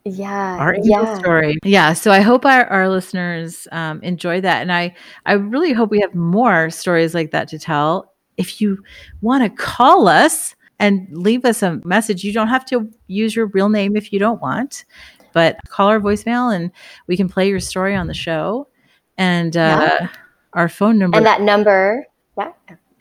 Yeah. 0.04 0.56
our 0.58 0.74
angel 0.74 0.90
yeah. 0.90 1.18
story. 1.18 1.56
Yeah. 1.64 1.92
So 1.92 2.10
I 2.10 2.20
hope 2.20 2.44
our, 2.44 2.64
our 2.66 2.88
listeners 2.88 3.68
um, 3.72 4.00
enjoy 4.02 4.40
that. 4.40 4.62
And 4.62 4.72
I, 4.72 4.94
I 5.26 5.34
really 5.34 5.72
hope 5.72 5.90
we 5.90 6.00
have 6.00 6.14
more 6.14 6.70
stories 6.70 7.14
like 7.14 7.30
that 7.30 7.48
to 7.48 7.58
tell. 7.58 8.12
If 8.36 8.60
you 8.60 8.82
want 9.20 9.44
to 9.44 9.50
call 9.50 10.08
us 10.08 10.56
and 10.78 11.06
leave 11.12 11.44
us 11.44 11.62
a 11.62 11.80
message, 11.84 12.24
you 12.24 12.32
don't 12.32 12.48
have 12.48 12.64
to 12.66 12.90
use 13.06 13.36
your 13.36 13.46
real 13.46 13.68
name 13.68 13.96
if 13.96 14.12
you 14.12 14.18
don't 14.18 14.40
want, 14.40 14.84
but 15.32 15.58
call 15.68 15.88
our 15.88 16.00
voicemail 16.00 16.54
and 16.54 16.72
we 17.06 17.16
can 17.16 17.28
play 17.28 17.48
your 17.48 17.60
story 17.60 17.94
on 17.94 18.06
the 18.06 18.14
show. 18.14 18.68
And 19.18 19.56
uh, 19.56 20.08
our 20.54 20.68
phone 20.68 20.98
number. 20.98 21.16
And 21.16 21.26
that 21.26 21.42
number, 21.42 22.06
yeah. 22.36 22.52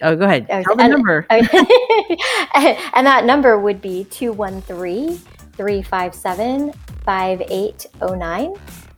oh, 0.02 0.16
go 0.16 0.26
ahead. 0.26 0.45
Oh, 0.49 0.62
Tell 0.62 0.76
the 0.76 0.84
and- 0.84 0.91
number. 0.91 1.26
and 1.30 3.08
that 3.08 3.24
number 3.26 3.58
would 3.58 3.82
be 3.82 4.04
213 4.06 5.18
357 5.54 6.74
5809. 7.06 8.56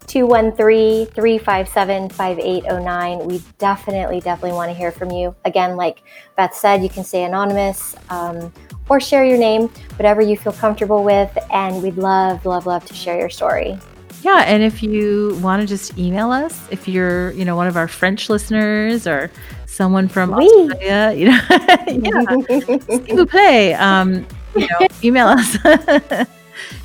213 0.07 1.07
357 1.07 2.09
5809. 2.09 3.27
We 3.27 3.41
definitely, 3.57 4.19
definitely 4.19 4.55
want 4.55 4.69
to 4.69 4.77
hear 4.77 4.91
from 4.91 5.11
you. 5.11 5.35
Again, 5.45 5.75
like 5.75 6.03
Beth 6.35 6.53
said, 6.53 6.83
you 6.83 6.89
can 6.89 7.03
stay 7.03 7.23
anonymous 7.23 7.95
um, 8.09 8.51
or 8.89 8.99
share 8.99 9.25
your 9.25 9.37
name, 9.37 9.69
whatever 9.95 10.21
you 10.21 10.37
feel 10.37 10.53
comfortable 10.53 11.03
with. 11.03 11.35
And 11.51 11.81
we'd 11.81 11.97
love, 11.97 12.45
love, 12.45 12.65
love 12.65 12.85
to 12.85 12.93
share 12.93 13.17
your 13.17 13.29
story. 13.29 13.77
Yeah, 14.21 14.43
and 14.45 14.63
if 14.63 14.81
you 14.81 15.37
want 15.41 15.61
to 15.61 15.67
just 15.67 15.97
email 15.97 16.31
us, 16.31 16.61
if 16.71 16.87
you're, 16.87 17.31
you 17.31 17.43
know, 17.43 17.55
one 17.55 17.67
of 17.67 17.75
our 17.75 17.89
French 17.89 18.29
listeners 18.29 19.05
or 19.05 19.29
someone 19.65 20.07
from 20.07 20.31
Oui. 20.31 20.45
Australia, 20.45 21.13
you 21.17 21.25
know, 21.25 21.39
yeah, 21.49 22.77
s'il 23.05 23.17
vous 23.17 23.25
plaît, 23.25 23.73
um, 23.73 24.25
you 24.55 24.67
know, 24.67 24.87
email 25.03 25.27
us. 25.27 25.57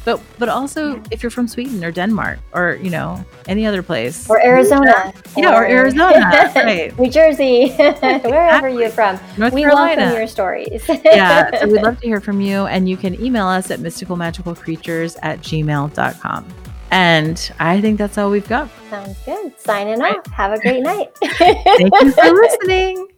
but 0.09 0.21
but 0.39 0.49
also 0.49 1.03
if 1.11 1.23
you're 1.23 1.29
from 1.29 1.47
Sweden 1.47 1.85
or 1.85 1.91
Denmark 1.91 2.39
or 2.55 2.79
you 2.83 2.89
know 2.89 3.23
any 3.47 3.67
other 3.67 3.83
place 3.83 4.29
or 4.31 4.43
Arizona, 4.43 5.13
yeah, 5.37 5.51
or, 5.55 5.65
or 5.65 5.67
Arizona, 5.67 6.51
right? 6.57 6.99
New 6.99 7.11
Jersey, 7.11 7.69
wherever 7.77 8.71
you're 8.71 8.89
from, 8.89 9.21
North 9.37 9.53
we 9.53 9.61
Carolina. 9.61 10.01
welcome 10.01 10.19
your 10.19 10.27
stories. 10.27 10.83
yeah, 11.05 11.61
so 11.61 11.67
we'd 11.67 11.83
love 11.83 12.01
to 12.01 12.07
hear 12.07 12.23
from 12.23 12.41
you, 12.41 12.65
and 12.65 12.89
you 12.89 12.97
can 12.97 13.23
email 13.23 13.47
us 13.47 13.71
at 13.71 13.81
mysticalmagicalcreatures 13.81 15.19
at 15.23 15.41
gmail.com. 15.41 16.55
And 16.91 17.53
I 17.59 17.83
think 17.83 17.99
that's 17.99 18.17
all 18.17 18.31
we've 18.31 18.49
got. 18.49 18.71
Sounds 18.89 19.19
good. 19.27 19.61
Signing 19.61 20.01
off. 20.01 20.27
Have 20.29 20.53
a 20.53 20.59
great 20.59 20.83
night. 20.83 21.09
Thank 21.23 21.93
you 22.01 22.13
for 22.13 22.33
listening. 22.33 23.09